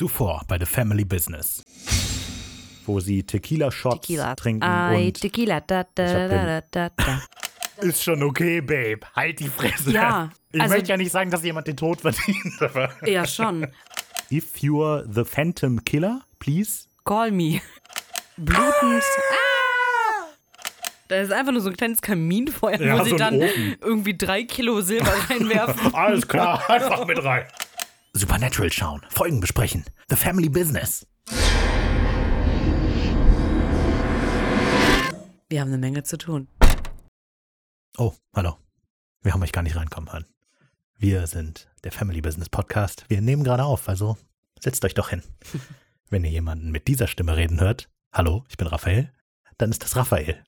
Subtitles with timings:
[0.00, 1.64] Zuvor bei The Family Business.
[2.84, 4.34] Wo sie Tequila-Shots Tequila.
[4.34, 5.60] trinken Ay, und Tequila.
[5.60, 7.22] Da, da, da, da, da.
[7.78, 9.00] ist schon okay, Babe.
[9.16, 9.90] Halt die Fresse.
[9.92, 12.90] Ja, Ich also- möchte ja nicht sagen, dass jemand den Tod verdient, aber.
[13.06, 13.66] Ja, schon.
[14.30, 16.88] If you're the Phantom Killer, please.
[17.04, 17.62] Call me.
[18.36, 19.02] Blutend.
[19.30, 20.26] Ah!
[21.08, 23.76] Da ist einfach nur so ein kleines Kaminfeuer, Ja, wo sie so dann Ofen.
[23.80, 25.94] irgendwie drei Kilo Silber reinwerfen.
[25.94, 27.46] Alles klar, einfach mit rein.
[28.18, 29.84] Supernatural schauen, Folgen besprechen.
[30.08, 31.06] The Family Business.
[35.50, 36.48] Wir haben eine Menge zu tun.
[37.98, 38.56] Oh, hallo.
[39.22, 40.24] Wir haben euch gar nicht reinkommen hören.
[40.96, 43.04] Wir sind der Family Business Podcast.
[43.08, 44.16] Wir nehmen gerade auf, also
[44.60, 45.22] setzt euch doch hin.
[46.08, 49.12] Wenn ihr jemanden mit dieser Stimme reden hört, hallo, ich bin Raphael,
[49.58, 50.42] dann ist das Raphael.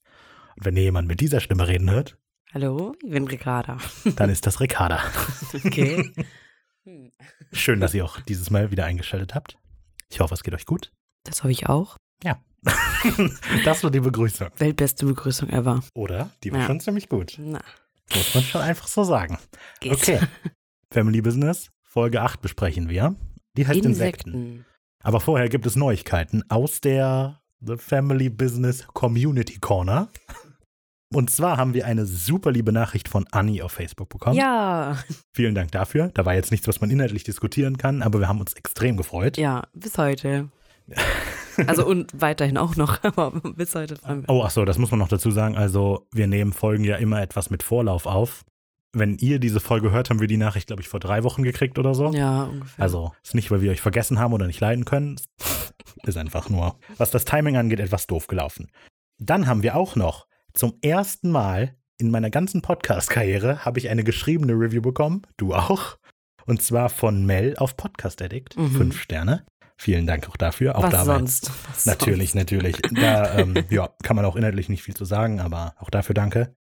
[0.57, 2.17] Und wenn ihr jemanden mit dieser Stimme reden hört,
[2.55, 3.77] Hallo, ich bin Ricarda.
[4.17, 5.03] dann ist das Ricarda.
[5.53, 6.13] Okay.
[7.53, 9.59] Schön, dass ihr auch dieses Mal wieder eingeschaltet habt.
[10.11, 10.91] Ich hoffe, es geht euch gut.
[11.25, 11.97] Das habe ich auch.
[12.25, 12.43] Ja.
[13.65, 14.49] das war die Begrüßung.
[14.59, 15.83] Weltbeste Begrüßung ever.
[15.95, 16.31] Oder?
[16.43, 16.67] Die war Ja.
[16.67, 17.37] schon ziemlich gut.
[17.39, 17.61] Na,
[18.15, 19.39] Muss man schon einfach so sagen.
[19.81, 20.03] geht's.
[20.09, 20.21] Okay.
[20.93, 23.15] Family Business, Folge 8 besprechen wir.
[23.57, 24.33] Die heißt Insekten.
[24.33, 24.65] Insekten.
[25.03, 30.09] Aber vorher gibt es Neuigkeiten aus der The Family Business Community Corner.
[31.13, 34.37] Und zwar haben wir eine super liebe Nachricht von Annie auf Facebook bekommen.
[34.37, 34.99] Ja,
[35.33, 36.11] Vielen Dank dafür.
[36.13, 39.39] Da war jetzt nichts, was man inhaltlich diskutieren kann, aber wir haben uns extrem gefreut.
[39.39, 40.49] ja, bis heute.
[41.67, 43.97] Also und weiterhin auch noch, aber bis heute.
[44.29, 45.57] Oh, ach so, das muss man noch dazu sagen.
[45.57, 48.45] Also, wir nehmen Folgen ja immer etwas mit Vorlauf auf.
[48.93, 51.79] Wenn ihr diese Folge hört, haben wir die Nachricht, glaube ich, vor drei Wochen gekriegt
[51.79, 52.13] oder so.
[52.13, 52.83] Ja, ungefähr.
[52.83, 55.17] Also, ist nicht, weil wir euch vergessen haben oder nicht leiden können.
[56.05, 58.71] Ist einfach nur, was das Timing angeht, etwas doof gelaufen.
[59.19, 60.28] Dann haben wir auch noch
[60.59, 65.23] zum ersten Mal in meiner ganzen Podcast-Karriere habe ich eine geschriebene Review bekommen.
[65.37, 65.99] Du auch.
[66.47, 68.57] Und zwar von Mel auf Podcast Addict.
[68.57, 68.73] Mhm.
[68.73, 69.47] Fünf Sterne.
[69.77, 70.77] Vielen Dank auch dafür.
[70.77, 71.19] Auch Was dabei.
[71.19, 71.53] sonst?
[71.69, 72.77] Was Natürlich, natürlich.
[72.91, 76.57] Da ähm, ja, kann man auch inhaltlich nicht viel zu sagen, aber auch dafür danke.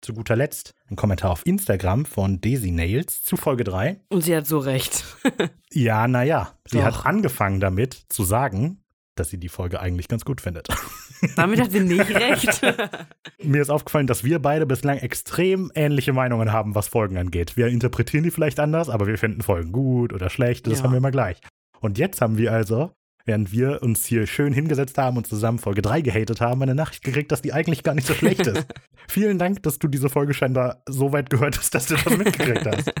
[0.00, 3.88] Zu guter Letzt ein Kommentar auf Instagram von Daisy Nails zu Folge 3.
[3.88, 4.04] Sonst?
[4.08, 5.04] Und sie hat so recht.
[5.70, 6.84] Ja, naja, sie Doch.
[6.84, 8.82] hat angefangen damit zu sagen,
[9.18, 10.68] dass sie die Folge eigentlich ganz gut findet.
[11.36, 12.60] Damit hat sie nicht recht.
[13.42, 17.56] Mir ist aufgefallen, dass wir beide bislang extrem ähnliche Meinungen haben, was Folgen angeht.
[17.56, 20.84] Wir interpretieren die vielleicht anders, aber wir finden Folgen gut oder schlecht, das Ja.
[20.84, 21.38] haben wir immer gleich.
[21.80, 22.90] Und jetzt haben wir also,
[23.24, 27.04] während wir uns hier schön hingesetzt haben und zusammen Folge 3 gehatet haben, eine Nachricht
[27.04, 28.66] gekriegt, dass die eigentlich gar nicht so schlecht ist.
[29.08, 32.66] Vielen Dank, dass du diese Folge scheinbar so weit gehört hast, dass du das mitgekriegt
[32.66, 32.92] hast.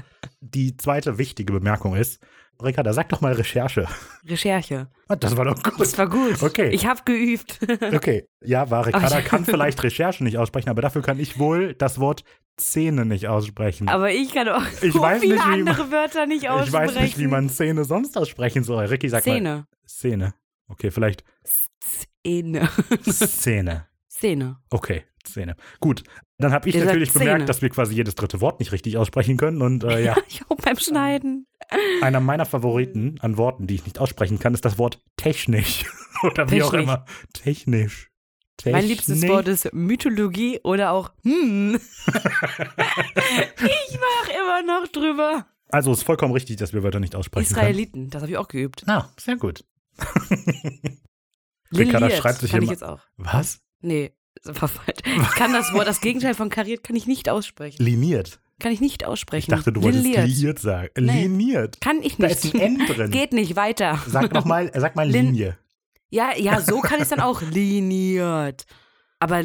[0.54, 2.20] Die zweite wichtige Bemerkung ist,
[2.62, 3.86] Ricarda, sag doch mal Recherche.
[4.26, 4.88] Recherche.
[5.06, 5.78] Ah, Das war doch gut.
[5.80, 6.42] Das war gut.
[6.42, 6.70] Okay.
[6.70, 7.58] Ich habe geübt.
[7.94, 12.00] Okay, ja, war Ricarda kann vielleicht Recherche nicht aussprechen, aber dafür kann ich wohl das
[12.00, 12.24] Wort
[12.60, 13.88] Szene nicht aussprechen.
[13.88, 16.84] Aber ich kann auch Ich so weiß viele nicht, wie man- andere Wörter nicht aussprechen.
[16.88, 18.84] ich weiß nicht, wie man Szene sonst aussprechen soll.
[18.86, 19.32] Ricky, sag mal.
[19.34, 19.66] Szene.
[19.86, 20.34] Szene.
[20.68, 21.22] Okay, vielleicht
[22.24, 22.68] Szene.
[23.04, 23.86] Szene.
[24.08, 24.56] Szene.
[24.70, 25.56] Okay, Szene.
[25.80, 26.04] Gut,
[26.38, 27.24] dann habe ich sagt natürlich Szene.
[27.24, 29.62] bemerkt, dass wir quasi jedes dritte Wort nicht richtig aussprechen können.
[29.62, 31.46] Und äh, ja, Ich auch beim Schneiden.
[32.02, 35.84] einer meiner Favoriten an Worten, die ich nicht aussprechen kann, ist das Wort technisch.
[36.22, 37.04] Oder wie auch immer.
[37.32, 38.10] Technisch.
[38.56, 38.80] Technisch.
[38.80, 41.76] Mein liebstes Wort ist Mythologie oder auch hm.
[42.06, 42.18] ich
[44.00, 45.46] mach immer noch drüber.
[45.68, 47.60] Also ist vollkommen richtig, dass wir Wörter nicht aussprechen können.
[47.60, 48.82] Israeliten, das habe ich auch geübt.
[48.88, 49.64] Ah, sehr gut.
[51.72, 53.00] Ricarda schreibt sich kann immer-.
[53.16, 53.60] Was?
[53.80, 54.12] Nee.
[54.44, 57.82] Ich kann das Wort, das Gegenteil von kariert, kann ich nicht aussprechen.
[57.84, 58.40] Liniert.
[58.60, 59.50] Kann ich nicht Ich aussprechen.
[59.52, 60.26] dachte, du wolltest Liliert.
[60.26, 60.88] liiert sagen.
[60.98, 61.22] Nee.
[61.22, 61.80] Liniert.
[61.80, 62.44] Kann ich Da nicht.
[62.44, 63.10] ist ein N drin.
[63.10, 64.00] Geht nicht, weiter.
[64.06, 65.58] Sag noch mal, sag mal Lin- Linie.
[66.10, 67.40] Ja, ja, so kann ich es dann auch.
[67.42, 68.64] Liniert.
[69.20, 69.42] Aber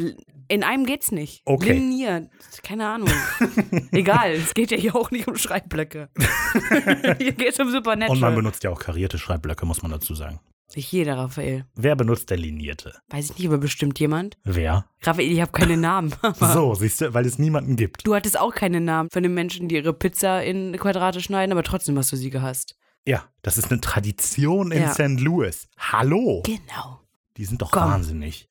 [0.48, 1.42] in einem geht's nicht.
[1.44, 1.72] Okay.
[1.74, 2.28] Liniert.
[2.62, 3.10] Keine Ahnung.
[3.92, 6.08] Egal, es geht ja hier auch nicht um Schreibblöcke.
[7.18, 8.34] hier geht es um Und man Supernatural.
[8.34, 10.40] benutzt ja auch karierte Schreibblöcke, muss man dazu sagen.
[10.76, 11.66] Nicht jeder, Raphael.
[11.74, 12.94] Wer benutzt der linierte?
[13.08, 14.36] Weiß ich nicht, aber bestimmt jemand.
[14.44, 14.86] Wer?
[15.02, 16.12] Raphael, ich habe keine Namen.
[16.40, 18.06] So, siehst du, weil es niemanden gibt.
[18.06, 21.62] Du hattest auch keine Namen von den Menschen, die ihre Pizza in Quadrate schneiden, aber
[21.62, 22.76] trotzdem hast du sie gehasst.
[23.06, 24.92] Ja, das ist eine Tradition in Ja.
[24.92, 25.20] St.
[25.20, 25.68] Louis.
[25.78, 26.42] Hallo.
[26.44, 27.00] Genau.
[27.36, 27.84] Die sind doch Komm.
[27.84, 28.48] wahnsinnig.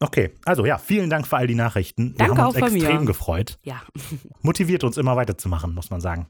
[0.00, 2.10] Okay, also ja, vielen Dank für all die Nachrichten.
[2.12, 2.82] Wir Danke haben uns auch von mir.
[2.84, 3.58] extrem gefreut.
[3.62, 3.80] Ja.
[4.42, 6.26] motiviert uns immer weiterzumachen, muss man sagen.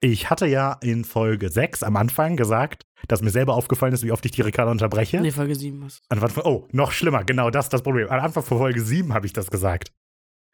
[0.00, 4.12] Ich hatte ja in Folge 6 am Anfang gesagt, dass mir selber aufgefallen ist, wie
[4.12, 5.20] oft ich die Ricarda unterbreche.
[5.20, 6.00] Nee, Folge 7 was.
[6.08, 8.08] An Anfang- Oh, noch schlimmer, genau das ist das Problem.
[8.08, 9.92] Am Anfang von Folge 7 habe ich das gesagt.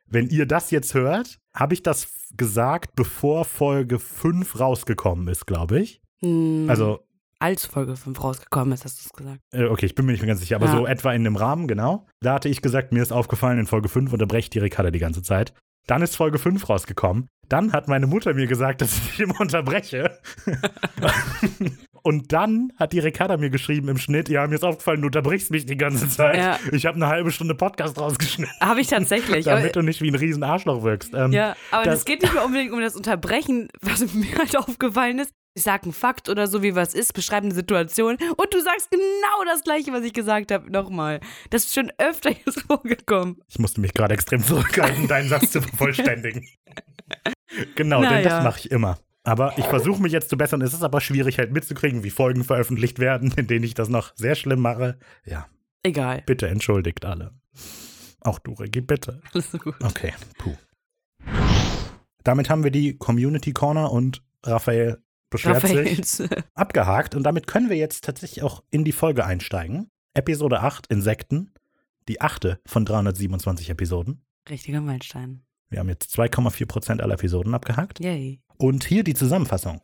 [0.07, 5.81] Wenn ihr das jetzt hört, habe ich das gesagt, bevor Folge 5 rausgekommen ist, glaube
[5.81, 6.01] ich.
[6.21, 7.01] Hm, Also,
[7.41, 9.41] als Folge 5 rausgekommen ist, hast du es gesagt.
[9.53, 10.73] äh, okay, ich bin mir nicht mehr ganz sicher, aber Ja.
[10.73, 12.07] so etwa in dem Rahmen, genau.
[12.21, 15.23] Da hatte ich gesagt, mir ist aufgefallen, in Folge 5 unterbrecht die Ricarda die ganze
[15.23, 15.53] Zeit.
[15.89, 17.29] Dann ist Folge 5 rausgekommen.
[17.49, 20.19] Dann hat meine Mutter mir gesagt, dass ich immer unterbreche.
[22.03, 25.51] Und dann hat die Ricarda mir geschrieben im Schnitt, ja, mir ist aufgefallen, du unterbrichst
[25.51, 26.37] mich die ganze Zeit.
[26.37, 26.59] Ja.
[26.73, 29.45] Ich habe eine halbe Stunde Podcast rausgeschnitten, Habe ich tatsächlich.
[29.47, 31.13] damit du nicht wie ein riesen Arschloch wirkst.
[31.15, 34.57] Ähm, ja, aber das- es geht nicht mehr unbedingt um das Unterbrechen, was mir halt
[34.57, 35.33] aufgefallen ist.
[35.59, 38.93] Ich sage einen Fakt oder so, wie was ist, beschreibe eine Situation und du sagst
[38.93, 41.19] genau das Gleiche, was ich gesagt habe, nochmal.
[41.51, 43.43] Das ist schon öfter jetzt vorgekommen.
[43.49, 46.47] Ich musste mich gerade extrem zurückhalten, deinen Satz zu vervollständigen.
[47.75, 48.29] genau, denn Naja.
[48.29, 48.99] das mache ich immer.
[49.25, 50.63] Aber ich versuche mich jetzt zu bessern.
[50.63, 54.13] Es ist aber schwierig, halt mitzukriegen, wie Folgen veröffentlicht werden, in denen ich das noch
[54.15, 54.97] sehr schlimm mache.
[55.27, 55.49] Ja,
[55.83, 56.23] Egal.
[56.25, 57.33] bitte entschuldigt alle.
[58.21, 59.21] Auch du, Regie, bitte.
[59.35, 59.75] Alles so gut.
[59.83, 60.55] Okay, puh.
[62.23, 67.15] Damit haben wir die Community Corner und Raphael beschwert sich abgehakt.
[67.15, 69.91] Und damit können wir jetzt tatsächlich auch in die Folge einsteigen.
[70.15, 71.53] Episode 8, Insekten.
[72.09, 74.25] Die achte von 327 Episoden.
[74.49, 75.43] Richtiger Meilenstein.
[75.69, 78.01] Wir haben jetzt 2,4% aller Episoden abgehakt.
[78.01, 78.41] Yay.
[78.57, 79.81] Und hier die Zusammenfassung.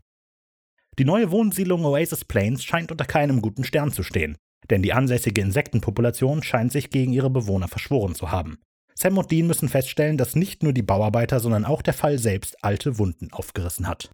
[0.99, 4.37] Die neue Wohnsiedlung Oasis Plains scheint unter keinem guten Stern zu stehen,
[4.71, 8.59] denn die ansässige Insektenpopulation scheint sich gegen ihre Bewohner verschworen zu haben.
[8.95, 12.63] Sam und Dean müssen feststellen, dass nicht nur die Bauarbeiter, sondern auch der Fall selbst
[12.65, 14.11] alte Wunden aufgerissen hat.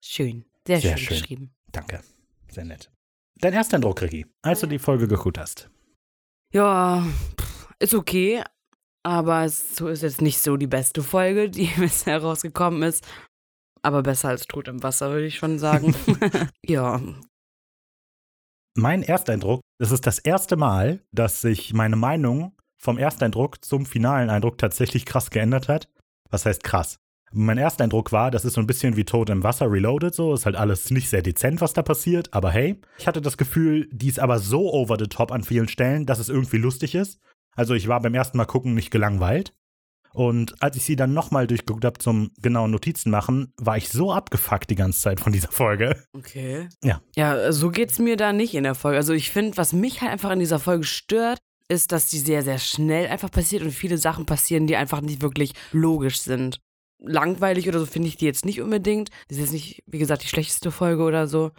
[0.00, 0.46] Schön.
[0.66, 1.18] Sehr, Sehr schön, schön.
[1.18, 1.54] geschrieben.
[1.72, 2.00] Danke.
[2.48, 2.90] Sehr nett.
[3.40, 5.70] Dein erster Eindruck, Ricky, als du die Folge geguckt hast.
[6.52, 7.04] Ja,
[7.78, 8.42] ist okay.
[9.02, 13.06] Aber es so ist jetzt nicht so die beste Folge, die bisher rausgekommen ist.
[13.82, 15.94] Aber besser als Tod im Wasser, würde ich schon sagen.
[16.64, 17.02] ja.
[18.76, 24.30] Mein Ersteindruck, es ist das erste Mal, dass sich meine Meinung vom Ersteindruck zum finalen
[24.30, 25.88] Eindruck tatsächlich krass geändert hat.
[26.30, 26.96] Was heißt krass?
[27.36, 30.46] Mein Ersteindruck war, das ist so ein bisschen wie Tod im Wasser reloaded, so ist
[30.46, 34.08] halt alles nicht sehr dezent, was da passiert, aber hey, ich hatte das Gefühl, die
[34.08, 37.20] ist aber so over the top an vielen Stellen, dass es irgendwie lustig ist.
[37.56, 39.52] Also ich war beim ersten Mal gucken nicht gelangweilt.
[40.12, 44.12] Und als ich sie dann nochmal durchgeguckt habe zum genauen Notizen machen, war ich so
[44.12, 46.04] abgefuckt die ganze Zeit von dieser Folge.
[46.12, 46.68] Okay.
[46.84, 47.00] Ja.
[47.16, 48.96] Ja, so geht's mir da nicht in der Folge.
[48.96, 51.38] Also ich finde, was mich halt einfach in dieser Folge stört,
[51.68, 55.20] ist, dass die sehr, sehr schnell einfach passiert und viele Sachen passieren, die einfach nicht
[55.20, 56.60] wirklich logisch sind.
[57.06, 59.10] Langweilig oder so finde ich die jetzt nicht unbedingt.
[59.28, 61.50] Das ist jetzt nicht, wie gesagt, die schlechteste Folge oder so.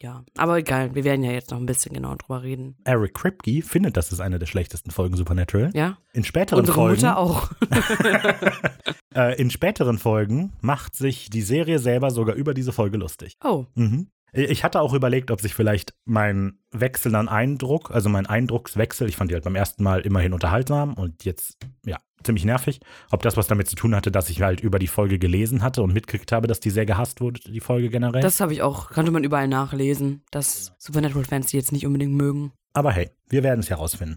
[0.00, 2.76] Ja, aber egal, wir werden ja jetzt noch ein bisschen genauer drüber reden.
[2.84, 5.72] Eric Kripke findet, das ist eine der schlechtesten Folgen Supernatural.
[5.74, 5.98] Ja?
[6.12, 7.50] In späteren Unsere Folgen, Mutter auch.
[9.14, 13.36] äh, in späteren Folgen macht sich die Serie selber sogar über diese Folge lustig.
[13.42, 14.08] Oh, Mhm.
[14.32, 19.16] Ich hatte auch überlegt, ob sich vielleicht mein Wechsel an Eindruck, also mein Eindruckswechsel, ich
[19.16, 22.80] fand die halt beim ersten Mal immerhin unterhaltsam und jetzt, ja, ziemlich nervig,
[23.10, 25.82] ob das was damit zu tun hatte, dass ich halt über die Folge gelesen hatte
[25.82, 28.20] und mitgekriegt habe, dass die sehr gehasst wurde, die Folge generell.
[28.20, 32.52] das habe ich auch, konnte man überall nachlesen, dass Supernatural-Fans die jetzt nicht unbedingt mögen.
[32.74, 34.16] Aber hey, wir werden es herausfinden.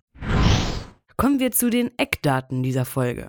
[1.15, 3.27] Kommen wir zu den Eckdaten dieser Folge.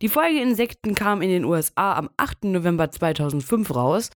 [0.00, 2.44] Die Folge Insekten kam in den USA am 8.
[2.44, 4.10] November 2005 raus.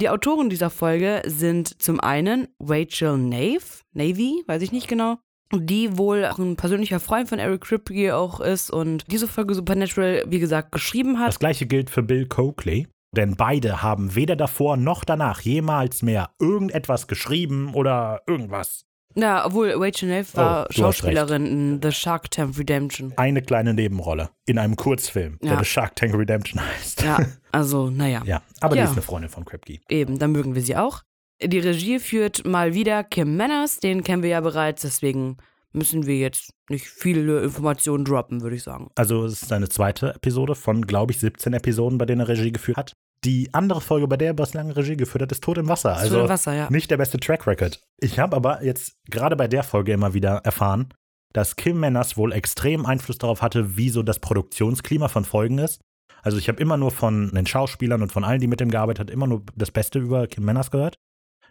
[0.00, 5.16] Die Autoren dieser Folge sind zum einen Rachel Nave, Navy, weiß ich nicht genau,
[5.52, 10.22] die wohl auch ein persönlicher Freund von Eric Kripke auch ist und diese Folge Supernatural,
[10.28, 11.30] wie gesagt, geschrieben hat.
[11.30, 12.86] Das gleiche gilt für Bill Coakley,
[13.16, 18.87] denn beide haben weder davor noch danach jemals mehr irgendetwas geschrieben oder irgendwas.
[19.18, 23.12] Ja, obwohl Rachel Oh, war hast Schauspielerin in The Shark Tank Redemption.
[23.16, 25.58] Eine kleine Nebenrolle in einem Kurzfilm, der Ja.
[25.58, 27.02] The Shark Tank Redemption heißt.
[27.02, 27.18] Ja,
[27.52, 28.22] also, naja.
[28.24, 28.82] Ja, aber Ja.
[28.84, 29.78] die ist eine Freundin von Kripke.
[29.88, 31.02] Eben, dann mögen wir sie auch.
[31.42, 35.36] Die Regie führt mal wieder Kim Manners, den kennen wir ja bereits, deswegen
[35.72, 38.90] müssen wir jetzt nicht viele Informationen droppen, würde ich sagen.
[38.96, 42.52] Also es ist seine zweite Episode von, glaube ich, 17 Episoden, bei denen er Regie
[42.52, 42.92] geführt hat.
[43.24, 45.96] Die andere Folge, bei der er bislang Regie geführt hat, ist Tod im Wasser.
[45.96, 46.70] Also also, Wasser, ja.
[46.70, 47.80] nicht der beste Track Record.
[48.00, 50.94] Ich habe aber jetzt gerade bei der Folge immer wieder erfahren,
[51.32, 55.80] dass Kim Manners wohl extrem Einfluss darauf hatte, wie so das Produktionsklima von Folgen ist.
[56.22, 59.08] Also ich habe immer nur von den Schauspielern und von allen, die mit ihm gearbeitet
[59.08, 60.96] haben, immer nur das Beste über Kim Manners gehört.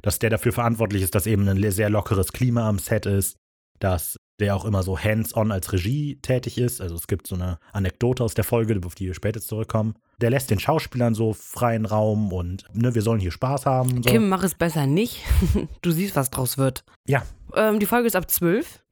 [0.02, 3.38] Dass der dafür verantwortlich ist, dass eben ein sehr lockeres Klima am Set ist,
[3.80, 6.82] dass der auch immer so hands-on als Regie tätig ist.
[6.82, 9.96] Also es gibt so eine Anekdote aus der Folge, auf die wir später zurückkommen.
[10.20, 14.04] Der lässt den Schauspielern so freien Raum und ne, wir sollen hier Spaß haben.
[14.04, 14.10] So.
[14.10, 15.24] Kim, mach es besser nicht.
[15.82, 16.84] du siehst, was draus wird.
[17.06, 17.24] Ja.
[17.56, 18.84] Ähm, die Folge ist ab 12.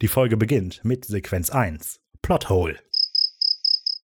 [0.00, 2.00] Die Folge beginnt mit Sequenz 1.
[2.22, 2.78] Plothole.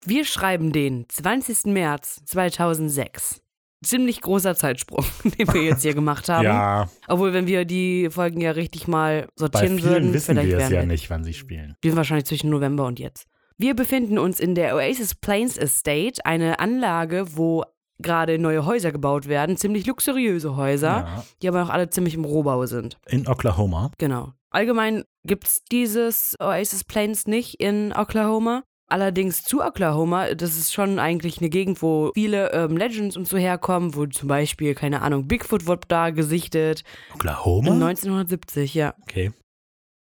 [0.04, 1.66] Wir schreiben den 20.
[1.66, 3.42] März 2006.
[3.84, 6.44] Ziemlich großer Zeitsprung, den wir jetzt hier gemacht haben.
[6.44, 10.48] Ja, Obwohl, wenn wir die Folgen ja richtig mal bei sortieren vielen würden, wissen vielleicht
[10.50, 11.74] wir es ja nicht, wann sie spielen.
[11.80, 13.26] Wir sind wahrscheinlich zwischen November und jetzt.
[13.56, 17.64] Wir befinden uns in der Oasis Plains Estate, eine Anlage, wo
[17.98, 21.24] gerade neue Häuser gebaut werden, ziemlich luxuriöse Häuser, Ja.
[21.42, 22.98] die aber noch alle ziemlich im Rohbau sind.
[23.08, 23.90] In Oklahoma.
[23.98, 24.32] Genau.
[24.50, 28.62] Allgemein gibt es dieses Oasis Plains nicht in Oklahoma.
[28.90, 33.36] Allerdings zu Oklahoma, das ist schon eigentlich eine Gegend, wo viele Urban Legends und so
[33.38, 36.82] herkommen, wo zum Beispiel, keine Ahnung, Bigfoot wurde da gesichtet.
[37.14, 37.70] Oklahoma?
[37.72, 38.94] 1970, ja.
[39.02, 39.32] Okay.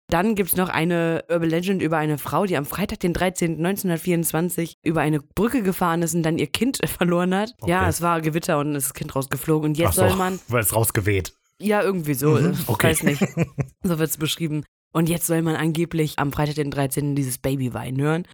[0.08, 3.64] Dann gibt es noch eine Urban Legend über eine Frau, die am Freitag, den 13.
[3.64, 7.54] 1924 über eine Brücke gefahren ist und dann ihr Kind verloren hat.
[7.60, 7.70] Okay.
[7.70, 9.70] Ja, es war Gewitter und ist das Kind rausgeflogen.
[9.70, 11.32] Und jetzt so, soll man, weil es rausgeweht.
[11.60, 12.88] ja, irgendwie so, Mhm, ich okay.
[12.88, 13.22] weiß nicht.
[13.84, 14.64] So wird es beschrieben.
[14.92, 17.14] Und jetzt soll man angeblich am Freitag, den 13.
[17.14, 18.26] dieses Baby weinen hören.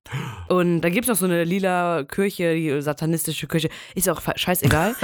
[0.48, 3.68] Und da gibt es noch so eine lila Kirche, die satanistische Kirche.
[3.94, 4.94] Ist auch scheißegal.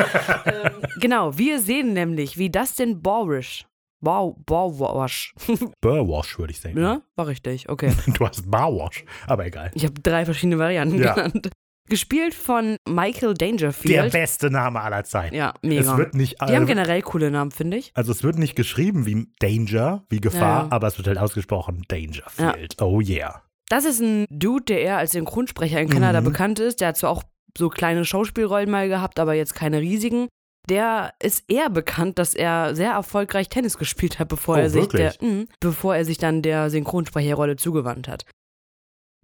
[0.47, 3.67] ähm, genau, wir sehen nämlich, wie Dustin Borish,
[4.01, 5.35] Bow, Bowwash,
[5.81, 6.75] Burwash, würde ich sagen.
[6.81, 7.03] ne?
[7.17, 7.93] War richtig, okay.
[8.15, 9.71] Du hast Barwash, aber egal.
[9.75, 11.15] Ich habe drei verschiedene Varianten Ja.
[11.15, 11.51] genannt.
[11.93, 14.13] Gespielt von Michael Der Dangerfield.
[14.13, 15.35] beste Name aller Zeiten.
[15.35, 15.99] ja, Es mega.
[15.99, 17.91] wird nicht, Die haben generell coole Namen, finde ich.
[17.93, 20.69] also es wird nicht geschrieben wie Danger, wie Gefahr, Ja.
[20.71, 22.81] aber es wird halt ausgesprochen Dangerfield.
[22.81, 23.43] Oh yeah.
[23.69, 26.25] Das ist ein Dude, der eher als Synchronsprecher in Kanada Mhm.
[26.25, 26.81] bekannt ist.
[26.81, 27.25] Der hat zwar auch
[27.59, 30.29] so kleine Schauspielrollen mal gehabt, aber jetzt keine riesigen.
[30.71, 34.87] Der ist eher bekannt, dass er sehr erfolgreich Tennis gespielt hat, bevor Oh, er sich
[34.89, 38.25] der, mh, bevor er sich dann der Synchronsprecherrolle zugewandt hat.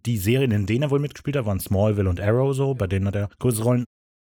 [0.07, 3.07] Die Serien, in denen er wohl mitgespielt hat, waren Smallville und Arrow so, bei denen
[3.07, 3.85] hat er größere Rollen.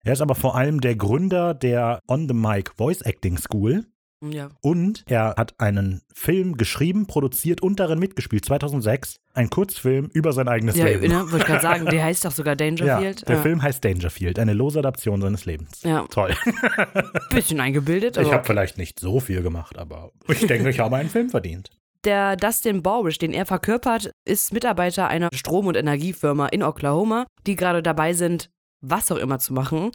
[0.04, 3.84] Er ist aber vor allem der Gründer der On-the-Mic Voice Acting School
[4.24, 4.48] Ja.
[4.62, 9.16] und er hat einen Film geschrieben, produziert und darin mitgespielt, 2006.
[9.34, 11.08] Ein Kurzfilm über sein eigenes Ja, Leben.
[11.08, 13.28] ne, wollte ich gerade sagen, der heißt doch sogar Ja, Dangerfield.
[13.28, 13.42] der ja.
[13.42, 15.82] Film heißt Dangerfield, eine lose Adaption seines Lebens.
[15.82, 16.34] Ja, Toll.
[17.30, 21.10] bisschen eingebildet, Ich habe vielleicht nicht so viel gemacht, aber ich denke, ich habe einen
[21.10, 21.70] Film verdient.
[22.04, 27.56] Der Dustin Borish, den er verkörpert, ist Mitarbeiter einer Strom- und Energiefirma in Oklahoma, die
[27.56, 29.90] gerade dabei sind, was auch immer zu machen.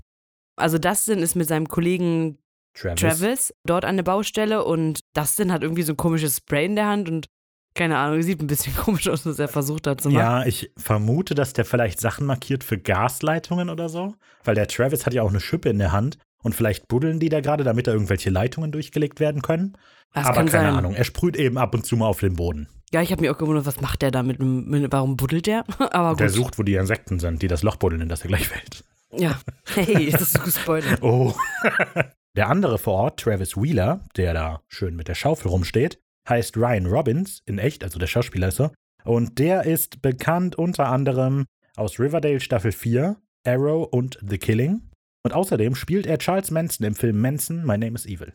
[0.56, 2.38] Also Dustin ist mit seinem Kollegen
[2.76, 3.00] Travis.
[3.00, 6.88] Travis dort an der Baustelle und Dustin hat irgendwie so ein komisches Spray in der
[6.88, 7.28] Hand und
[7.74, 10.20] keine Ahnung, sieht ein bisschen komisch aus, was er versucht hat zu machen.
[10.20, 14.16] Ja, ich vermute, dass der vielleicht Sachen markiert für Gasleitungen oder so.
[14.44, 16.18] Weil der Travis hat ja auch eine Schippe in der Hand.
[16.46, 19.76] Und vielleicht buddeln die da gerade, damit da irgendwelche Leitungen durchgelegt werden können.
[20.14, 20.66] Das Aber keine sein.
[20.68, 20.94] Ahnung.
[20.94, 22.70] Er sprüht eben ab und zu mal auf den Boden.
[22.94, 25.48] Ja, ich habe mir auch gewundert, was macht der da mit, dem- mit warum buddelt
[25.48, 25.66] der?
[25.92, 26.20] Aber gut.
[26.20, 28.84] Der sucht, wo die Insekten sind, die das Loch buddeln, in das er gleich fällt.
[29.12, 29.40] Ja.
[29.74, 31.00] Hey, das ist gespoilert.
[31.02, 31.34] Oh.
[32.38, 36.00] der andere vor Ort, Travis Wheeler, der da schön mit der Schaufel rumsteht,
[36.30, 38.72] heißt Ryan Robbins, in echt, also der Schauspieler ist er.
[39.04, 43.16] Und der ist bekannt unter anderem aus Riverdale Staffel 4,
[43.48, 44.82] Arrow und The Killing.
[45.26, 48.34] Und außerdem spielt er Charles Manson im Film Manson, My Name is Evil.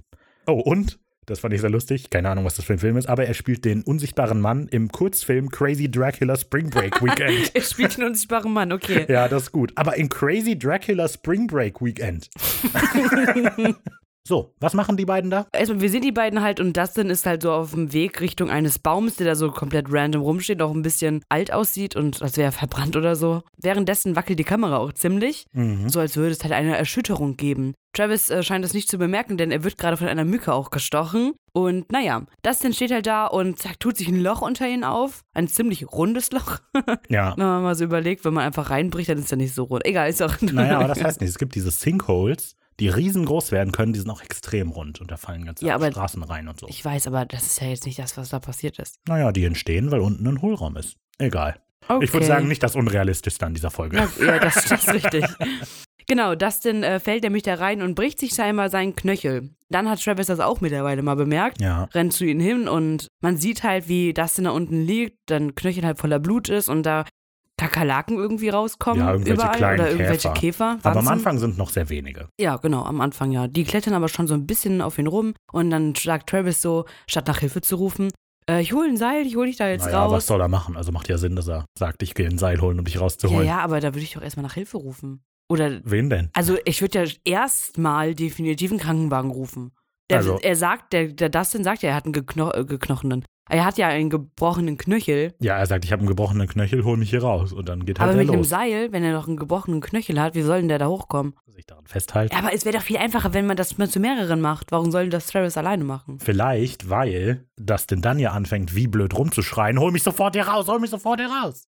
[0.48, 3.08] Oh, und, das fand ich sehr lustig, keine Ahnung, was das für ein Film ist,
[3.08, 7.50] aber er spielt den unsichtbaren Mann im Kurzfilm Crazy Dracula Spring Break Weekend.
[7.54, 9.06] Er spielt den unsichtbaren Mann, okay.
[9.08, 9.70] ja, das ist gut.
[9.76, 12.28] Aber in Crazy Dracula Spring Break Weekend.
[14.26, 15.46] so, was machen die beiden da?
[15.52, 18.50] Erstmal, wir sehen die beiden halt und Dustin ist halt so auf dem Weg Richtung
[18.50, 22.36] eines Baums, der da so komplett random rumsteht, auch ein bisschen alt aussieht und als
[22.36, 23.42] wäre er verbrannt oder so.
[23.56, 25.88] Währenddessen wackelt die Kamera auch ziemlich, Mhm.
[25.88, 27.74] so als würde es halt eine Erschütterung geben.
[27.92, 30.70] Travis äh, scheint das nicht zu bemerken, denn er wird gerade von einer Mücke auch
[30.70, 31.32] gestochen.
[31.52, 35.22] Und naja, Dustin steht halt da und zack, tut sich ein Loch unter ihn auf.
[35.34, 36.58] Ein ziemlich rundes Loch.
[37.08, 37.34] Ja.
[37.36, 39.84] Wenn man mal so überlegt, wenn man einfach reinbricht, dann ist er nicht so rund.
[39.84, 40.34] Egal, ist auch.
[40.40, 41.30] Naja, aber das heißt nicht.
[41.30, 45.16] Es gibt diese Sinkholes, die riesengroß werden können, die sind auch extrem rund und da
[45.16, 46.66] fallen ganze Ja, Straßen rein und so.
[46.68, 48.96] Ich weiß, aber das ist ja jetzt nicht das, was da passiert ist.
[49.06, 50.96] naja, die entstehen, weil unten ein Hohlraum ist.
[51.18, 51.60] Egal.
[51.88, 52.04] Okay.
[52.04, 53.96] Ich würde sagen, nicht das Unrealistischste an dieser Folge.
[53.96, 55.24] Ja, ja das, das ist richtig.
[56.06, 59.50] Genau, Dustin äh, fällt nämlich da rein und bricht sich scheinbar seinen Knöchel.
[59.68, 61.84] Dann hat Travis das auch mittlerweile mal bemerkt, Ja.
[61.94, 65.84] rennt zu ihm hin und man sieht halt, wie Dustin da unten liegt, dann Knöchel
[65.84, 67.04] halt voller Blut ist und da
[67.60, 69.00] Kakerlaken irgendwie rauskommen.
[69.04, 70.76] Ja, irgendwelche überall kleinen oder irgendwelche Käfer.
[70.76, 70.78] Käfer.
[70.82, 71.08] Aber am.
[71.08, 72.28] Anfang sind noch sehr wenige.
[72.40, 73.48] Ja, genau, am Anfang ja.
[73.48, 76.86] Die klettern aber schon so ein bisschen auf ihn rum und dann sagt Travis so,
[77.06, 78.10] statt nach Hilfe zu rufen,
[78.48, 80.26] äh, ich hole ein Seil, ich hole dich da jetzt naja, was raus.
[80.28, 80.76] soll er machen?
[80.76, 83.00] Also macht ja Sinn, dass er sagt, ich gehe ein Seil holen, um dich Ja,
[83.02, 83.46] rauszuholen.
[83.46, 85.22] ja, aber da würde ich doch erstmal nach Hilfe rufen.
[85.50, 86.30] Oder Wen denn?
[86.32, 89.72] Also ich würde ja erstmal definitiv einen Krankenwagen rufen.
[90.10, 93.24] Der, Also- er sagt, der, der Dustin sagt ja, er hat einen gekno äh, geknochenen.
[93.50, 95.34] Er hat ja einen gebrochenen Knöchel.
[95.40, 97.52] Ja, er sagt, ich habe einen gebrochenen Knöchel, hol mich hier raus.
[97.52, 98.48] Und dann geht halt aber er mit einem los.
[98.48, 101.34] Seil, wenn er noch einen gebrochenen Knöchel hat, wie soll denn der da hochkommen?
[101.46, 102.34] Sich daran festhalten.
[102.36, 104.70] Aber es wäre doch viel einfacher, wenn man das mal zu mehreren macht.
[104.70, 106.20] Warum soll das Travis alleine machen?
[106.20, 110.78] Vielleicht, weil Dustin dann ja anfängt, wie blöd rumzuschreien, hol mich sofort hier raus, hol
[110.78, 111.64] mich sofort hier raus.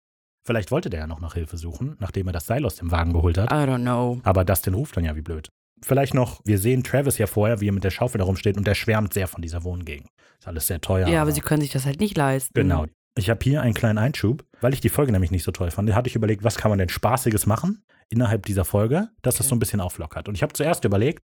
[0.43, 3.13] Vielleicht wollte der ja noch nach Hilfe suchen, nachdem er das Seil aus dem Wagen
[3.13, 3.51] geholt hat.
[3.51, 4.19] I don't know.
[4.23, 5.49] Aber Dustin ruft dann ja wie blöd.
[5.81, 8.65] Vielleicht noch, wir sehen Travis ja vorher, wie er mit der Schaufel da rumsteht und
[8.67, 10.09] der schwärmt sehr von dieser Wohngegend.
[10.39, 11.07] Ist alles sehr teuer.
[11.07, 12.53] Ja, aber sie können sich das halt nicht leisten.
[12.53, 12.85] Genau.
[13.17, 15.89] Ich habe hier einen kleinen Einschub, weil ich die Folge nämlich nicht so toll fand.
[15.89, 19.45] Da hatte ich überlegt, was kann man denn Spaßiges machen innerhalb dieser Folge, dass das
[19.45, 19.49] Okay.
[19.49, 20.27] so ein bisschen auflockert.
[20.29, 21.19] Und ich habe zuerst überlegt,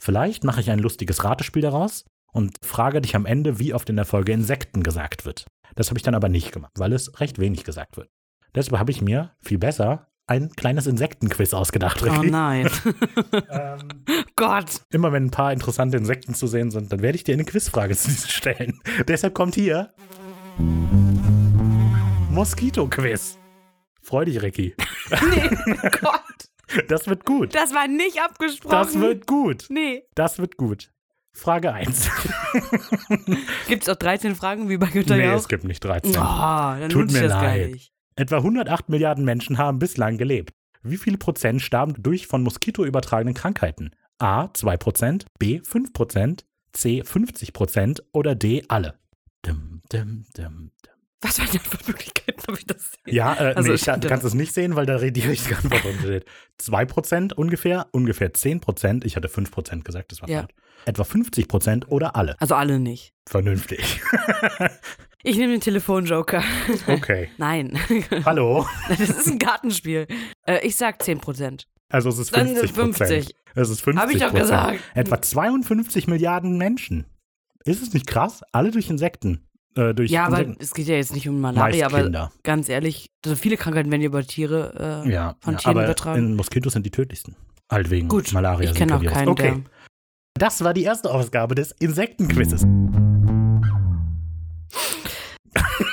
[0.00, 3.96] vielleicht mache ich ein lustiges Ratespiel daraus und frage dich am Ende, wie oft in
[3.96, 5.46] der Folge Insekten gesagt wird.
[5.74, 8.08] Das habe ich dann aber nicht gemacht, weil es recht wenig gesagt wird.
[8.54, 12.30] Deshalb habe ich mir viel besser ein kleines Insektenquiz ausgedacht, Oh Ricky.
[12.30, 12.70] nein.
[13.50, 13.78] ähm,
[14.36, 14.82] Gott.
[14.92, 17.96] immer wenn ein paar interessante Insekten zu sehen sind, dann werde ich dir eine Quizfrage
[17.96, 18.80] zu diesen stellen.
[19.08, 19.92] Deshalb kommt hier
[22.30, 23.38] Moskito-Quiz.
[24.02, 24.74] Freu dich, Ricky.
[25.10, 25.50] Nee,
[26.00, 26.22] Gott.
[26.88, 27.52] Das wird gut.
[27.54, 28.70] Das war nicht abgesprochen.
[28.70, 29.66] Das wird gut.
[29.70, 30.04] Nee.
[30.14, 30.92] Das wird gut.
[31.32, 32.08] Frage 1.
[33.66, 35.38] Gibt es auch 13 Fragen wie bei Günther Nee, Jauch?
[35.40, 36.12] es gibt nicht 13.
[36.16, 37.90] Oh, Tut mir leid.
[38.20, 40.50] Etwa 108 Milliarden Menschen haben bislang gelebt.
[40.82, 43.92] Wie viele Prozent starben durch von Moskito übertragenen Krankheiten?
[44.18, 48.98] A 2 Prozent, B 5 Prozent, C 50 Prozent oder D alle?
[49.46, 50.70] Dim, dim, dim.
[51.22, 53.14] Was für Möglichkeiten, ob ich das sehe?
[53.14, 55.82] Ja, äh, Also nee, ich dachte- kannst es nicht sehen, weil da die richtige Antwort
[55.82, 56.24] drin steht.
[56.58, 60.40] 2 Prozent ungefähr, ungefähr 10 Prozent, ich hatte 5 Prozent gesagt, das war Ja.
[60.40, 60.52] falsch.
[60.84, 62.38] Etwa 50 Prozent oder alle.
[62.38, 63.14] Also alle nicht.
[63.26, 64.02] Vernünftig.
[65.22, 66.42] Ich nehme den Telefonjoker.
[66.86, 67.28] Okay.
[67.38, 67.78] Nein.
[68.24, 68.66] Hallo.
[68.88, 70.06] Das ist ein Gartenspiel.
[70.46, 71.64] Äh, ich sag 10%.
[71.90, 72.96] Also es ist Dann 50 Prozent.
[72.96, 73.34] 50.
[73.56, 74.78] Es ist 50 Hab ich doch gesagt.
[74.94, 77.04] Etwa 52 Milliarden Menschen.
[77.64, 78.42] Ist es nicht krass?
[78.52, 79.46] Alle durch Insekten.
[79.76, 80.62] Äh, durch Ja, aber Insekten.
[80.62, 82.32] es geht ja jetzt nicht um Meist Malaria, aber Kinder.
[82.42, 85.84] ganz ehrlich, also viele Krankheiten werden ja über Tiere äh, Ja, von ja, Tieren aber
[85.84, 86.18] übertragen.
[86.18, 87.36] in Moskitos sind die tödlichsten.
[87.70, 88.70] Halt wegen Gut, Malaria.
[88.70, 89.62] ich kenne auch keinen, Okay,
[90.34, 92.64] das war die erste Ausgabe des Insektenquizzes.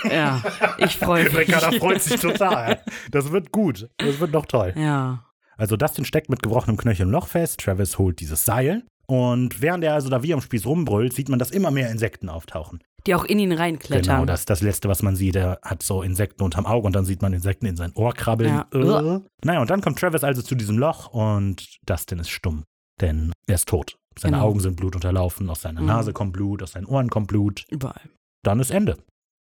[0.04, 0.14] Der.
[0.14, 0.44] Ja,
[0.78, 1.38] ich freue mich.
[1.38, 2.82] Ricarda freut sich total.
[3.12, 3.90] Das wird gut.
[3.98, 4.74] Das wird noch toll.
[4.78, 5.24] Ja.
[5.58, 9.84] Also Dustin steckt mit gebrochenem Knöchel im Loch fest, Travis holt dieses Seil und während
[9.84, 12.84] er also da wie am Spieß rumbrüllt, sieht man, dass immer mehr Insekten auftauchen.
[13.08, 14.16] Die auch in ihn reinklettern.
[14.18, 15.36] Genau, das das Letzte, was man sieht.
[15.38, 18.50] Er hat so Insekten unterm Auge und dann sieht man Insekten in sein Ohr krabbeln.
[18.54, 18.68] Ja.
[18.74, 19.22] Äh.
[19.46, 22.64] Naja, und dann kommt Travis also zu diesem Loch und Dustin ist stumm,
[23.02, 23.96] denn er ist tot.
[24.20, 24.48] Seine Genau.
[24.50, 25.88] Augen sind blutunterlaufen, aus seiner Mhm.
[25.88, 27.66] Nase kommt Blut, aus seinen Ohren kommt Blut.
[27.70, 28.02] Überall.
[28.44, 28.98] Dann ist Ende.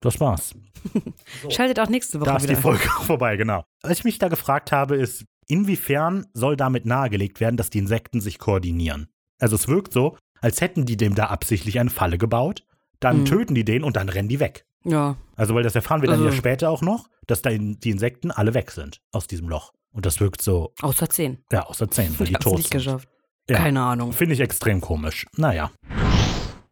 [0.06, 0.54] Das war's.
[1.50, 2.54] Schaltet auch nächste Woche Da ist wieder.
[2.54, 3.64] die Folge vorbei, genau.
[3.82, 8.20] Was ich mich da gefragt habe, ist, inwiefern soll damit nahegelegt werden, dass die Insekten
[8.20, 9.08] sich koordinieren?
[9.40, 12.64] Also es wirkt so, als hätten die dem da absichtlich eine Falle gebaut,
[13.00, 13.24] dann Mhm.
[13.24, 14.64] töten die den und dann rennen die weg.
[14.84, 15.16] Ja.
[15.34, 18.30] Also, weil das erfahren wir dann Also- ja später auch noch, dass da die Insekten
[18.30, 19.72] alle weg sind aus diesem Loch.
[19.92, 21.38] Und das wirkt so, Außer 10.
[21.50, 22.78] ja, außer zehn, weil die tot nicht sind.
[22.78, 23.08] geschafft.
[23.50, 23.56] Ja.
[23.58, 24.12] Keine Ahnung.
[24.12, 25.26] Finde ich extrem komisch.
[25.36, 25.70] Naja.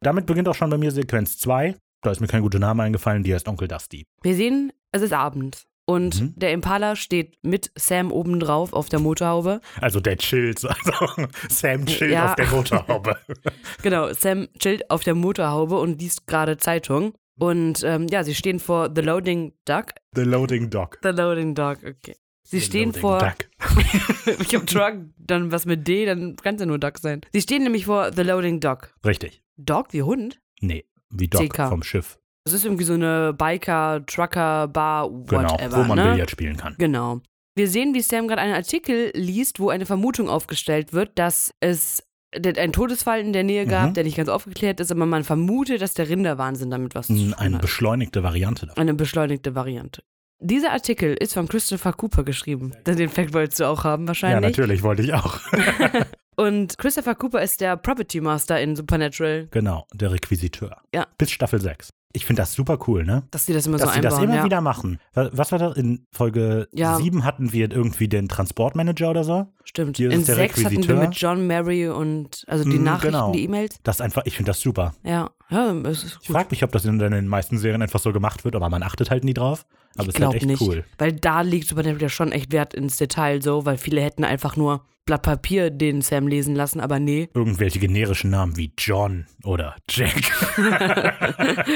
[0.00, 1.76] Damit beginnt auch schon bei mir Sequenz 2.
[2.04, 4.06] Da ist mir kein guter Name eingefallen, die heißt Onkel Dusty.
[4.22, 5.64] Wir sehen, es ist Abend.
[5.86, 6.34] Und Mhm.
[6.36, 9.60] der Impala steht mit Sam obendrauf auf der Motorhaube.
[9.80, 12.26] Also der chillt, also Sam chillt Ja.
[12.30, 13.16] auf der Motorhaube.
[13.82, 17.14] Genau, Sam chillt auf der Motorhaube und liest gerade Zeitung.
[17.38, 19.86] Und ähm, ja, sie stehen vor The Loading Duck.
[20.14, 20.98] The Loading Dock.
[21.02, 22.16] The Loading Dock, okay.
[22.42, 23.18] Sie The stehen vor.
[23.18, 23.48] Duck.
[24.40, 27.22] ich hab Truck, dann was mit D, dann kann es ja nur Duck sein.
[27.32, 28.94] Sie stehen nämlich vor The Loading Dock.
[29.04, 29.42] Richtig.
[29.56, 30.40] Dog wie Hund?
[30.60, 31.68] Nee, wie Dock CK.
[31.68, 32.18] vom Schiff.
[32.44, 35.76] Das ist irgendwie so eine Biker, Trucker, Bar, Genau, whatever.
[35.78, 36.12] wo man ne?
[36.12, 36.74] Billard spielen kann.
[36.78, 37.20] Genau.
[37.56, 42.02] Wir sehen, wie Sam gerade einen Artikel liest, wo eine Vermutung aufgestellt wird, dass es
[42.34, 43.94] einen Todesfall in der Nähe gab, Mhm.
[43.94, 47.32] der nicht ganz aufgeklärt ist, aber man vermutet, dass der Rinderwahnsinn damit was zu tun
[47.34, 47.62] Eine hat.
[47.62, 48.80] beschleunigte Variante davon.
[48.82, 50.02] Eine beschleunigte Variante.
[50.40, 52.72] Dieser Artikel ist von Christopher Cooper geschrieben.
[52.86, 54.42] Den Fact wolltest du auch haben Ja, wahrscheinlich.
[54.50, 55.38] natürlich, wollte ich auch.
[56.36, 59.48] Und Christopher Cooper ist der Property Master in Supernatural.
[59.50, 60.76] genau, der Requisiteur.
[60.94, 61.06] Ja.
[61.18, 61.90] Bis Staffel 6.
[62.16, 63.24] Ich finde das super cool, ne?
[63.32, 64.28] Dass sie das immer Dass so sie das einbauen.
[64.30, 64.44] immer ja.
[64.44, 65.00] wieder machen.
[65.14, 65.76] Wa- Was war das?
[65.76, 66.96] In Folge Ja.
[66.96, 69.48] 7 hatten wir irgendwie den Transportmanager oder so.
[69.64, 69.96] Stimmt.
[69.96, 73.06] Hier ist In der sechs hatten wir mit John Mary und also die Mhm, Nachrichten,
[73.14, 73.32] genau.
[73.32, 73.78] die E-Mails.
[73.82, 74.94] Das ist einfach, ich finde das super.
[75.02, 78.56] Ja, ja, Ich frage mich, ob das in den meisten Serien einfach so gemacht wird,
[78.56, 79.66] aber man achtet halt nie drauf.
[79.96, 80.60] Aber Ich es ist halt echt nicht.
[80.62, 80.84] cool.
[80.98, 84.56] Weil da liegt Supernatural ja schon echt Wert ins Detail so, weil viele hätten einfach
[84.56, 87.28] nur Blatt Papier den Sam lesen lassen, aber nee.
[87.34, 90.14] Irgendwelche generischen Namen wie John oder Jack.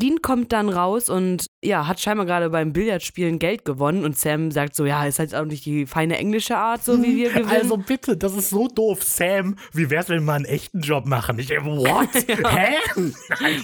[0.00, 4.50] Dean kommt dann raus und ja, hat scheinbar gerade beim Billardspielen Geld gewonnen und Sam
[4.50, 7.48] sagt so, ja, ist halt auch nicht die feine englische Art, so wie wir gewinnen.
[7.50, 9.02] Also bitte, das ist so doof.
[9.02, 11.38] Sam, wie wär's, wenn wir einen echten Job machen?
[11.38, 11.50] Ich,
[11.82, 12.08] what?
[12.52, 12.74] Hä?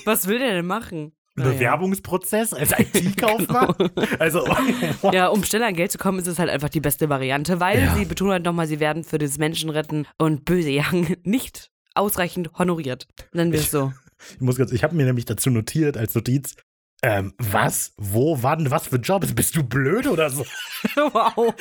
[0.04, 1.12] Was will der denn machen?
[1.36, 3.74] Bewerbungsprozess als IT-Kaufmann?
[4.18, 4.44] Also,
[5.12, 7.78] Ja, um schneller an Geld zu kommen, ist es halt einfach die beste Variante, weil
[7.80, 7.94] Ja.
[7.94, 13.06] sie betonen halt nochmal, sie werden für das Menschenretten und böse Jagen nicht ausreichend honoriert.
[13.32, 13.92] Nennen wir es so.
[14.34, 16.54] ich muss ganz, ich habe mir nämlich dazu notiert als Notiz,
[17.02, 19.32] ähm, was, wo, wann, was für Jobs?
[19.32, 20.44] Bist du blöd oder so?
[20.96, 21.54] wow.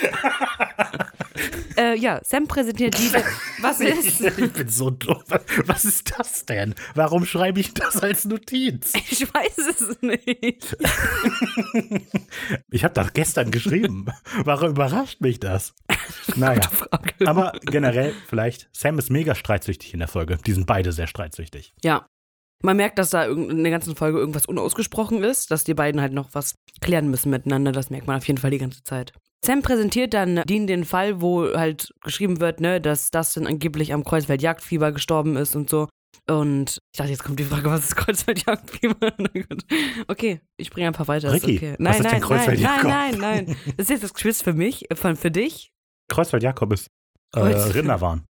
[1.78, 3.24] äh, ja, Sam präsentiert diese.
[3.62, 4.22] Was ist?
[4.38, 5.24] Ich bin so doof.
[5.66, 6.74] Was ist das denn?
[6.96, 8.94] Warum schreibe ich das als Notiz?
[8.96, 10.78] Ich weiß es nicht.
[12.70, 14.06] Ich habe das gestern geschrieben.
[14.44, 15.74] Warum überrascht mich das?
[16.36, 16.62] Naja.
[17.26, 20.38] Aber generell vielleicht, Sam ist mega streitsüchtig in der Folge.
[20.46, 21.74] Die sind beide sehr streitsüchtig.
[21.84, 22.08] Ja.
[22.64, 26.14] Man merkt, dass da in der ganzen Folge irgendwas unausgesprochen ist, dass die beiden halt
[26.14, 27.72] noch was klären müssen miteinander.
[27.72, 29.14] Das merkt man auf jeden Fall die ganze Zeit.
[29.46, 34.04] Sam präsentiert dann Dean den Fall, wo halt geschrieben wird, ne, dass Dustin angeblich am
[34.04, 35.88] Kreuzfeld-Jagdfieber gestorben ist und so.
[36.30, 39.14] Und ich dachte, jetzt kommt die Frage, was ist Kreuzfeld-Jagdfieber?
[39.18, 39.64] Na gut.
[40.08, 41.32] okay, ich bringe einfach weiter.
[41.32, 41.76] Ricky, okay.
[41.78, 43.58] was Nein, ist denn nein, nein, nein, nein, nein.
[43.78, 45.72] Das ist jetzt das Quiz für mich, von, für dich.
[46.10, 46.88] Kreuzfeld Jakob ist
[47.34, 48.26] äh, Rinderwahn.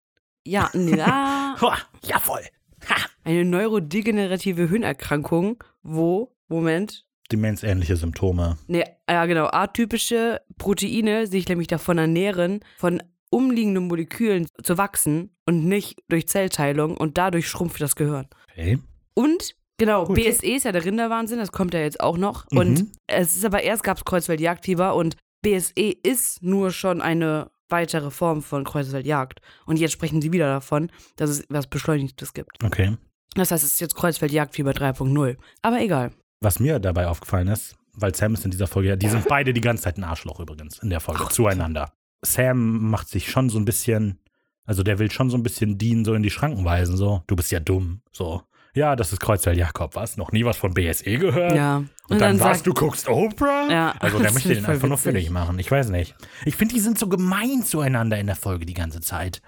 [0.47, 0.71] Ja,
[1.61, 2.43] Hoa, ja, voll.
[2.89, 2.97] Ha.
[3.25, 8.59] eine neurodegenerative Hirnerkrankung, wo, Moment, Demenzähnliche Symptome.
[8.67, 15.65] Ne, ja genau, atypische Proteine sich nämlich davon ernähren, von umliegenden Molekülen zu wachsen und
[15.65, 18.29] nicht durch Zellteilung und dadurch schrumpft das Gehirn.
[18.51, 18.79] Okay.
[19.15, 20.17] Und genau, Gut.
[20.17, 22.45] BSE ist ja der Rinderwahnsinn, das kommt ja jetzt auch noch.
[22.51, 22.59] Mhm.
[22.59, 28.11] Und es ist aber erst gab es Kreuzfeld-Jagdfieber und BSE ist nur schon eine weitere
[28.11, 29.41] Form von Kreuzfeld-Jagd.
[29.67, 32.63] Und jetzt sprechen sie wieder davon, dass es was Beschleunigtes gibt.
[32.63, 32.97] Okay.
[33.35, 35.37] Das heißt, es ist jetzt Kreuzfeld-Jagdfieber 3.0.
[35.63, 36.13] Aber egal.
[36.41, 39.61] Was mir dabei aufgefallen ist, weil Sam ist in dieser Folge, die sind beide die
[39.61, 41.93] ganze Zeit ein Arschloch übrigens in der Folge, zueinander.
[42.23, 44.21] Sam macht sich schon so ein bisschen,
[44.65, 47.37] also der will schon so ein bisschen Dean so in die Schranken weisen, so, du
[47.37, 48.43] bist ja dumm, so.
[48.75, 50.17] Ja, das ist Kreuzfeld Jakob, was?
[50.17, 51.55] Noch nie was von BSE gehört?
[51.55, 51.85] Ja.
[52.09, 53.69] Und, dann, was, sagt- du guckst Oprah?
[53.71, 55.13] Ja, Also der möchte den einfach nur witzig.
[55.13, 55.59] fertig machen.
[55.59, 56.15] Ich weiß nicht.
[56.45, 59.41] Ich finde, die sind so gemein zueinander in der Folge die ganze Zeit.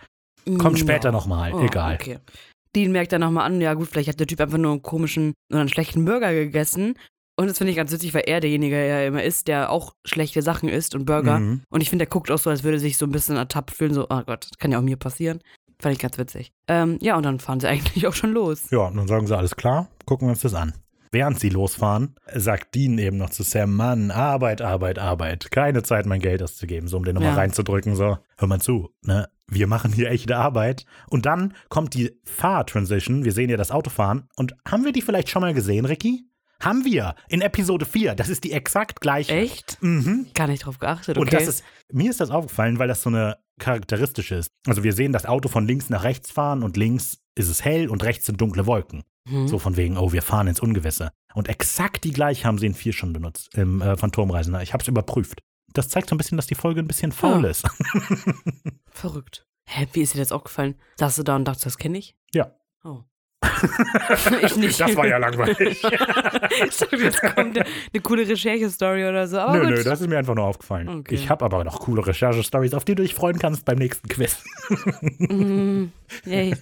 [0.58, 1.12] Kommt später Ja.
[1.12, 1.96] nochmal, Oh, egal.
[2.00, 2.18] Okay.
[2.76, 5.32] Dean merkt dann nochmal an, ja gut, vielleicht hat der Typ einfach nur einen komischen
[5.50, 6.94] oder einen schlechten Burger gegessen.
[7.38, 10.40] Und das finde ich ganz witzig, weil er derjenige ja immer ist, der auch schlechte
[10.40, 11.38] Sachen isst und Burger.
[11.40, 11.62] Mhm.
[11.68, 13.92] Und ich finde, der guckt auch so, als würde sich so ein bisschen ertappt fühlen,
[13.92, 15.40] so, oh Gott, das kann ja auch mir passieren.
[15.80, 16.52] Fand ich ganz witzig.
[16.68, 18.70] Ähm, ja, und dann fahren sie eigentlich auch schon los.
[18.70, 20.72] Ja, und dann sagen sie, alles klar, gucken wir uns das an.
[21.12, 25.50] Während sie losfahren, sagt Dean eben noch zu Sam, Mann, Arbeit, Arbeit, Arbeit.
[25.50, 27.36] Keine Zeit, mein Geld auszugeben, so um den nochmal Ja.
[27.36, 29.28] reinzudrücken, so, hör mal zu, ne?
[29.48, 30.84] Wir machen hier echte Arbeit.
[31.08, 34.28] Und dann kommt die Fahr-Transition, wir sehen ja das Auto fahren.
[34.36, 36.24] Und haben wir die vielleicht schon mal gesehen, Ricky?
[36.60, 38.14] Haben wir, in Episode 4.
[38.14, 39.32] Das ist die exakt gleiche.
[39.34, 39.78] Echt?
[39.82, 40.26] Mhm.
[40.34, 41.20] Gar nicht drauf geachtet, okay.
[41.20, 44.50] Und das ist, mir ist das aufgefallen, weil das so eine charakteristische ist.
[44.66, 47.88] Also wir sehen das Auto von links nach rechts fahren und links ist es hell
[47.88, 49.02] und rechts sind dunkle Wolken.
[49.28, 49.48] Mhm.
[49.48, 51.10] So von wegen, oh, wir fahren ins Ungewisse.
[51.34, 54.62] Und exakt die gleiche haben sie in 4 schon benutzt, im äh, Phantomreisender.
[54.62, 55.42] Ich habe es überprüft.
[55.72, 57.48] Das zeigt so ein bisschen, dass die Folge ein bisschen faul Ah.
[57.50, 57.66] ist.
[58.90, 59.46] Verrückt.
[59.68, 60.76] Hä, wie ist dir das aufgefallen?
[60.98, 62.16] Saßt du da und dachtest, das kenne ich?
[62.32, 62.52] Ja.
[62.84, 63.02] Oh.
[64.42, 64.80] ich nicht.
[64.80, 65.58] Das war ja langweilig.
[65.82, 69.38] ich dachte, jetzt kommt eine, eine coole Recherche-Story oder so.
[69.38, 69.70] Aber nö, gut.
[69.70, 70.88] nö, das ist mir einfach nur aufgefallen.
[70.88, 71.14] Okay.
[71.14, 74.42] Ich habe aber noch coole Recherche-Stories, auf die du dich freuen kannst beim nächsten Quiz.
[75.18, 75.86] Mm,
[76.24, 76.54] yay.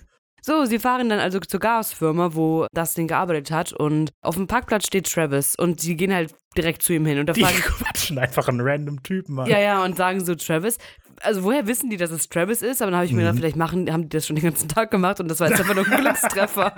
[0.47, 4.87] So, sie fahren dann also zur Gasfirma, wo Dustin gearbeitet hat und auf dem Parkplatz
[4.87, 8.19] steht Travis und sie gehen halt direkt zu ihm hin und da Die fragen quatschen
[8.19, 9.47] einfach einen random Typen an.
[9.47, 10.77] ja, ja, und sagen so Travis.
[11.23, 12.83] Also woher wissen die, dass es Travis ist?
[12.83, 13.25] Aber dann habe ich mir Mhm.
[13.25, 15.61] gedacht, vielleicht machen, haben die das schon den ganzen Tag gemacht und das war jetzt
[15.61, 16.75] einfach nur ein Glückstreffer.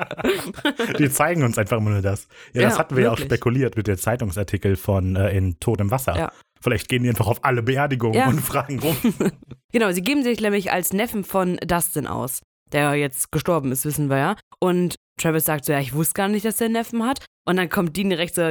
[0.98, 2.28] Die zeigen uns einfach immer nur das.
[2.52, 5.80] Ja, das Ja, hatten wir ja auch spekuliert mit dem Zeitungsartikel von äh, In Tod
[5.80, 6.16] im Wasser.
[6.16, 6.32] Ja.
[6.60, 8.28] Vielleicht gehen die einfach auf alle Beerdigungen Ja.
[8.28, 8.96] und fragen rum.
[9.72, 12.40] Genau, sie geben sich nämlich als Neffen von Dustin aus,
[12.72, 14.36] der jetzt gestorben ist, wissen wir ja.
[14.60, 17.24] Und Travis sagt so, ja, ich wusste gar nicht, dass der einen Neffen hat.
[17.46, 18.42] Und dann kommt Dean direkt so,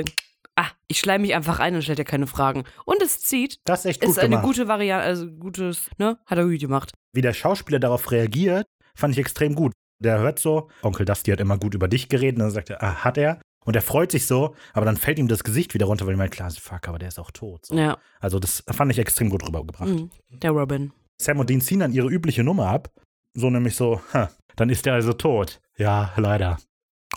[0.55, 2.63] ah, ich schleim mich einfach ein und stelle dir keine Fragen.
[2.85, 3.57] Und es zieht.
[3.65, 4.45] Das ist echt gut Ist eine gemacht.
[4.45, 6.17] gute Variante, also gutes, ne?
[6.25, 6.91] Hat er gut gemacht.
[7.13, 9.73] Wie der Schauspieler darauf reagiert, fand ich extrem gut.
[9.99, 12.83] Der hört so, Onkel Dusty hat immer gut über dich geredet, und dann sagt er,
[12.83, 13.39] ah, hat er?
[13.65, 16.17] Und er freut sich so, aber dann fällt ihm das Gesicht wieder runter, weil ich
[16.17, 17.65] meine, klar, fuck, aber der ist auch tot.
[17.65, 17.75] So.
[17.75, 19.89] Ja, Also das fand ich extrem gut rübergebracht.
[19.89, 20.09] mhm.
[20.29, 20.93] der Robin.
[21.19, 22.91] Sam und Dean ziehen dann ihre übliche Nummer ab.
[23.35, 25.61] So nämlich so, ha, dann ist er also tot.
[25.77, 26.57] Ja, leider.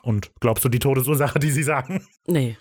[0.03, 2.05] Und glaubst du die Todesursache, die sie sagen?
[2.27, 2.57] Nee.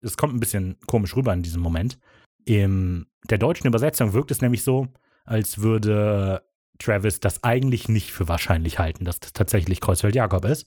[0.00, 1.98] Es kommt ein bisschen komisch rüber in diesem Moment.
[2.46, 4.88] In der deutschen Übersetzung wirkt es nämlich so,
[5.24, 6.42] als würde
[6.78, 10.66] Travis das eigentlich nicht für wahrscheinlich halten, dass das tatsächlich Kreuzfeld Jakob ist.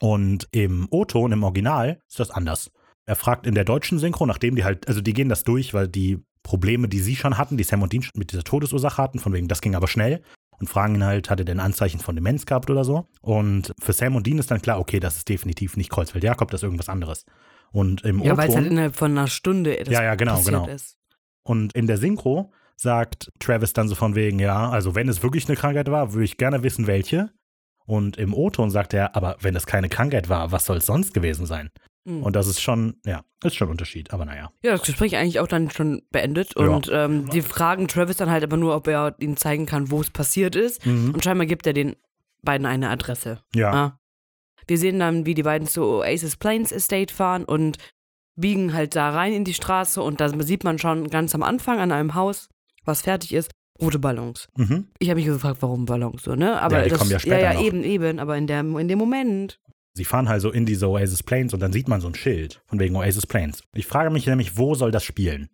[0.00, 2.70] Und im O-Ton, im Original, ist das anders.
[3.04, 5.88] Er fragt in der deutschen Synchro, nachdem die halt, also die gehen das durch, weil
[5.88, 9.32] die Probleme, die sie schon hatten, die Sam und Dean mit dieser Todesursache hatten, von
[9.32, 10.22] wegen, das ging aber schnell,
[10.60, 13.06] und fragen ihn halt, hat er denn Anzeichen von Demenz gehabt oder so?
[13.20, 16.50] Und für Sam und Dean ist dann klar, okay, das ist definitiv nicht Kreuzfeld Jakob,
[16.50, 17.24] das ist irgendwas anderes.
[17.72, 20.54] Und im Ja, weil es halt innerhalb von einer Stunde das Ja, ja, genau, passiert
[20.62, 20.68] genau.
[20.68, 20.96] ist.
[21.42, 25.48] und in der Synchro sagt Travis dann so von wegen, ja, also wenn es wirklich
[25.48, 27.30] eine Krankheit war, würde ich gerne wissen, welche.
[27.86, 31.14] Und im O-Ton sagt er, aber wenn es keine Krankheit war, was soll es sonst
[31.14, 31.70] gewesen sein?
[32.06, 32.22] Mhm.
[32.22, 34.50] Und das ist schon, ja, ist schon ein Unterschied, aber naja.
[34.62, 36.54] Ja, das Gespräch eigentlich auch dann schon beendet.
[36.58, 36.66] Ja.
[36.68, 40.00] Und ähm, die fragen Travis dann halt aber nur, ob er ihnen zeigen kann, wo
[40.00, 40.86] es passiert ist.
[40.86, 41.12] Mhm.
[41.12, 41.96] Und scheinbar gibt er den
[42.42, 43.40] beiden eine Adresse.
[43.54, 43.98] Ja, Ah.
[44.68, 47.76] Wir sehen dann, wie die beiden zu Oasis Plains Estate fahren und
[48.34, 50.02] biegen halt da rein in die Straße.
[50.02, 52.48] Und da sieht man schon ganz am Anfang an einem Haus,
[52.84, 54.48] was fertig ist, rote Ballons.
[54.56, 54.88] mhm.
[54.98, 56.60] Ich habe mich gefragt, warum Ballons so, ne?
[56.60, 57.62] Aber Ja, die das, kommen ja später Ja, ja, noch.
[57.64, 58.18] eben, eben.
[58.18, 59.60] Aber in, der, in dem Moment
[59.96, 62.78] Sie fahren also in diese Oasis Plains und dann sieht man so ein Schild von
[62.78, 63.62] wegen Oasis Plains.
[63.74, 65.48] Ich frage mich nämlich, wo soll das spielen?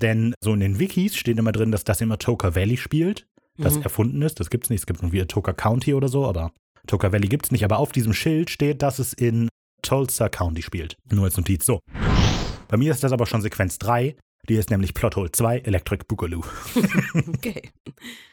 [0.00, 3.26] Denn so in den Wikis steht immer drin, dass das im Atoka Valley spielt,
[3.58, 3.82] das Mhm.
[3.82, 4.40] erfunden ist.
[4.40, 4.80] Das gibt's nicht.
[4.80, 6.52] Es gibt irgendwie Atoka County oder so, aber
[6.84, 7.64] Atoka Valley gibt's nicht.
[7.64, 9.48] Aber auf diesem Schild steht, dass es in
[9.82, 10.96] Tulsa County spielt.
[11.10, 11.66] Nur als Notiz.
[11.66, 11.80] So.
[12.68, 14.16] Bei mir ist das aber schon Sequenz 3.
[14.48, 16.42] Die ist nämlich Plothole 2, Electric Boogaloo.
[17.28, 17.70] Okay.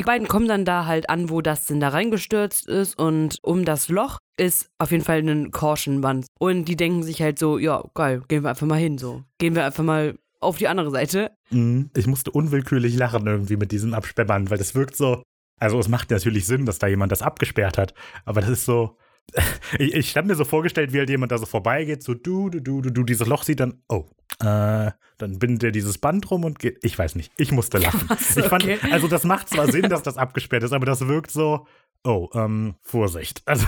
[0.00, 3.90] Die beiden kommen dann da halt an, wo Dustin da reingestürzt ist und um das
[3.90, 6.24] Loch ist auf jeden Fall ein Caution-Band.
[6.38, 9.24] Und die denken sich halt so, ja, geil, gehen wir einfach mal hin so.
[9.36, 11.32] Gehen wir einfach mal auf die andere Seite.
[11.50, 11.90] Mhm.
[11.94, 15.22] Ich musste unwillkürlich lachen irgendwie mit diesem Absperrband, weil das wirkt so.
[15.60, 17.92] Also es macht natürlich Sinn, dass da jemand das abgesperrt hat,
[18.24, 18.96] aber das ist so.
[19.78, 22.58] Ich, ich habe mir so vorgestellt, wie halt jemand da so vorbeigeht, so du, du,
[22.60, 24.04] du, du, du dieses Loch sieht, dann, oh,
[24.40, 26.78] äh, dann bindet er dieses Band rum und geht.
[26.82, 28.02] Ich weiß nicht, ich musste lachen.
[28.08, 28.36] Was?
[28.36, 28.78] Ich fand, Okay.
[28.90, 31.66] also das macht zwar Sinn, dass das abgesperrt ist, aber das wirkt so,
[32.04, 33.42] oh, ähm, Vorsicht.
[33.46, 33.66] Also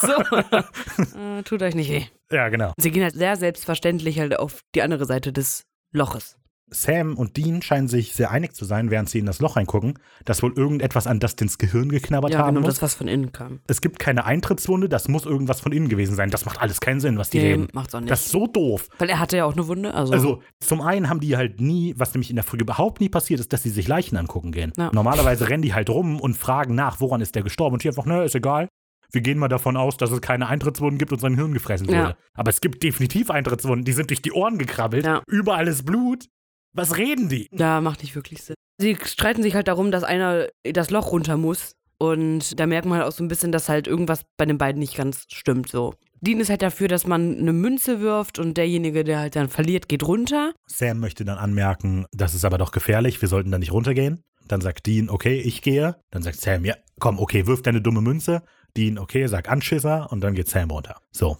[0.00, 1.18] So.
[1.18, 2.04] äh, tut euch nicht weh.
[2.30, 2.72] ja, genau.
[2.78, 6.38] Sie gehen halt sehr selbstverständlich halt auf die andere Seite des Loches.
[6.70, 9.98] Sam und Dean scheinen sich sehr einig zu sein, während sie in das Loch reingucken,
[10.24, 12.74] dass wohl irgendetwas an Dustins Gehirn geknabbert Ja, haben genau, muss.
[12.76, 13.60] das, was von innen kam.
[13.68, 16.30] es gibt keine Eintrittswunde, das muss irgendwas von innen gewesen sein.
[16.30, 17.68] Das macht alles keinen Sinn, was die Nee, reden.
[17.72, 18.10] macht's auch nicht.
[18.10, 18.88] Das ist so doof.
[18.98, 20.12] Weil er hatte ja auch eine Wunde, also.
[20.12, 23.40] Also, zum einen haben die halt nie, was nämlich in der Folge überhaupt nie passiert
[23.40, 24.72] ist, dass sie sich Leichen angucken gehen.
[24.76, 24.90] Ja.
[24.92, 27.74] Normalerweise rennen die halt rum und fragen nach, woran ist der gestorben?
[27.74, 28.68] Und hier einfach, ne, ist egal.
[29.12, 31.96] Wir gehen mal davon aus, dass es keine Eintrittswunden gibt und sein Hirn gefressen wurde.
[31.98, 32.16] Ja.
[32.32, 35.04] Aber es gibt definitiv Eintrittswunden, die sind durch die Ohren gekrabbelt.
[35.06, 35.22] Ja.
[35.28, 36.26] Überall ist Blut.
[36.74, 37.48] Was reden die?
[37.52, 38.56] Ja, macht nicht wirklich Sinn.
[38.78, 41.76] Sie streiten sich halt darum, dass einer das Loch runter muss.
[41.98, 44.80] Und da merkt man halt auch so ein bisschen, dass halt irgendwas bei den beiden
[44.80, 45.70] nicht ganz stimmt.
[45.70, 45.94] So.
[46.20, 49.88] Dean ist halt dafür, dass man eine Münze wirft und derjenige, der halt dann verliert,
[49.88, 50.52] geht runter.
[50.66, 54.22] Sam möchte dann anmerken, das ist aber doch gefährlich, wir sollten da nicht runtergehen.
[54.48, 55.96] Dann sagt Dean, okay, ich gehe.
[56.10, 58.42] Dann sagt Sam, ja, komm, okay, wirf deine dumme Münze.
[58.76, 60.96] Dean, okay, sag Anschisser und dann geht Sam runter.
[61.12, 61.38] So,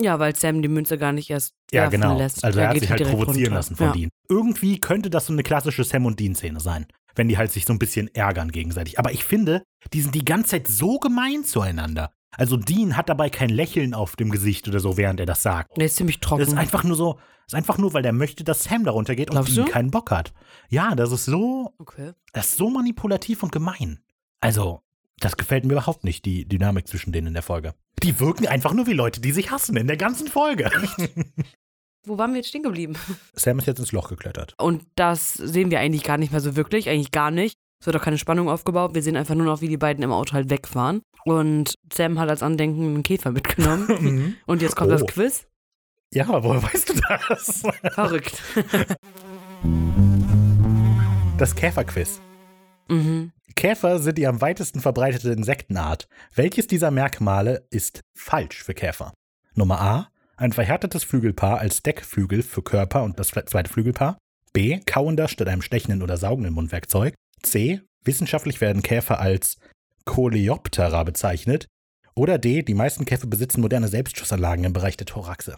[0.00, 2.16] Ja, weil Sam die Münze gar nicht erst ja, genau.
[2.16, 2.44] lässt.
[2.44, 3.54] Also er hat geht sich halt provozieren runter.
[3.54, 3.92] lassen von ja.
[3.92, 4.10] Dean.
[4.28, 7.72] Irgendwie könnte das so eine klassische Sam und Dean-Szene sein, wenn die halt sich so
[7.72, 8.98] ein bisschen ärgern gegenseitig.
[8.98, 12.12] Aber ich finde, die sind die ganze Zeit so gemein zueinander.
[12.36, 15.76] Also Dean hat dabei kein Lächeln auf dem Gesicht oder so, während er das sagt.
[15.76, 16.40] Der ist ziemlich trocken.
[16.40, 19.30] Das ist einfach nur so, ist einfach nur, weil der möchte, dass Sam da runtergeht
[19.30, 19.72] und Glaubst Dean du?
[19.72, 20.32] keinen Bock hat.
[20.68, 22.12] Ja, das ist so, okay.
[22.32, 23.98] das ist so manipulativ und gemein.
[24.40, 24.82] Also,
[25.20, 27.74] das gefällt mir überhaupt nicht, die Dynamik zwischen denen in der Folge.
[28.02, 30.70] Die wirken einfach nur wie Leute, die sich hassen in der ganzen Folge.
[32.06, 32.94] Wo waren wir jetzt stehen geblieben?
[33.34, 34.54] Sam ist jetzt ins Loch geklettert.
[34.58, 37.56] Und das sehen wir eigentlich gar nicht mehr so wirklich, eigentlich gar nicht.
[37.80, 38.94] Es wird auch keine Spannung aufgebaut.
[38.94, 41.02] Wir sehen einfach nur noch, wie die beiden im Auto halt wegfahren.
[41.24, 44.36] Und Sam hat als Andenken einen Käfer mitgenommen.
[44.46, 44.92] Und jetzt kommt Oh.
[44.96, 45.46] das Quiz.
[46.12, 46.94] Ja, woher weißt du
[47.28, 47.62] das?
[47.92, 48.42] Verrückt.
[51.36, 52.20] Das Käferquiz.
[52.88, 53.32] mhm.
[53.58, 56.06] Käfer sind die am weitesten verbreitete Insektenart.
[56.32, 59.12] Welches dieser Merkmale ist falsch für Käfer?
[59.54, 60.08] Nummer A.
[60.36, 64.16] Ein verhärtetes Flügelpaar als Deckflügel für Körper und das zweite Flügelpaar.
[64.52, 64.78] B.
[64.86, 67.14] Kauender statt einem stechenden oder saugenden Mundwerkzeug.
[67.42, 67.80] C.
[68.04, 69.58] Wissenschaftlich werden Käfer als
[70.04, 71.66] Coleoptera bezeichnet.
[72.14, 72.62] Oder D.
[72.62, 75.56] Die meisten Käfer besitzen moderne Selbstschussanlagen im Bereich der Thoraxe.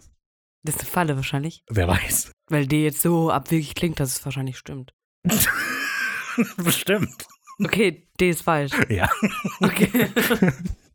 [0.63, 1.61] Das ist eine Falle wahrscheinlich.
[1.69, 2.31] Wer weiß.
[2.49, 4.91] Weil die jetzt so abwegig klingt, dass es wahrscheinlich stimmt.
[6.57, 7.27] Bestimmt.
[7.63, 8.71] Okay, D ist falsch.
[8.89, 9.09] Ja.
[9.61, 10.07] Okay.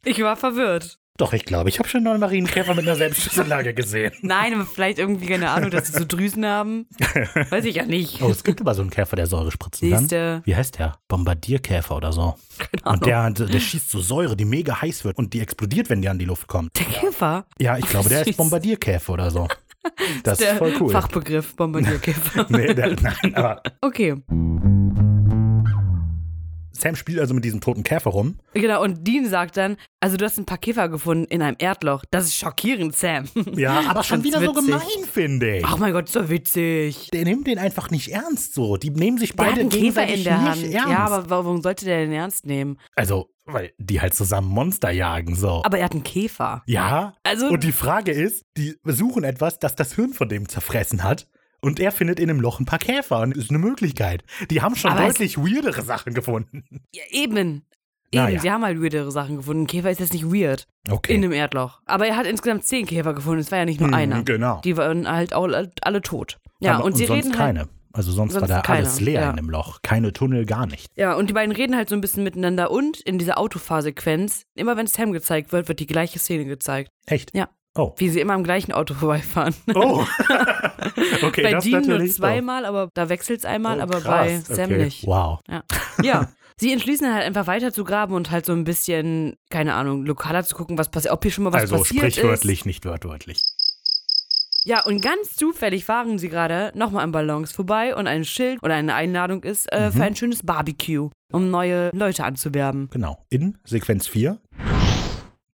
[0.08, 1.00] Ich war verwirrt.
[1.16, 4.12] Doch, ich glaube, ich habe schon einen Marienkäfer mit einer Selbstschussanlage gesehen.
[4.22, 6.86] Nein, aber vielleicht irgendwie keine Ahnung, dass sie so Drüsen haben.
[7.50, 8.22] Weiß ich ja nicht.
[8.22, 9.98] Oh, es gibt aber so einen Käfer, der Säure spritzen kann.
[10.00, 10.98] Siehste, Wie heißt der?
[11.08, 12.36] Bombardierkäfer oder so.
[12.58, 13.00] keine Ahnung.
[13.00, 16.08] Und der, der schießt so Säure, die mega heiß wird und die explodiert, wenn die
[16.08, 16.78] an die Luft kommt.
[16.78, 17.46] der Käfer?
[17.58, 18.36] Ja, ich glaube, der ist.
[18.36, 19.48] Bombardierkäfer oder so.
[20.22, 20.90] Das ist der voll cool.
[20.92, 22.46] Fachbegriff Bombardierkäfer.
[22.48, 24.14] Nee, der, nein, aber Okay,
[26.80, 28.38] Sam spielt also mit diesem toten Käfer rum.
[28.54, 28.82] genau.
[28.82, 32.04] Und Dean sagt dann, also du hast ein paar Käfer gefunden in einem Erdloch.
[32.10, 33.24] Das ist schockierend, Sam.
[33.56, 34.64] Ja, aber schon wieder so witzig.
[34.66, 35.72] gemein, finde ich.
[35.72, 37.08] Oh mein Gott, so witzig.
[37.12, 38.76] Der nimmt den einfach nicht ernst so.
[38.76, 40.62] Die nehmen sich Der hat beide einen Käfer in der nicht Hand.
[40.64, 40.72] ernst.
[40.90, 42.78] Ja, aber warum sollte der den ernst nehmen?
[42.94, 45.62] Also, weil die halt zusammen Monster jagen, so.
[45.64, 46.62] Aber er hat einen Käfer.
[46.66, 51.02] ja, Also, Und die Frage ist, die suchen etwas, das das Hirn von dem zerfressen
[51.02, 51.28] hat.
[51.60, 53.20] Und er findet in einem Loch ein paar Käfer.
[53.20, 54.22] Und das ist eine Möglichkeit.
[54.50, 56.64] Die haben schon Aber deutlich weirdere Sachen gefunden.
[56.94, 57.62] ja, eben.
[58.12, 58.40] Eben, Naja.
[58.40, 59.62] sie haben halt weirdere Sachen gefunden.
[59.62, 61.14] Ein Käfer ist jetzt nicht weird Okay.
[61.14, 61.80] in einem Erdloch.
[61.86, 63.40] Aber er hat insgesamt zehn Käfer gefunden.
[63.40, 64.22] Es war ja nicht nur Hm, einer.
[64.22, 64.60] Genau.
[64.62, 65.48] Die waren halt auch
[65.82, 66.38] alle tot.
[66.60, 67.56] Ja, Aber- und sie sonst reden halt.
[67.56, 67.68] keine.
[67.92, 69.30] Also sonst, war sonst da keine, alles leer ja.
[69.30, 69.80] in dem Loch.
[69.82, 70.86] Keine Tunnel, gar nicht.
[70.96, 74.76] Ja, und die beiden reden halt so ein bisschen miteinander und in dieser Autofahrsequenz, immer
[74.76, 76.90] wenn Sam gezeigt wird, wird die gleiche Szene gezeigt.
[77.06, 77.34] Echt?
[77.34, 77.48] Ja.
[77.76, 77.94] Oh.
[77.98, 79.54] Wie sie immer am gleichen Auto vorbeifahren.
[79.74, 80.04] Oh.
[81.22, 84.66] okay, bei das Dean nur zweimal, aber da wechselt es einmal, Oh, aber bei Sam
[84.66, 84.84] okay.
[84.84, 85.06] nicht.
[85.06, 85.40] Wow.
[85.48, 85.62] Ja.
[86.02, 86.28] ja.
[86.58, 90.42] Sie entschließen halt einfach weiter zu graben und halt so ein bisschen, keine Ahnung, lokaler
[90.42, 92.66] zu gucken, was passiert, ob hier schon mal was also passiert sprichwörtlich, ist.
[92.66, 93.42] nicht wörtwörtlich.
[94.64, 98.74] Ja, und ganz zufällig fahren sie gerade nochmal an Ballons vorbei und ein Schild oder
[98.74, 99.92] eine Einladung ist äh, Mhm.
[99.92, 102.88] für ein schönes Barbecue, um neue Leute anzuwerben.
[102.90, 103.24] Genau.
[103.28, 104.40] In Sequenz 4,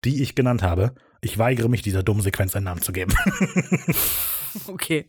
[0.05, 0.95] die ich genannt habe.
[1.23, 3.15] Ich weigere mich, dieser dummen Sequenz einen Namen zu geben.
[4.67, 5.07] Okay.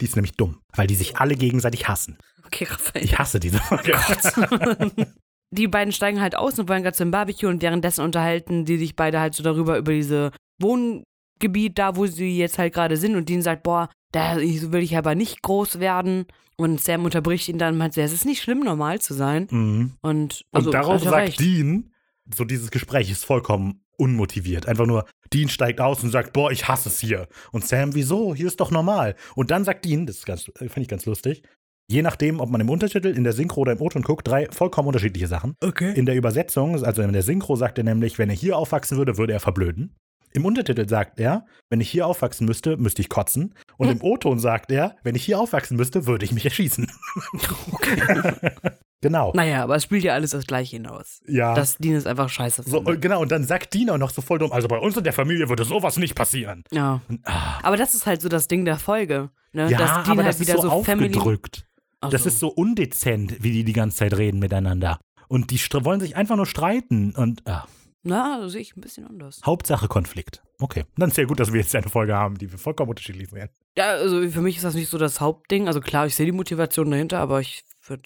[0.00, 2.16] Die ist nämlich dumm, weil die sich alle gegenseitig hassen.
[2.46, 3.04] Okay, Raphael.
[3.04, 3.92] Ich hasse diese Folge.
[5.50, 8.96] die beiden steigen halt aus und wollen gerade zum Barbecue und währenddessen unterhalten die sich
[8.96, 13.28] beide halt so darüber, über diese Wohngebiet da, wo sie jetzt halt gerade sind und
[13.28, 16.24] Dean sagt, boah, da will ich aber nicht groß werden
[16.56, 19.92] und Sam unterbricht ihn dann und meint, es ist nicht schlimm, normal zu sein Mhm.
[20.00, 21.40] und, Und also, darauf hat er sagt recht.
[21.40, 21.92] Dean,
[22.34, 24.66] so dieses Gespräch ist vollkommen unmotiviert.
[24.66, 27.28] Einfach nur, Dean steigt aus und sagt, boah, ich hasse es hier.
[27.52, 28.34] Und Sam, wieso?
[28.34, 29.14] Hier ist doch normal.
[29.34, 31.42] Und dann sagt Dean, das ist ganz, äh, finde ich ganz lustig,
[31.90, 34.88] je nachdem, ob man im Untertitel, in der Synchro oder im O-Ton guckt, drei vollkommen
[34.88, 35.54] unterschiedliche Sachen.
[35.62, 35.92] Okay.
[35.94, 39.16] In der Übersetzung, also in der Synchro sagt er nämlich, wenn er hier aufwachsen würde,
[39.18, 39.94] würde er verblöden.
[40.32, 43.54] Im Untertitel sagt er, wenn ich hier aufwachsen müsste, müsste ich kotzen.
[43.78, 46.86] Und im O-Ton sagt er, wenn ich hier aufwachsen müsste, würde ich mich erschießen.
[49.00, 49.32] genau.
[49.34, 51.20] Naja, aber es spielt ja alles das Gleiche hinaus.
[51.26, 51.54] Ja.
[51.54, 52.94] Dass Dean es einfach scheiße So, findet.
[52.94, 55.12] und genau, und dann sagt Dina noch so voll dumm, also bei uns in der
[55.12, 56.64] Familie würde sowas nicht passieren.
[56.72, 57.00] ja.
[57.08, 59.30] Und, ah, Aber das ist halt so das Ding der Folge.
[59.52, 59.70] Ne?
[59.70, 61.08] ja, dass Dean aber halt das ist wieder so, so, Family.
[61.08, 61.66] aufgedrückt.
[62.00, 62.28] Ach Das so.
[62.28, 65.00] ist so undezent, wie die die ganze Zeit reden miteinander.
[65.28, 67.12] Und die wollen sich einfach nur streiten.
[67.14, 67.66] Und ah,
[68.02, 69.40] Na, das sehe ich ein bisschen anders.
[69.44, 70.42] Hauptsache Konflikt.
[70.60, 73.28] Okay, dann ist ja gut, dass wir jetzt eine Folge haben, die wir vollkommen unterschiedlich
[73.30, 73.48] sehen.
[73.76, 75.66] Ja, also für mich ist das nicht so das Hauptding.
[75.68, 78.02] Also klar, ich sehe die Motivation dahinter, aber ich würde.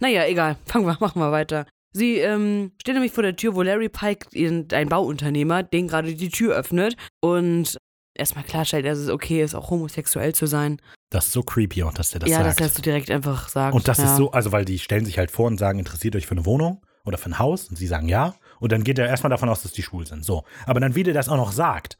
[0.00, 0.56] Naja, egal.
[0.66, 1.66] Fangen wir, machen wir weiter.
[1.92, 4.28] Sie ähm, steht nämlich vor der Tür, wo Larry Pike,
[4.76, 7.78] ein Bauunternehmer, den gerade die Tür öffnet und
[8.14, 10.80] erstmal klarstellt, dass es okay ist, auch homosexuell zu sein.
[11.10, 12.60] Das ist so creepy auch, dass der das ja, sagt.
[12.60, 13.74] dass er so direkt einfach sagt.
[13.74, 14.04] und das ja.
[14.04, 16.44] ist so, also weil die stellen sich halt vor und sagen, interessiert euch für eine
[16.44, 17.68] Wohnung oder für ein Haus?
[17.68, 18.34] Und sie sagen ja.
[18.58, 20.24] Und dann geht er erstmal davon aus, dass die schwul sind.
[20.24, 20.44] So.
[20.66, 21.98] Aber dann, wie der das auch noch sagt.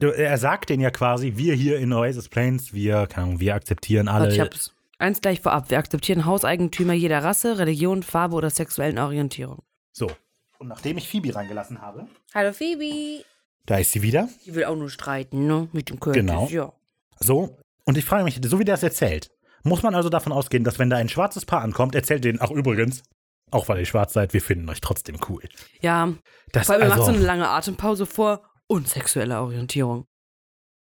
[0.00, 3.54] Du- Er sagt denen ja quasi, wir hier in Oasis Plains, wir, keine Ahnung, wir
[3.54, 4.32] akzeptieren alle.
[4.32, 4.74] Ich hab's.
[5.00, 5.70] Eins gleich vorab.
[5.70, 9.62] Wir akzeptieren Hauseigentümer jeder Rasse, Religion, Farbe oder sexuellen Orientierung.
[9.92, 10.10] So.
[10.58, 13.24] Und nachdem ich Phoebe reingelassen habe, Hallo Phoebe.
[13.64, 14.28] da ist sie wieder.
[14.44, 15.68] Die will auch nur streiten, ne?
[15.72, 16.20] Mit dem Curtis.
[16.20, 16.48] Genau.
[16.48, 16.74] Ja.
[17.18, 17.56] So.
[17.86, 19.30] Und ich frage mich, so wie der es erzählt,
[19.64, 22.50] muss man also davon ausgehen, dass wenn da ein schwarzes Paar ankommt, erzählt denen, ach
[22.50, 23.02] übrigens,
[23.50, 25.42] auch weil ihr schwarz seid, wir finden euch trotzdem cool.
[25.80, 26.12] Ja,
[26.52, 30.04] Das Vor allem, er macht so also, eine lange Atempause vor und sexuelle Orientierung.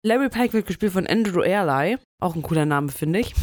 [0.04, 3.34] Larry Pike wird gespielt von Andrew Airlie, auch ein cooler Name, finde ich,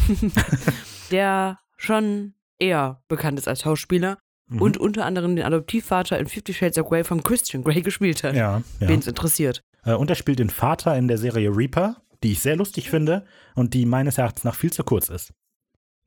[1.11, 4.17] der schon eher bekannt ist als Schauspieler
[4.47, 4.61] mhm.
[4.61, 8.35] und unter anderem den Adoptivvater in Fifty Shades of Grey von Christian Grey gespielt hat,
[8.35, 8.87] ja, ja.
[8.87, 9.61] wen es interessiert.
[9.85, 13.25] Äh, Und er spielt den Vater in der Serie Reaper, die ich sehr lustig finde
[13.55, 15.31] und die meines Erachtens nach viel zu kurz ist.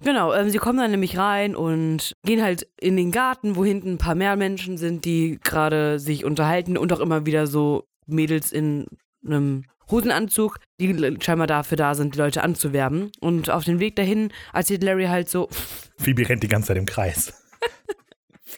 [0.04, 3.92] Genau, ähm, sie kommen dann nämlich rein und gehen halt in den Garten, wo hinten
[3.92, 8.52] ein paar mehr Menschen sind, die gerade sich unterhalten und auch immer wieder so Mädels
[8.52, 8.86] in
[9.24, 13.12] einem Hosenanzug, die scheinbar dafür da sind, die Leute anzuwerben.
[13.20, 15.48] Und auf dem Weg dahin erzählt Larry halt so,
[15.98, 17.32] Phoebe rennt die ganze Zeit im Kreis.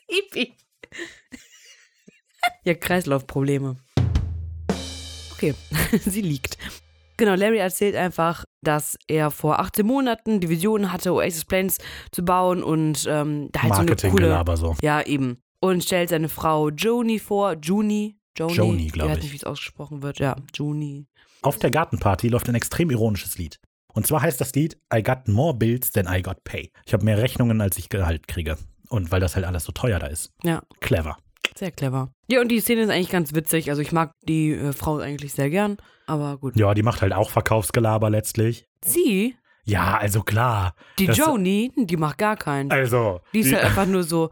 [0.09, 0.55] Pipi.
[2.65, 3.77] ja, Kreislaufprobleme.
[5.33, 5.55] Okay,
[6.01, 6.57] sie liegt.
[7.17, 11.79] Genau, Larry erzählt einfach, dass er vor 18 Monaten die Vision hatte, Oasis Plains
[12.11, 14.57] zu bauen und ähm, da halt so eine coole...
[14.57, 14.75] So.
[14.83, 15.39] Ja, eben.
[15.61, 17.57] Und stellt seine Frau Joni vor.
[17.63, 18.17] Juni?
[18.37, 19.23] Joni, Joni, glaub Ich weiß ich.
[19.25, 20.19] nicht, wie es ausgesprochen wird.
[20.19, 21.07] Ja, Juni.
[21.43, 23.61] Auf der Gartenparty läuft ein extrem ironisches Lied.
[23.93, 26.71] Und zwar heißt das Lied I got more bills than I got pay.
[26.87, 28.57] Ich habe mehr Rechnungen, als ich Gehalt kriege.
[28.89, 30.33] Und weil das halt alles so teuer da ist.
[30.43, 30.63] Ja.
[30.81, 31.17] Clever.
[31.57, 32.11] Sehr clever.
[32.29, 33.71] Ja, und die Szene ist eigentlich ganz witzig.
[33.71, 35.77] Also ich mag die äh, Frau eigentlich sehr gern.
[36.07, 36.57] Aber gut.
[36.59, 38.67] Ja, die macht halt auch Verkaufsgelaber letztlich.
[38.85, 40.75] Sie, Ja, also klar.
[40.99, 42.71] die Joni, die macht gar keinen.
[42.73, 43.21] Also.
[43.33, 44.31] Die ist halt einfach nur so,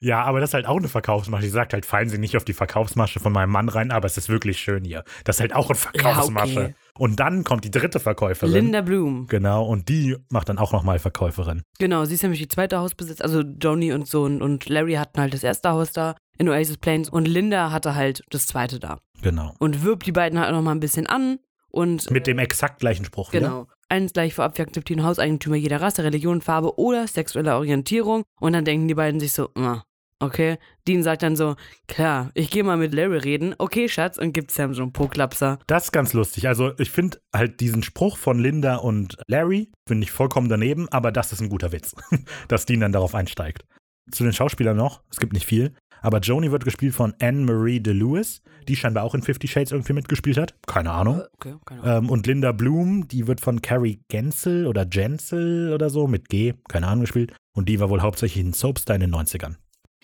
[0.00, 1.42] Ja, aber das ist halt auch eine Verkaufsmasche.
[1.44, 4.16] Die sagt halt, fallen Sie nicht auf die Verkaufsmasche von meinem Mann rein, aber es
[4.16, 5.02] ist wirklich schön hier.
[5.24, 6.60] Das ist halt auch eine Verkaufsmasche.
[6.60, 6.74] okay.
[6.98, 8.52] Und dann kommt die dritte Verkäuferin.
[8.52, 9.26] Linda Bloom.
[9.26, 11.62] Genau, und die macht dann auch nochmal Verkäuferin.
[11.78, 13.20] Genau, sie ist nämlich die zweite Hausbesitz.
[13.20, 17.08] Also Joni und so und, Larry hatten halt das erste Haus da in Oasis Plains
[17.08, 18.98] und Linda hatte halt das zweite da.
[19.22, 19.54] Genau.
[19.58, 21.38] Und wirbt die beiden halt noch mal ein bisschen an
[21.70, 23.32] und Mit dem exakt gleichen Spruch.
[23.32, 23.48] wieder.
[23.48, 23.66] Genau.
[23.90, 28.22] Eins gleich vorab, wir akzeptieren Hauseigentümer jeder Rasse, Religion, Farbe oder sexuelle Orientierung.
[28.38, 29.82] Und dann denken die beiden sich so, "Ah,
[30.20, 30.58] okay.
[30.86, 31.56] Dean sagt dann so,
[31.86, 33.54] klar, ich gehe mal mit Larry reden.
[33.58, 35.58] Okay, Schatz, und gibt Sam so einen Po-Klapser.
[35.66, 36.48] Das ist ganz lustig.
[36.48, 41.12] Also ich finde halt diesen Spruch von Linda und Larry, finde ich vollkommen daneben, aber
[41.12, 41.94] das ist ein guter Witz,
[42.48, 43.64] dass Dean dann darauf einsteigt.
[44.10, 48.42] Zu den Schauspielern noch, es gibt nicht viel, Aber Joni wird gespielt von Anne-Marie DeLewis,
[48.68, 50.54] die scheinbar auch in Fifty Shades irgendwie mitgespielt hat.
[50.66, 51.20] Keine Ahnung.
[51.20, 52.04] Äh, Okay, keine Ahnung.
[52.04, 56.54] Ähm, und Linda Bloom, die wird von Carrie Gensel oder Jensel oder so mit G,
[56.68, 57.32] keine Ahnung, gespielt.
[57.54, 59.56] Und die war wohl hauptsächlich in Soapstar in den 90ern.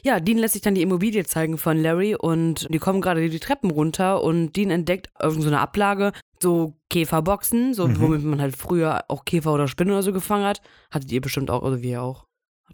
[0.04, 3.40] Ja, Dean lässt sich dann die Immobilie zeigen von Larry und die kommen gerade die
[3.40, 8.00] Treppen runter und Dean entdeckt irgendeine so eine Ablage, so Käferboxen, so Mhm.
[8.00, 10.60] womit man halt früher auch Käfer oder Spinnen oder so gefangen hat.
[10.90, 12.26] Hattet ihr bestimmt auch, oder wir auch.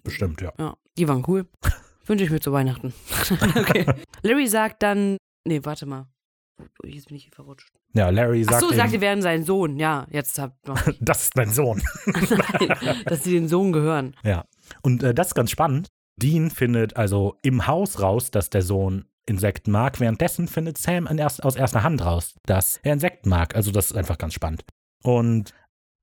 [0.02, 0.52] Bestimmt, ja.
[0.58, 1.46] Ja, die waren cool.
[2.06, 2.92] Wünsche ich mir zu Weihnachten.
[3.54, 3.86] okay.
[4.22, 5.16] Larry sagt dann,
[5.46, 6.08] nee, warte mal.
[6.84, 7.70] Jetzt bin ich hier verrutscht.
[7.94, 9.78] Ja, Larry Ach sagt, so, ihm, sagt, die wären sein Sohn.
[9.78, 10.56] Ja, jetzt habt
[11.00, 11.80] das ist mein Sohn.
[12.06, 14.16] Nein, dass sie den Sohn gehören.
[14.24, 14.44] Ja.
[14.82, 15.88] Und äh, das ist ganz spannend.
[16.20, 20.00] Dean findet also im Haus raus, dass der Sohn Insekten mag.
[20.00, 23.54] Währenddessen findet Sam erst, aus erster Hand raus, dass er Insekten mag.
[23.54, 24.64] Also das ist einfach ganz spannend.
[25.02, 25.52] Und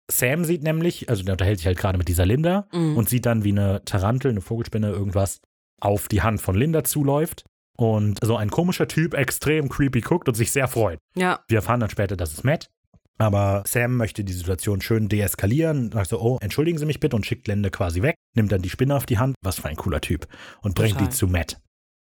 [0.09, 2.95] Sam sieht nämlich, also der unterhält sich halt gerade mit dieser Linda Mhm.
[2.95, 5.41] und sieht dann, wie eine Tarantel, eine Vogelspinne, irgendwas
[5.81, 7.43] auf die Hand von Linda zuläuft.
[7.77, 10.97] Und so ein komischer Typ extrem creepy guckt und sich sehr freut.
[11.15, 12.69] ja, Wir erfahren dann später, dass es Matt.
[13.17, 15.91] Aber Sam möchte die Situation schön deeskalieren.
[15.91, 18.15] Sagt so, oh, entschuldigen Sie mich bitte und schickt Lende quasi weg.
[18.35, 19.35] Nimmt dann die Spinne auf die Hand.
[19.43, 20.27] Was für ein cooler Typ.
[20.61, 21.07] Und bringt Total.
[21.07, 21.59] die zu Matt.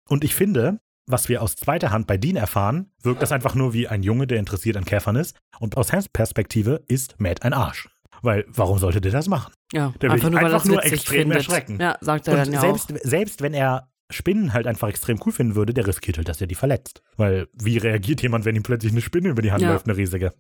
[0.09, 3.73] Und ich finde, was wir aus zweiter Hand bei Dean erfahren, wirkt das einfach nur
[3.75, 5.37] wie ein Junge, der interessiert an Käfern ist.
[5.61, 7.89] Und aus Sams Perspektive ist Matt ein Arsch.
[8.23, 9.53] Weil, warum sollte der das machen?
[9.73, 9.93] ja.
[10.01, 11.37] Der will einfach nur, weil er einfach nur extrem findet.
[11.39, 11.79] erschrecken.
[11.81, 12.97] Ja, sagt er Und dann ja selbst, auch.
[13.03, 16.47] selbst wenn er Spinnen halt einfach extrem cool finden würde, der riskiert halt, dass er
[16.47, 17.03] die verletzt.
[17.17, 19.73] Weil, wie reagiert jemand, wenn ihm plötzlich eine Spinne über die Hand Ja.
[19.73, 20.33] läuft, eine riesige?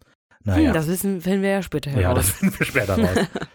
[0.45, 0.69] Naja.
[0.69, 2.03] Hm, das wissen, finden wir ja später heraus.
[2.03, 3.27] Ja, das finden wir später raus.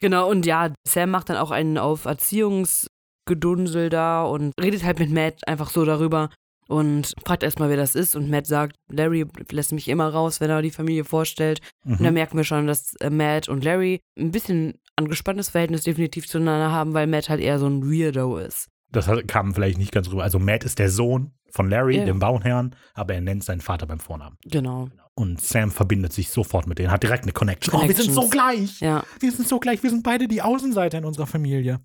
[0.00, 5.10] Genau, und ja, Sam macht dann auch einen auf Erziehungsgedunsel da und redet halt mit
[5.10, 6.30] Matt einfach so darüber
[6.68, 8.16] und fragt erstmal, wer das ist.
[8.16, 11.60] Und Matt sagt, Larry lässt mich immer raus, wenn er die Familie vorstellt.
[11.84, 12.14] Und da Mhm.
[12.14, 16.94] merken wir schon, dass äh, Matt und Larry ein bisschen angespanntes Verhältnis definitiv zueinander haben,
[16.94, 18.68] weil Matt halt eher so ein Weirdo ist.
[18.92, 20.22] Das kam vielleicht nicht ganz rüber.
[20.22, 22.04] Also Matt ist der Sohn von Larry, Ja.
[22.04, 24.36] dem Bauherrn, aber er nennt seinen Vater beim Vornamen.
[24.44, 24.88] Genau.
[25.14, 27.74] Und Sam verbindet sich sofort mit denen, hat direkt eine Connection.
[27.74, 28.80] Oh, wir sind so gleich.
[28.80, 29.04] Ja.
[29.20, 29.82] Wir sind so gleich.
[29.82, 31.80] Wir sind beide die Außenseiter in unserer Familie.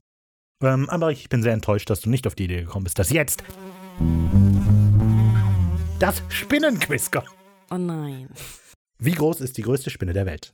[0.64, 3.10] Ähm, aber ich bin sehr enttäuscht, dass du nicht auf die Idee gekommen bist, dass
[3.10, 3.44] jetzt
[6.00, 7.28] das Spinnenquiz kommt.
[7.72, 8.30] Oh nein.
[9.00, 10.54] Wie groß ist die größte Spinne der Welt?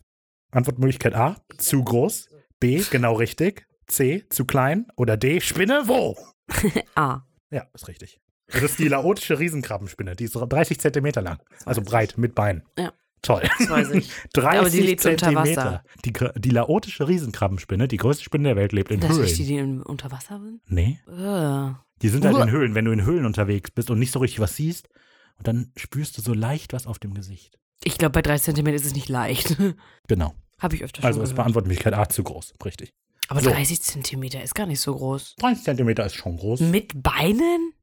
[0.51, 2.29] Antwortmöglichkeit A, zu groß.
[2.59, 3.65] B, genau richtig.
[3.87, 4.87] C, zu klein.
[4.95, 6.17] Oder D, Spinne wo?
[6.95, 7.21] Ah.
[7.51, 8.19] Ja, ist richtig.
[8.47, 10.15] Das ist die laotische Riesenkrabbenspinne.
[10.15, 11.39] Die ist 30 Zentimeter lang.
[11.65, 12.63] Also breit, mit Beinen.
[12.77, 12.91] Ja.
[13.21, 13.43] Toll.
[13.57, 14.11] Das weiß ich.
[14.33, 15.65] 30 Aber die lebt unter Zentimeter.
[15.65, 15.83] Wasser.
[16.03, 19.25] Die, die laotische Riesenkrabbenspinne, die größte Spinne der Welt, lebt in Dass Höhlen.
[19.25, 20.61] ich die, die unter Wasser sind?
[20.67, 21.73] nee, Uh.
[22.01, 22.75] die sind halt in Höhlen.
[22.75, 24.89] Wenn du in Höhlen unterwegs bist und nicht so richtig was siehst,
[25.37, 27.57] und dann spürst du so leicht was auf dem Gesicht.
[27.85, 29.55] Ich glaube, bei 30 Zentimeter ist es nicht leicht.
[30.07, 30.33] Genau.
[30.59, 31.33] Habe ich öfter schon Also ist.
[31.35, 32.53] Beantwortmöglichkeit A zu groß.
[32.65, 32.93] Richtig.
[33.33, 33.49] Aber So.
[33.49, 35.35] 30 Zentimeter ist gar nicht so groß.
[35.37, 36.59] 30 Zentimeter ist schon groß.
[36.59, 37.73] Mit Beinen?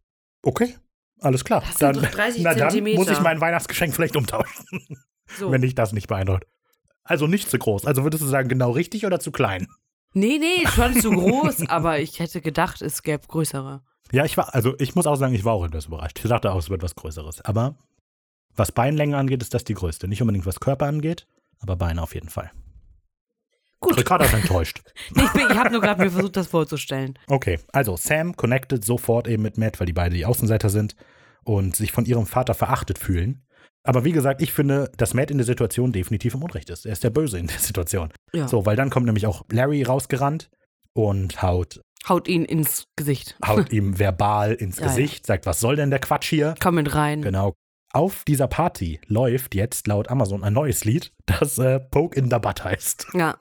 [0.42, 0.76] Okay,
[1.20, 1.60] alles klar.
[1.66, 2.98] Das sind doch 30 na dann Zentimeter.
[3.00, 4.64] muss ich mein Weihnachtsgeschenk vielleicht umtauschen,
[5.38, 5.50] So.
[5.50, 6.46] wenn dich das nicht beeindruckt.
[7.02, 7.84] Also nicht zu groß.
[7.86, 9.66] Also würdest du sagen, genau richtig oder zu klein?
[10.12, 13.82] Nee, nee, schon zu groß, aber ich hätte gedacht, es gäbe größere.
[14.12, 16.20] Ja, ich war, also ich muss auch sagen, ich war auch etwas überrascht.
[16.22, 17.40] Ich dachte auch, es wird was Größeres.
[17.42, 17.74] Aber
[18.54, 20.06] was Beinlänge angeht, ist das die größte.
[20.08, 21.26] Nicht unbedingt was Körper angeht,
[21.60, 22.50] aber Beine auf jeden Fall.
[23.80, 23.96] Gut.
[23.98, 24.82] Ricardo ist enttäuscht.
[25.14, 27.18] Nee, ich ich habe nur gerade mir versucht, das vorzustellen.
[27.28, 30.94] Okay, also Sam connected sofort eben mit Matt, weil die beide die Außenseiter sind
[31.44, 33.42] und sich von ihrem Vater verachtet fühlen.
[33.82, 36.84] Aber wie gesagt, ich finde, dass Matt in der Situation definitiv im Unrecht ist.
[36.84, 38.12] Er ist der Böse in der Situation.
[38.34, 38.46] Ja.
[38.46, 40.50] So, weil dann kommt nämlich auch Larry rausgerannt
[40.92, 43.36] und haut, Haut ihn ins Gesicht.
[43.46, 44.88] haut ihm verbal ins Ja, ja.
[44.88, 46.54] Gesicht, sagt, was soll denn der Quatsch hier?
[46.60, 47.22] Komm mit rein.
[47.22, 47.54] Genau.
[47.92, 52.38] Auf dieser Party läuft jetzt laut Amazon ein neues Lied, das äh, Poke in the
[52.38, 53.06] Butt heißt.
[53.14, 53.36] Ja.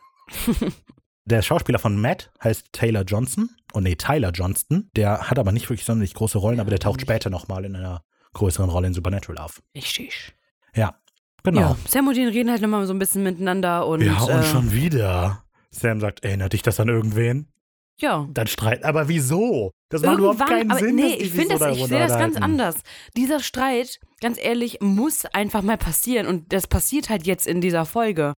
[1.26, 3.50] Der Schauspieler von Matt heißt Taylor Johnson.
[3.74, 4.90] Oh nee, Tyler Johnston.
[4.96, 7.08] Der hat aber nicht wirklich sonderlich große Rollen, aber der taucht nicht.
[7.08, 8.04] später nochmal in einer
[8.34, 9.62] größeren Rolle in Supernatural auf.
[9.76, 10.34] Richtig.
[10.76, 10.96] Ja,
[11.44, 11.62] genau.
[11.62, 14.02] Ja, Sam und Dean reden halt nochmal so ein bisschen miteinander und.
[14.02, 15.44] Ja, und äh, schon wieder.
[15.72, 17.52] Sam sagt, erinnert dich das an irgendwen?
[18.00, 18.28] Ja.
[18.34, 18.86] Dann streiten.
[18.86, 19.72] Aber wieso?
[19.90, 20.96] Das macht überhaupt keinen aber Sinn.
[20.96, 22.78] nee, ich finde so das, ich sehe das ganz anders.
[23.18, 27.86] Dieser Streit, ganz ehrlich, muss einfach mal passieren und das passiert halt jetzt in dieser
[27.86, 28.34] Folge.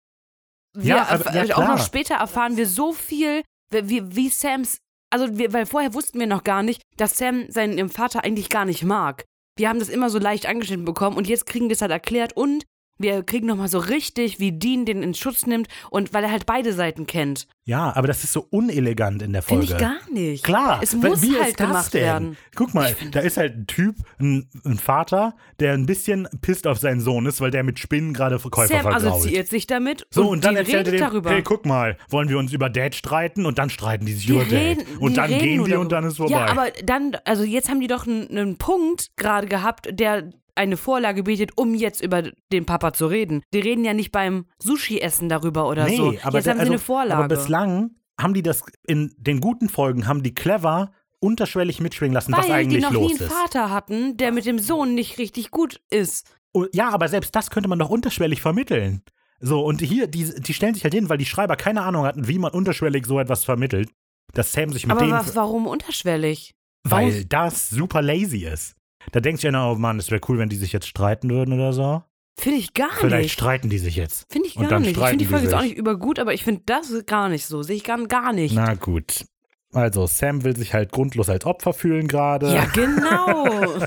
[0.77, 3.43] Wir Ja, aber- ja, auch noch später erfahren wir so viel,
[3.73, 4.79] wie, wie Sams,
[5.13, 8.65] also wir, weil vorher wussten wir noch gar nicht, dass Sam seinen Vater eigentlich gar
[8.65, 9.25] nicht mag.
[9.59, 12.37] Wir haben das immer so leicht angeschnitten bekommen und jetzt kriegen wir es halt erklärt
[12.37, 12.65] und
[13.01, 16.45] Wir kriegen nochmal so richtig, wie Dean den in Schutz nimmt und weil er halt
[16.45, 17.47] beide Seiten kennt.
[17.65, 19.83] Ja, aber das ist so unelegant in der Finde Folge.
[19.85, 20.45] ich gar nicht.
[20.45, 22.03] Klar, Es muss wie halt ist das gemacht denn?
[22.03, 22.37] werden.
[22.57, 26.79] Guck mal, da ist halt ein Typ, ein, ein Vater, der ein bisschen pisst auf
[26.79, 29.05] seinen Sohn ist, weil der mit Spinnen gerade Verkäufer Sam vergrault.
[29.15, 31.31] assoziiert sich damit So, und, dann Dean erzählt er dem, darüber.
[31.31, 33.47] hey, guck mal, wollen wir uns über Dad streiten?
[33.47, 34.53] Und dann streiten die sich Die über Dad.
[34.53, 36.33] reden- Und die dann gehen die und dann ist vorbei.
[36.33, 40.29] Ja, aber dann, also jetzt haben die doch einen, einen Punkt gerade gehabt, der
[40.61, 43.43] eine Vorlage bietet, um jetzt über den Papa zu reden.
[43.53, 46.03] Die reden ja nicht beim Sushi-Essen darüber oder nee, so.
[46.23, 47.25] aber, jetzt der- haben also, sie eine Vorlage.
[47.25, 52.33] aber bislang haben die das in den guten Folgen, haben die clever unterschwellig mitschwingen lassen,
[52.33, 53.33] was weil eigentlich die noch los nie einen ist.
[53.33, 56.27] Vater hatten, der mit dem Sohn nicht richtig gut ist.
[56.73, 59.03] Ja, aber selbst das könnte man doch unterschwellig vermitteln.
[59.41, 62.29] So, und hier, die, die stellen sich halt hin, weil die Schreiber keine Ahnung hatten,
[62.29, 63.91] wie man unterschwellig so etwas vermittelt,
[64.35, 65.13] dass Sam sich mit Aber denen.
[65.13, 66.55] was, warum unterschwellig?
[66.85, 68.75] weil das super lazy ist.
[69.13, 71.55] Da denkst du ja, oh Mann, es wäre cool, wenn die sich jetzt streiten würden
[71.55, 72.03] oder so.
[72.39, 73.33] Finde ich gar Vielleicht nicht.
[73.33, 74.31] streiten die sich jetzt.
[74.33, 74.93] Finde ich gar nicht.
[74.93, 75.71] Ich finde die Folge jetzt auch sich.
[75.71, 77.63] nicht übergut, aber ich finde das gar nicht so.
[77.63, 78.55] Sehe ich gar, gar nicht.
[78.55, 79.25] Na gut.
[79.73, 82.53] Also, Sam will sich halt grundlos als Opfer fühlen gerade.
[82.53, 83.79] Ja, genau.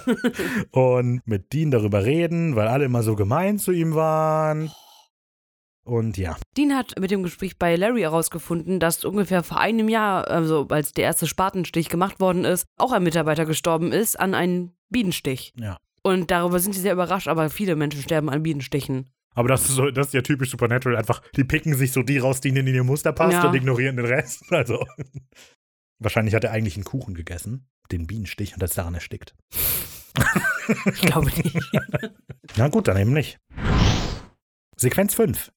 [0.71, 4.71] und mit Dean darüber reden, weil alle immer so gemein zu ihm waren.
[5.83, 6.37] Und ja.
[6.55, 10.93] Dean hat mit dem Gespräch bei Larry herausgefunden, dass ungefähr vor einem Jahr, also als
[10.93, 15.53] der erste Spatenstich gemacht worden ist, auch ein Mitarbeiter gestorben ist an einem Bienenstich.
[15.59, 15.77] Ja.
[16.03, 19.09] Und darüber sind sie sehr überrascht, aber viele Menschen sterben an Bienenstichen.
[19.35, 20.97] Aber das ist, so, das ist ja typisch Supernatural.
[20.97, 23.49] Einfach, die picken sich so die raus, die in ihr Muster passt Ja.
[23.49, 24.43] und ignorieren den Rest.
[24.51, 24.85] Also.
[25.99, 29.35] Wahrscheinlich hat er eigentlich einen Kuchen gegessen, den Bienenstich, und ist daran erstickt.
[30.85, 31.59] Ich glaube nicht.
[32.55, 33.37] Na gut, dann eben nicht.
[34.77, 35.51] Sequenz 5.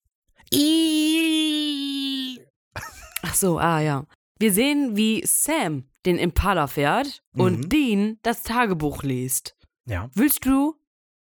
[3.23, 4.05] Ach so, ah ja.
[4.39, 7.41] Wir sehen, wie Sam den Impala fährt Mhm.
[7.41, 9.57] und Dean das Tagebuch liest.
[9.87, 10.11] Ja.
[10.15, 10.75] Willst du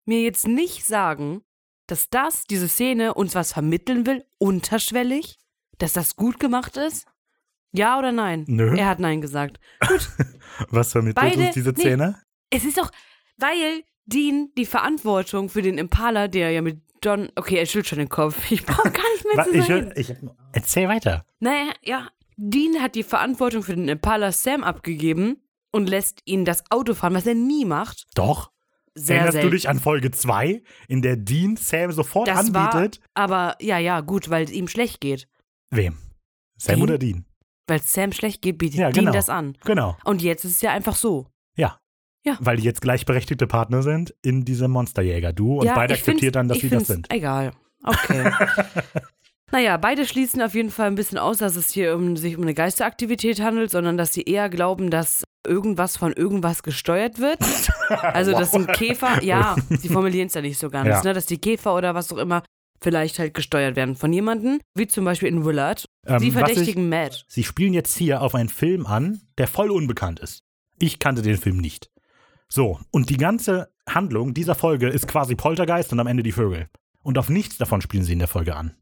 [0.04, 1.42] mir jetzt nicht sagen,
[1.86, 5.38] dass das, diese Szene, uns was vermitteln will, unterschwellig?
[5.78, 7.06] Dass das gut gemacht ist?
[7.72, 8.44] Ja oder nein?
[8.46, 8.76] Nö.
[8.76, 9.58] Er hat nein gesagt.
[10.70, 11.80] Was vermittelt Beide- uns diese nee.
[11.80, 12.22] Szene?
[12.50, 12.92] Es ist doch,
[13.36, 17.98] weil Dean die Verantwortung für den Impala, der ja mit John, okay, er schüttelt schon
[17.98, 18.50] den Kopf.
[18.52, 19.86] Ich brauche gar nicht mehr zu Ich, sagen.
[19.86, 20.14] will- ich,
[20.52, 21.26] erzähl weiter.
[21.40, 22.08] Naja, ja.
[22.36, 25.36] Dean hat die Verantwortung für den Impala Sam abgegeben
[25.72, 28.06] und lässt ihn das Auto fahren, was er nie macht.
[28.14, 28.50] Doch.
[28.96, 29.50] Sehr Erinnerst selten.
[29.50, 33.00] du dich an Folge 2, in der Dean Sam sofort Das war, anbietet?
[33.14, 35.26] aber ja, ja, gut, weil es ihm schlecht geht.
[35.70, 35.96] Wem?
[36.56, 36.82] Sam Dean?
[36.82, 37.24] oder Dean?
[37.66, 39.16] Weil es Sam schlecht geht, bietet Ja, Dean genau.
[39.16, 39.56] das an.
[39.64, 39.96] Genau.
[40.04, 41.26] Und jetzt ist es ja einfach so.
[41.56, 41.80] Ja.
[42.22, 42.36] Ja.
[42.40, 46.58] Weil die jetzt gleichberechtigte Partner sind in diesem Monsterjäger-Duo und ja, beide akzeptieren dann, dass
[46.58, 47.10] sie das sind.
[47.10, 47.52] Egal.
[47.82, 48.30] Okay.
[49.54, 52.42] naja, beide schließen auf jeden Fall ein bisschen aus, dass es hier um, sich um
[52.42, 57.38] eine Geisteraktivität handelt, sondern dass sie eher glauben, dass irgendwas von irgendwas gesteuert wird.
[57.90, 61.02] Also, dass ein Käfer, ja, sie formulieren es ja nicht so ganz, Ja.
[61.02, 62.42] ne, dass die Käfer oder was auch immer
[62.82, 65.84] vielleicht halt gesteuert werden von jemandem, wie zum Beispiel in Willard.
[66.06, 67.24] Ähm, sie was ich- verdächtigen Matt.
[67.28, 70.40] Sie spielen jetzt hier auf einen Film an, der voll unbekannt ist.
[70.80, 71.90] Ich kannte den Film nicht.
[72.48, 76.66] So, und die ganze Handlung dieser Folge ist quasi Poltergeist und am Ende die Vögel.
[77.02, 78.74] Und auf nichts davon spielen sie in der Folge an.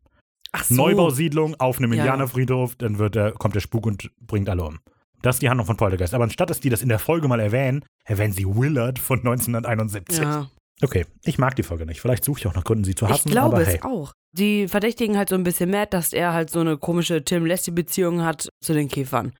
[0.64, 0.74] So.
[0.74, 2.00] Neubausiedlung auf einem Ja.
[2.03, 4.80] Indianerfriedhof, dann wird der, kommt der Spuk und bringt alle um.
[5.22, 6.14] Das ist die Handlung von Poltergeist.
[6.14, 10.18] Aber anstatt dass die das in der Folge mal erwähnen, erwähnen sie Willard von 1971.
[10.22, 10.50] Ja,
[10.82, 12.00] Okay, ich mag die Folge nicht.
[12.00, 13.30] Vielleicht suche ich auch nach Gründen, sie zu ich hassen.
[13.30, 13.82] glaube aber es hey.
[13.82, 14.12] auch.
[14.32, 18.48] Die verdächtigen halt so ein bisschen Matt, dass er halt so eine komische Tim-Lassie-Beziehung hat
[18.64, 19.32] zu den Käfern.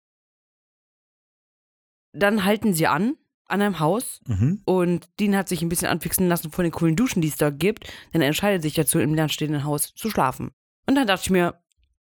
[2.15, 3.15] Dann halten sie an,
[3.49, 4.63] an einem Haus, Mhm.
[4.67, 7.59] und Dean hat sich ein bisschen anfixen lassen von den coolen Duschen, die es dort
[7.59, 10.53] gibt, denn er entscheidet sich dazu, im leerstehenden Haus zu schlafen.
[10.87, 11.55] Und dann dachte ich mir,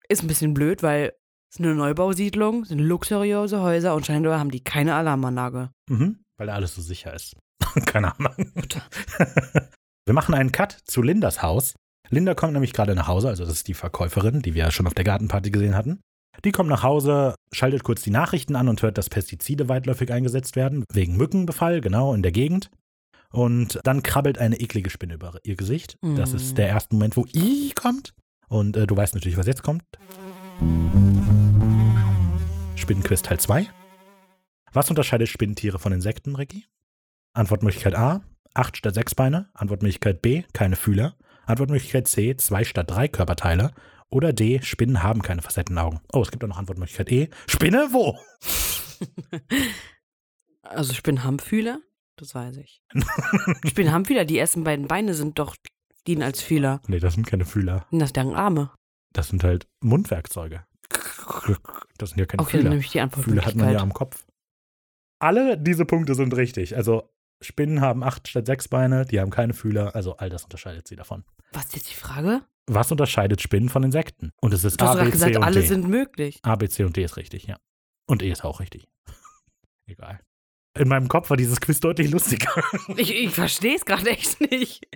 [0.08, 1.12] ist ein bisschen blöd, weil
[1.52, 5.70] es eine Neubausiedlung, sind luxuriöse Häuser und scheinbar haben die keine Alarmanlage.
[5.88, 6.20] Mhm.
[6.38, 7.34] Weil alles so sicher ist.
[7.86, 8.36] Keine Ahnung.
[10.06, 11.74] wir machen einen Cut zu Lindas Haus.
[12.10, 14.86] Linda kommt nämlich gerade nach Hause, also das ist die Verkäuferin, die wir ja schon
[14.86, 16.00] auf der Gartenparty gesehen hatten.
[16.44, 20.54] Die kommt nach Hause, schaltet kurz die Nachrichten an und hört, dass Pestizide weitläufig eingesetzt
[20.54, 22.70] werden, wegen Mückenbefall, genau, in der Gegend.
[23.32, 25.96] Und dann krabbelt eine eklige Spinne über ihr Gesicht.
[26.02, 26.36] Das Mm.
[26.36, 28.12] ist der erste Moment, wo I kommt.
[28.48, 29.82] Und äh, du weißt natürlich, was jetzt kommt.
[32.76, 33.68] Spinnenquiz Teil 2.
[34.72, 36.66] Was unterscheidet Spinnentiere von Insekten, Ricky?
[37.32, 38.22] Antwortmöglichkeit A,
[38.54, 39.50] 8 statt 6 Beine.
[39.54, 41.16] Antwortmöglichkeit B, keine Fühler.
[41.46, 43.72] Antwortmöglichkeit C, 2 statt 3 Körperteile.
[44.08, 46.00] Oder D, Spinnen haben keine Facettenaugen.
[46.12, 47.28] Oh, es gibt auch noch Antwortmöglichkeit E.
[47.46, 48.18] Spinne wo?
[50.68, 51.80] Also Spinnenhampfühler?
[52.16, 52.82] Das weiß ich.
[53.66, 55.54] Spinnenhampfühler, die ersten beiden Beine sind doch,
[56.06, 56.80] dienen als Fühler.
[56.86, 57.86] Nee, das sind keine Fühler.
[57.90, 58.70] Das deren Arme.
[59.12, 60.64] Das sind halt Mundwerkzeuge.
[61.98, 62.70] Das sind ja keine Okay, dann Fühler.
[62.70, 64.24] nehme ich die Fühler hat man ja am Kopf.
[65.18, 66.76] Alle diese Punkte sind richtig.
[66.76, 67.10] Also
[67.42, 70.96] Spinnen haben acht statt sechs Beine, die haben keine Fühler, also all das unterscheidet sie
[70.96, 71.24] davon.
[71.52, 72.42] Was ist jetzt die Frage?
[72.66, 74.32] Was unterscheidet Spinnen von Insekten?
[74.40, 75.66] Und es ist Du hast A, gerade B, C gesagt, und alle D.
[75.66, 76.38] sind möglich.
[76.42, 77.58] A, B, C und D ist richtig, ja.
[78.06, 78.88] Und E ist auch richtig.
[79.86, 80.20] Egal.
[80.78, 82.50] In meinem Kopf war dieses Quiz deutlich lustiger.
[82.96, 84.86] Ich, ich verstehe es gerade echt nicht.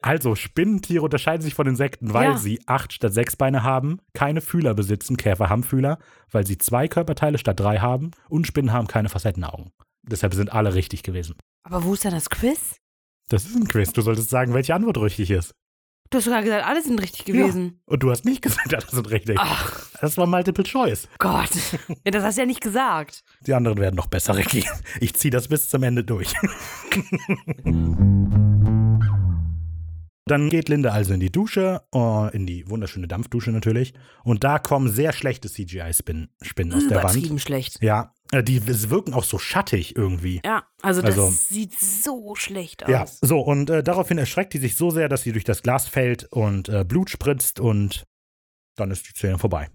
[0.00, 2.36] Also, Spinnentiere unterscheiden sich von Insekten, weil Ja.
[2.36, 5.98] sie acht statt sechs Beine haben, keine Fühler besitzen, Käfer haben Fühler,
[6.30, 9.70] weil sie zwei Körperteile statt drei haben und Spinnen haben keine Facettenaugen.
[10.02, 11.34] Deshalb sind alle richtig gewesen.
[11.64, 12.76] Aber wo ist denn das Quiz?
[13.28, 13.92] Das ist ein Quiz.
[13.92, 15.52] Du solltest sagen, welche Antwort richtig ist.
[16.10, 17.80] Du hast sogar gesagt, alle sind richtig gewesen.
[17.84, 19.36] Und du hast nicht gesagt, alle sind richtig.
[19.38, 21.06] Ach Das war Multiple Choice.
[21.18, 21.50] Gott.
[22.04, 23.22] Ja, das hast du ja nicht gesagt.
[23.46, 24.64] Die anderen werden noch besser, Ricky.
[25.00, 26.32] Ich ziehe das bis zum Ende durch.
[30.28, 33.94] Dann geht Linda also in die Dusche, äh, in die wunderschöne Dampfdusche natürlich.
[34.24, 37.14] Und da kommen sehr schlechte CGI-Spinnen Spinnen aus der Wand.
[37.16, 37.82] Übertrieben schlecht.
[37.82, 40.40] Ja, äh, die wirken auch so schattig irgendwie.
[40.44, 42.90] Ja, also das Also- sieht so schlecht aus.
[42.90, 45.88] Ja, so, und äh, daraufhin erschreckt die sich so sehr, dass sie durch das Glas
[45.88, 48.04] fällt und äh, Blut spritzt und
[48.76, 49.68] dann ist die Szene vorbei.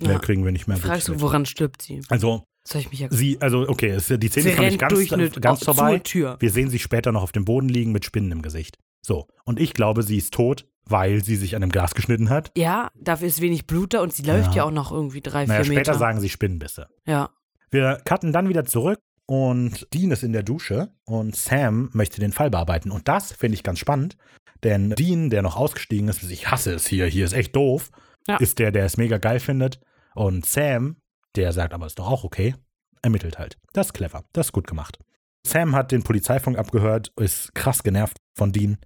[0.00, 0.18] Mehr Ja.
[0.18, 2.00] kriegen wir nicht mehr Fragst du, woran stirbt sie?
[2.08, 4.78] Also, Das ich mich ja sie, also, okay, es, die Szene Sie ist noch nicht
[4.78, 5.98] ganz, durch eine ganz vorbei.
[5.98, 6.36] Tür.
[6.40, 8.78] Wir sehen sie später noch auf dem Boden liegen mit Spinnen im Gesicht.
[9.02, 12.50] So, und ich glaube, sie ist tot, weil sie sich an dem Glas geschnitten hat.
[12.56, 14.64] Ja, dafür ist wenig Blut da und sie läuft ja, Ja.
[14.64, 15.94] auch noch irgendwie drei, Naja, vier später Meter.
[15.98, 16.88] sagen sie Spinnenbisse.
[17.06, 17.30] ja.
[17.72, 22.32] Wir cutten dann wieder zurück und Dean ist in der Dusche und Sam möchte den
[22.32, 22.90] Fall bearbeiten.
[22.90, 24.16] Und das finde ich ganz spannend,
[24.64, 27.90] denn Dean, der noch ausgestiegen ist, ich hasse es hier, hier ist echt doof,
[28.26, 28.38] Ja.
[28.38, 29.78] ist der, der es mega geil findet.
[30.16, 30.96] Und Sam,
[31.36, 32.56] der sagt, aber ist doch auch okay,
[33.02, 33.56] ermittelt halt.
[33.72, 34.98] Das ist clever, das ist gut gemacht.
[35.46, 38.78] Sam hat den Polizeifunk abgehört, ist krass genervt von Dean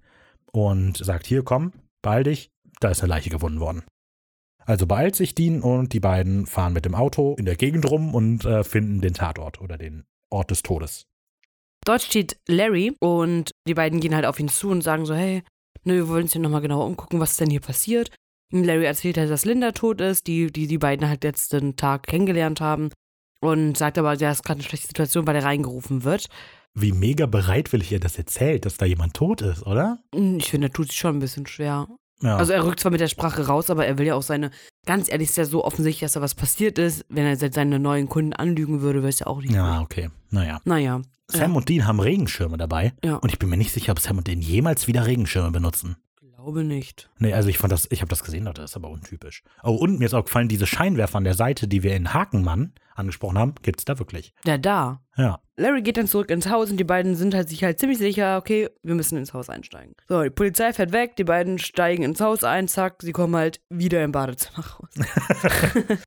[0.55, 2.49] und sagt, hier komm, beeil dich,
[2.79, 3.83] da ist eine Leiche gefunden worden.
[4.65, 8.15] Also beeilt sich Dean und die beiden fahren mit dem Auto in der Gegend rum
[8.15, 11.05] und äh, finden den Tatort oder den Ort des Todes.
[11.85, 15.43] Dort steht Larry und die beiden gehen halt auf ihn zu und sagen so, hey,
[15.83, 18.09] ne, wir wollen uns hier nochmal genauer umgucken, was denn hier passiert.
[18.51, 22.03] Und Larry erzählt halt, dass Linda tot ist, die die, die beiden halt letzten Tag
[22.07, 22.89] kennengelernt haben.
[23.41, 26.27] Und sagt aber, ja, ist gerade eine schlechte Situation, weil er reingerufen wird.
[26.77, 29.99] Wie mega bereitwillig er das erzählt, dass da jemand tot ist, oder?
[30.13, 31.87] Hm, Ich finde, er tut sich schon ein bisschen schwer.
[32.21, 32.37] Ja.
[32.37, 34.51] Also er rückt zwar mit der Sprache raus, aber er will ja auch seine,
[34.85, 37.05] ganz ehrlich, ist ja so offensichtlich, dass da was passiert ist.
[37.09, 40.09] Wenn er seine neuen Kunden anlügen würde, wäre es ja auch nicht ja, okay.
[40.31, 40.59] Naja.
[40.65, 41.01] Naja.
[41.29, 41.57] Sam Ja.
[41.57, 42.93] und Dean haben Regenschirme dabei.
[43.03, 43.15] Ja.
[43.15, 45.95] Und ich bin mir nicht sicher, ob Sam und Dean jemals wieder Regenschirme benutzen.
[46.45, 47.09] Glaube nicht.
[47.17, 49.41] Nee, also ich fand das, ich habe das gesehen, das ist aber untypisch.
[49.63, 52.73] Oh, und mir ist auch gefallen, diese Scheinwerfer an der Seite, die wir in Hakenmann
[52.93, 54.31] angesprochen haben, gibt's da wirklich.
[54.45, 55.01] Ja, da.
[55.17, 55.41] Ja.
[55.57, 58.37] Larry geht dann zurück ins Haus und die beiden sind halt sich halt ziemlich sicher,
[58.37, 59.95] okay, wir müssen ins Haus einsteigen.
[60.07, 63.59] So, die Polizei fährt weg, die beiden steigen ins Haus ein, zack, sie kommen halt
[63.69, 64.89] wieder im Badezimmer raus.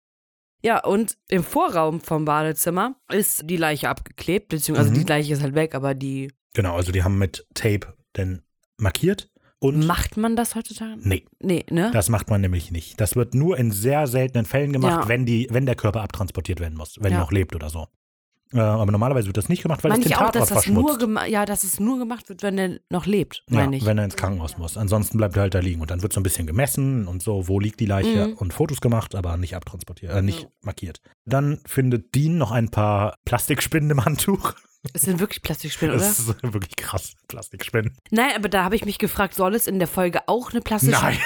[0.63, 4.95] ja, und im Vorraum vom Badezimmer ist die Leiche abgeklebt, beziehungsweise Mhm.
[4.95, 6.33] die Leiche ist halt weg, aber die.
[6.55, 8.43] Genau, also die haben mit Tape denn
[8.77, 9.31] markiert
[9.61, 9.87] und.
[9.87, 10.97] Macht man das heutzutage?
[11.01, 11.91] Nee, Nee, ne?
[11.93, 13.01] das macht man nämlich nicht.
[13.01, 15.09] Das wird nur in sehr seltenen Fällen gemacht, Ja.
[15.09, 17.19] wenn, die, wenn der Körper abtransportiert werden muss, wenn Ja.
[17.19, 17.87] er noch lebt oder so.
[18.55, 20.89] Äh, aber normalerweise wird das nicht gemacht, weil Meine es den dass Tatort das nur
[20.89, 21.03] verschmutzt.
[21.03, 23.85] gema- ja, dass es nur gemacht wird, wenn er noch lebt, Ja, meine ich.
[23.85, 24.79] wenn er ins Krankenhaus muss.
[24.79, 25.83] Ansonsten bleibt er halt da liegen.
[25.83, 28.33] Und dann wird so ein bisschen gemessen und so, wo liegt die Leiche Mhm.
[28.35, 30.49] und Fotos gemacht, aber nicht abtransportiert, äh, nicht Ja.
[30.63, 31.03] markiert.
[31.27, 34.55] Dann findet Dean noch ein paar Plastikspinnen im Handtuch.
[34.93, 36.05] Es sind wirklich Plastikspinnen, oder?
[36.05, 37.97] Das ist wirklich krass, Plastikspinnen.
[38.11, 40.93] Nein, aber da habe ich mich gefragt, soll es in der Folge auch eine plastische.
[41.01, 41.19] Nein.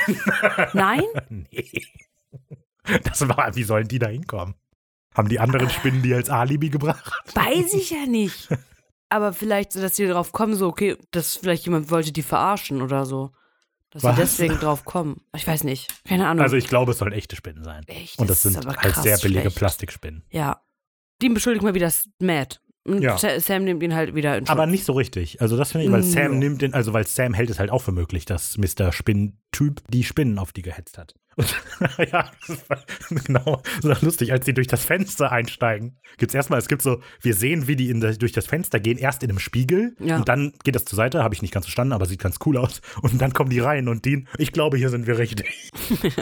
[0.73, 1.05] Nein?
[1.51, 1.71] nee.
[3.05, 4.55] Das war, wie sollen die da hinkommen?
[5.15, 7.13] Haben die anderen Spinnen die als Alibi gebracht?
[7.35, 8.49] Weiß ich ja nicht.
[9.11, 13.05] Aber vielleicht, dass sie darauf kommen, so, okay, dass vielleicht jemand wollte die verarschen oder
[13.05, 13.31] so.
[13.91, 14.17] Dass Was?
[14.17, 15.21] sie deswegen drauf kommen.
[15.37, 15.93] Ich weiß nicht.
[16.07, 16.43] Keine Ahnung.
[16.43, 17.85] Also ich glaube, es sollen echte Spinnen sein.
[17.89, 19.59] Echt, Und das ist sind halt sehr billige schlecht.
[19.59, 20.25] Plastikspinnen.
[20.31, 20.63] Ja.
[21.21, 22.63] Die beschuldigt mal wieder das Matt.
[22.85, 23.17] Und Ja.
[23.17, 24.71] Sa- Sam nimmt ihn halt wieder in Aber Schutz.
[24.73, 25.41] nicht so richtig.
[25.41, 26.07] Also das finde ich, weil Ja.
[26.11, 28.91] Sam nimmt den, also weil Sam hält es halt auch für möglich, dass Mr.
[28.93, 31.15] Spinnentyp die Spinnen auf die gehetzt hat.
[31.37, 31.63] Und,
[32.13, 32.31] ja,
[33.11, 35.99] genau, so lustig, als sie durch das Fenster einsteigen.
[36.19, 39.23] Gibt's erstmal, es gibt so, wir sehen, wie die in durch das Fenster gehen, erst
[39.23, 40.17] in einem Spiegel Ja.
[40.17, 42.57] und dann geht das zur Seite, habe ich nicht ganz verstanden, aber sieht ganz cool
[42.57, 42.81] aus.
[43.01, 45.71] Und dann kommen die rein und Dean, ich glaube, hier sind wir richtig.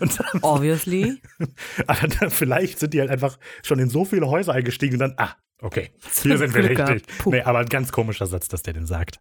[0.00, 1.20] und dann, Obviously.
[1.86, 5.14] aber dann, vielleicht sind die halt einfach schon in so viele Häuser eingestiegen und dann,
[5.18, 5.90] ah, okay,
[6.22, 7.02] hier sind wir richtig.
[7.26, 9.20] Nee, aber ein ganz komischer Satz, dass der den sagt.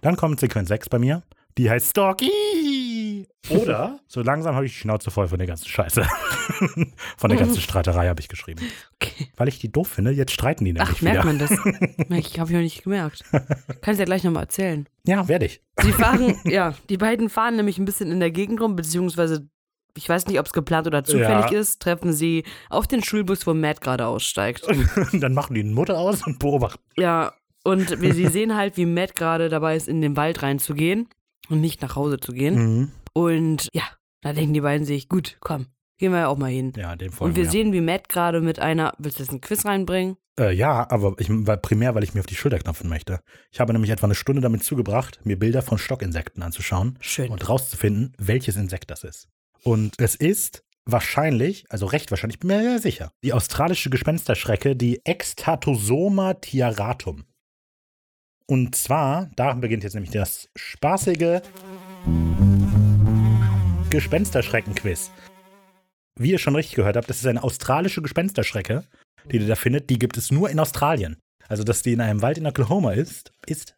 [0.00, 1.22] Dann kommt Sequenz 6 bei mir.
[1.58, 2.30] Die heißt Stalky.
[3.50, 6.02] Oder so langsam habe ich die Schnauze voll von der ganzen Scheiße.
[7.16, 8.60] von der ganzen Streiterei habe ich geschrieben.
[8.94, 9.28] Okay.
[9.36, 11.24] Weil ich die doof finde, jetzt streiten die nämlich Ach, merkt wieder.
[11.24, 11.50] man das?
[12.26, 13.24] Ich habe ich noch nicht gemerkt.
[13.82, 14.88] Kannst ja gleich nochmal erzählen.
[15.06, 15.60] Ja, werde ich.
[15.82, 19.48] Sie fahren, ja, die beiden fahren nämlich ein bisschen in der Gegend rum, beziehungsweise,
[19.96, 21.58] ich weiß nicht, ob es geplant oder zufällig Ja.
[21.58, 24.64] ist, treffen sie auf den Schulbus, wo Matt gerade aussteigt.
[24.64, 26.82] Und dann machen die eine Mutter aus und beobachten.
[26.96, 27.32] Ja,
[27.64, 31.08] Und wir, sie sehen halt, wie Matt gerade dabei ist, in den Wald reinzugehen
[31.48, 32.54] und nicht nach Hause zu gehen.
[32.80, 32.92] Mhm.
[33.16, 33.84] Und ja,
[34.20, 36.74] da denken die beiden sich, gut, komm, gehen wir ja auch mal hin.
[36.76, 37.50] Ja, dem folgen Und wir ja.
[37.50, 40.18] sehen, wie Matt gerade mit einer, willst du jetzt ein Quiz reinbringen?
[40.38, 43.20] Äh, ja, aber ich, weil, primär, weil ich mir auf die Schulter knopfen möchte.
[43.50, 47.30] Ich habe nämlich etwa eine Stunde damit zugebracht, mir Bilder von Stockinsekten anzuschauen Schön.
[47.30, 49.30] und rauszufinden, welches Insekt das ist.
[49.62, 55.00] Und es ist wahrscheinlich, also recht wahrscheinlich, bin mir ja sicher, die australische Gespensterschrecke, die
[55.06, 57.24] Extatosoma tiaratum.
[58.46, 61.40] Und zwar, da beginnt jetzt nämlich das spaßige
[63.90, 65.12] Gespensterschrecken-Quiz.
[66.18, 68.84] Wie ihr schon richtig gehört habt, das ist eine australische Gespensterschrecke,
[69.30, 69.90] die ihr da findet.
[69.90, 71.18] Die gibt es nur in Australien.
[71.48, 73.76] Also, dass die in einem Wald in Oklahoma ist, ist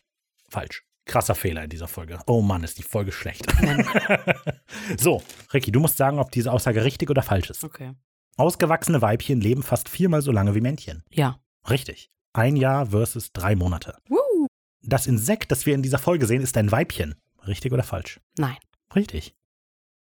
[0.48, 0.82] falsch.
[1.04, 2.20] Krasser Fehler in dieser Folge.
[2.26, 3.44] Oh Mann, ist die Folge schlecht.
[4.98, 7.64] so, Ricky, du musst sagen, ob diese Aussage richtig oder falsch ist.
[7.64, 7.92] Okay.
[8.36, 11.02] Ausgewachsene Weibchen leben fast viermal so lange wie Männchen.
[11.11, 11.40] Ja.
[11.68, 12.11] Richtig.
[12.32, 13.96] Ein Jahr versus drei Monate.
[14.09, 14.46] Woo.
[14.82, 17.14] Das Insekt, das wir in dieser Folge sehen, ist ein Weibchen.
[17.46, 18.20] Richtig oder falsch?
[18.36, 18.56] Nein.
[18.94, 19.34] Richtig.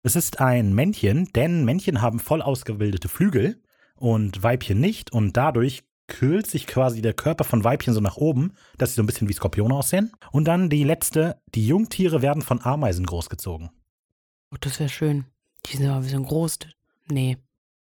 [0.07, 3.61] Es ist ein Männchen, denn Männchen haben voll ausgebildete Flügel
[3.97, 8.53] und Weibchen nicht und dadurch kühlt sich quasi der Körper von Weibchen so nach oben,
[8.77, 10.13] dass sie so ein bisschen wie Skorpione aussehen.
[10.31, 13.69] Und dann die letzte, die Jungtiere werden von Ameisen großgezogen.
[14.53, 15.25] Oh, das wäre schön.
[15.65, 16.59] Die sind aber ein bisschen groß.
[17.09, 17.35] Nee.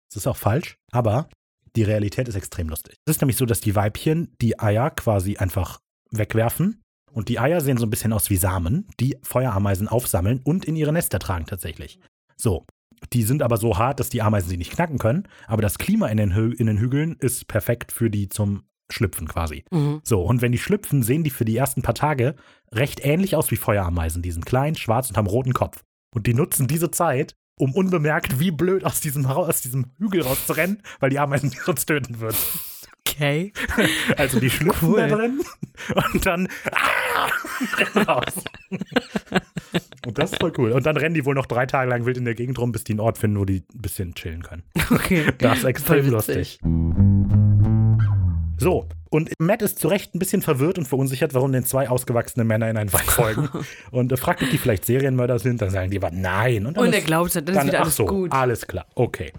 [0.08, 1.28] Das ist auch falsch, aber
[1.74, 3.00] die Realität ist extrem lustig.
[3.04, 5.80] Es ist nämlich so, dass die Weibchen die Eier quasi einfach
[6.12, 10.66] wegwerfen und die Eier sehen so ein bisschen aus wie Samen, die Feuerameisen aufsammeln und
[10.66, 11.98] in ihre Nester tragen tatsächlich.
[12.42, 12.66] So,
[13.12, 16.08] die sind aber so hart, dass die Ameisen sie nicht knacken können, aber das Klima
[16.08, 19.64] in den, Hü in den Hügeln ist perfekt für die zum Schlüpfen quasi.
[19.70, 20.00] Mhm.
[20.02, 22.34] So, und wenn die schlüpfen, sehen die für die ersten paar Tage
[22.72, 24.22] recht ähnlich aus wie Feuerameisen.
[24.22, 25.84] Die sind klein, schwarz und haben roten Kopf.
[26.12, 30.82] Und die nutzen diese Zeit, um unbemerkt wie blöd aus diesem, aus diesem Hügel rauszurennen,
[30.98, 32.36] weil die Ameisen die sonst töten würden.
[33.12, 33.52] Okay.
[34.16, 34.96] Also die schlüpfen Cool.
[35.08, 35.40] da drin
[36.12, 37.28] und dann ah,
[38.12, 38.34] raus.
[40.06, 40.72] Und das ist voll cool.
[40.72, 42.84] Und dann rennen die wohl noch drei Tage lang wild in der Gegend rum, bis
[42.84, 44.62] die einen Ort finden, wo die ein bisschen chillen können.
[44.90, 45.26] Okay.
[45.38, 46.58] Das ist extrem lustig.
[48.58, 52.44] So, und Matt ist zu Recht ein bisschen verwirrt und verunsichert, warum denn zwei ausgewachsene
[52.44, 53.48] Männer in einen Wald folgen.
[53.90, 55.60] und er fragt, ob die vielleicht Serienmörder sind.
[55.60, 56.66] Dann sagen die aber nein.
[56.66, 58.32] Und, dann Und er ist- glaubt, dann ist dann, wieder ach alles so, gut.
[58.32, 59.32] alles klar, okay.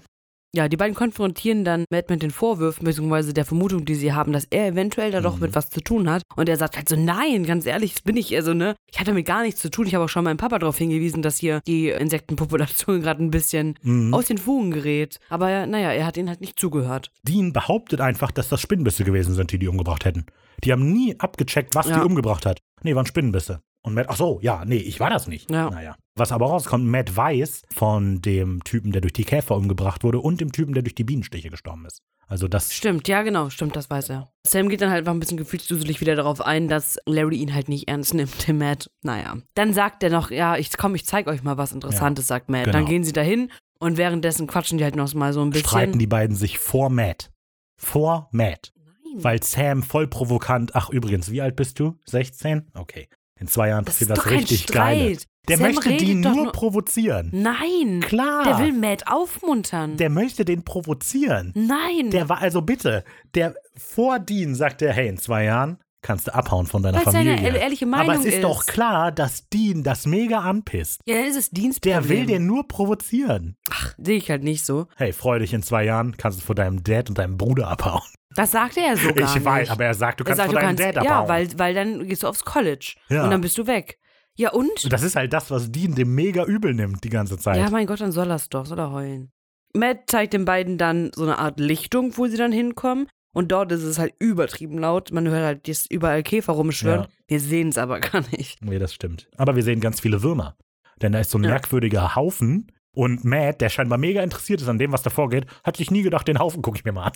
[0.55, 4.33] Ja, die beiden konfrontieren dann Matt mit den Vorwürfen, beziehungsweise der Vermutung, die sie haben,
[4.33, 5.41] dass er eventuell da doch Mhm.
[5.41, 6.21] mit was zu tun hat.
[6.35, 9.09] Und er sagt halt so, nein, ganz ehrlich, das bin ich, also, ne, ich hatte
[9.11, 9.87] damit gar nichts zu tun.
[9.87, 13.79] Ich habe auch schon meinem Papa darauf hingewiesen, dass hier die Insektenpopulation gerade ein bisschen
[13.81, 14.13] Mhm.
[14.13, 15.17] aus den Fugen gerät.
[15.29, 17.09] Aber naja, er hat ihnen halt nicht zugehört.
[17.23, 20.27] Dean behauptet einfach, dass das Spinnenbisse gewesen sind, die die umgebracht hätten.
[20.63, 21.99] Die haben nie abgecheckt, was Ja.
[21.99, 22.59] die umgebracht hat.
[22.83, 23.61] Nee, waren Spinnenbisse.
[23.85, 25.51] Und Matt, ach so, ja, nee, ich war das nicht.
[25.51, 25.69] Ja.
[25.69, 25.95] Naja.
[26.15, 30.39] Was aber rauskommt, Matt weiß von dem Typen, der durch die Käfer umgebracht wurde und
[30.39, 31.99] dem Typen, der durch die Bienenstiche gestorben ist.
[32.27, 34.31] Also das Stimmt, ja, genau, stimmt, das weiß er.
[34.47, 37.67] Sam geht dann halt einfach ein bisschen gefühlsduselig wieder darauf ein, dass Larry ihn halt
[37.67, 38.89] nicht ernst nimmt, den Matt.
[39.01, 39.37] Naja.
[39.55, 42.65] Dann sagt er noch, ja, ich komm, ich zeig euch mal was Interessantes, sagt Matt.
[42.65, 42.77] genau.
[42.77, 45.67] Dann gehen sie dahin und währenddessen quatschen die halt noch mal so ein bisschen.
[45.67, 47.31] streiten die beiden sich vor Matt.
[47.75, 48.71] Vor Matt.
[49.15, 51.99] Weil Sam voll provokant, ach übrigens, wie alt bist du?
[52.05, 52.71] 16?
[52.73, 53.09] Okay.
[53.43, 55.17] In zwei Jahren das passiert ist das doch kein richtig geil.
[55.49, 57.29] Der Sam möchte die nur nur- provozieren.
[57.33, 57.99] Nein.
[57.99, 58.45] Klar.
[58.45, 59.97] Der will Matt aufmuntern.
[59.97, 61.51] Der möchte den provozieren.
[61.53, 62.09] Nein.
[62.11, 63.03] Der war also bitte,
[63.35, 67.07] der vor Dean sagt er, hey, in zwei Jahren kannst du abhauen von deiner Weil
[67.07, 67.51] es seine Familie.
[67.55, 68.43] ehr- ehrliche Meinung Aber es ist, ist.
[68.43, 71.01] doch klar, dass Dean das mega anpisst.
[71.05, 72.01] ja, dann ist es Dienstproblem.
[72.01, 73.57] Der will den nur provozieren.
[73.97, 74.87] Sehe ich halt nicht so.
[74.95, 78.01] Hey, freu dich, in zwei Jahren kannst du vor deinem Dad und deinem Bruder abhauen.
[78.35, 79.45] Das sagt er ja so gar ich nicht.
[79.45, 81.29] weiß, aber er sagt, du er kannst sagt, vor du deinem kannst, Dad ja, abhauen.
[81.29, 83.23] weil, weil dann gehst du aufs College Ja.
[83.25, 83.99] und dann bist du weg.
[84.35, 84.91] Ja und?
[84.91, 87.57] das ist halt das, was Dean dem mega übel nimmt die ganze Zeit.
[87.57, 89.31] Ja, mein Gott, dann soll er's doch, soll er heulen.
[89.75, 93.07] Matt zeigt den beiden dann so eine Art Lichtung, wo sie dann hinkommen.
[93.35, 95.11] Und dort ist es halt übertrieben laut.
[95.11, 97.01] Man hört halt dass überall Käfer rumschwirren.
[97.01, 97.07] Ja.
[97.27, 98.63] Wir sehen es aber gar nicht.
[98.63, 99.27] Nee, das stimmt.
[99.37, 100.55] Aber wir sehen ganz viele Würmer.
[101.01, 101.49] Denn da ist so ein Ja.
[101.51, 102.71] merkwürdiger Haufen.
[102.95, 106.03] Und Matt, der scheinbar mega interessiert ist an dem, was da vorgeht, hat sich nie
[106.03, 107.13] gedacht, den Haufen gucke ich mir mal an.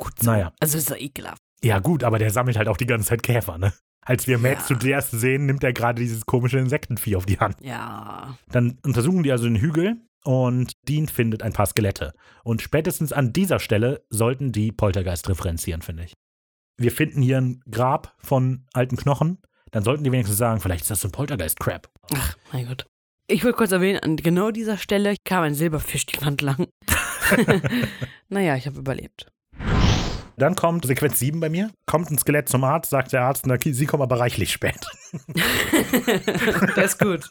[0.00, 0.52] Gut Naja.
[0.60, 1.38] Also ist doch ekelhaft.
[1.62, 3.72] Ja, gut, aber der sammelt halt auch die ganze Zeit Käfer, ne?
[4.02, 4.78] Als wir Matt Ja.
[4.78, 7.56] zuerst sehen, nimmt er gerade dieses komische Insektenvieh auf die Hand.
[7.60, 8.38] Ja.
[8.50, 12.14] Dann untersuchen die also den Hügel und Dean findet ein paar Skelette.
[12.42, 16.14] Und spätestens an dieser Stelle sollten die Poltergeist referenzieren, finde ich.
[16.78, 19.38] Wir finden hier ein Grab von alten Knochen.
[19.70, 21.88] Dann sollten die wenigstens sagen, vielleicht ist das so ein Poltergeist-Crap.
[22.14, 22.86] Ach, mein Gott.
[23.28, 26.68] Ich will kurz erwähnen, an genau dieser Stelle kam ein Silberfisch die Wand lang.
[28.28, 29.30] naja, ich habe überlebt.
[30.40, 31.70] Dann kommt Sequenz 7 bei mir.
[31.86, 34.80] Kommt ein Skelett zum Arzt, sagt der Arzt, na, sie kommen aber reichlich spät.
[36.76, 37.30] der ist gut.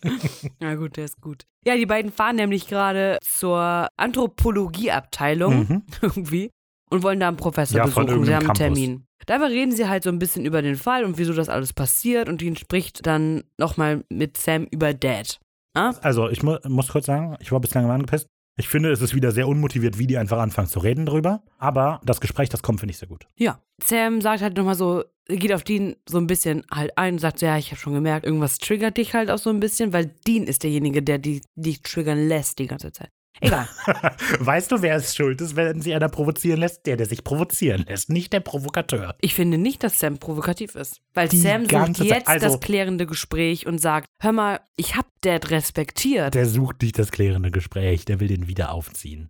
[0.61, 1.45] Ja, gut, der ist gut.
[1.65, 5.83] Ja, die beiden fahren nämlich gerade zur Anthropologieabteilung Mhm.
[6.01, 6.51] irgendwie
[6.91, 8.25] und wollen da einen Professor Ja, von besuchen.
[8.25, 8.77] Sie haben einen Campus.
[8.79, 9.05] Termin.
[9.25, 12.29] Dabei reden sie halt so ein bisschen über den Fall und wieso das alles passiert
[12.29, 15.39] und Dean spricht dann nochmal mit Sam über Dad.
[15.75, 15.93] Ah?
[16.01, 18.27] Also, ich mu muss kurz sagen, ich war bislang immer angepisst.
[18.59, 21.41] Ich finde, es ist wieder sehr unmotiviert, wie die einfach anfangen zu reden darüber.
[21.59, 23.25] Aber das Gespräch, das kommt, finde ich sehr gut.
[23.37, 23.61] Ja.
[23.81, 27.39] Sam sagt halt nochmal so, geht auf Dean so ein bisschen halt ein und sagt
[27.39, 30.07] so, ja, ich habe schon gemerkt, irgendwas triggert dich halt auch so ein bisschen, weil
[30.27, 33.11] Dean ist derjenige, der die, dich triggern lässt die ganze Zeit.
[33.41, 33.67] Egal.
[34.39, 36.85] weißt du, wer es schuld ist, wenn sie einer provozieren lässt?
[36.85, 39.15] Der, der sich provozieren lässt, nicht der Provokateur.
[39.21, 41.01] Ich finde nicht, dass Sam provokativ ist.
[41.13, 45.05] Weil Die Sam sucht jetzt also- das klärende Gespräch und sagt, hör mal, ich hab
[45.21, 46.35] Dad respektiert.
[46.35, 49.29] Der sucht nicht das klärende Gespräch, der will den wieder aufziehen.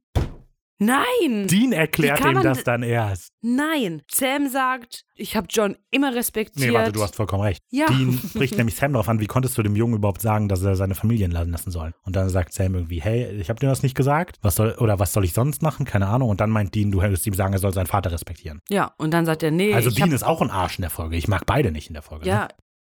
[0.79, 1.47] Nein!
[1.47, 3.33] Dean erklärt ihm das dann erst.
[3.41, 4.01] Nein!
[4.09, 6.69] Sam sagt, ich hab John immer respektiert.
[6.69, 7.61] Nee, warte, du hast vollkommen recht.
[7.69, 7.87] Ja.
[7.87, 10.77] Dean spricht nämlich Sam darauf an, wie konntest du dem Jungen überhaupt sagen, dass er
[10.77, 11.93] seine Familie entlassen lassen soll?
[12.05, 14.37] Und dann sagt Sam irgendwie, hey, ich habe dir das nicht gesagt.
[14.41, 15.85] Was soll, oder was soll ich sonst machen?
[15.85, 16.29] Keine Ahnung.
[16.29, 18.61] Und dann meint Dean, du hättest ihm sagen, er soll seinen Vater respektieren.
[18.69, 21.17] Ja, und dann sagt er, nee, Also Dean ist auch ein Arsch in der Folge.
[21.17, 22.23] Ich mag beide nicht in der Folge.
[22.25, 22.31] Ne?
[22.31, 22.47] ja,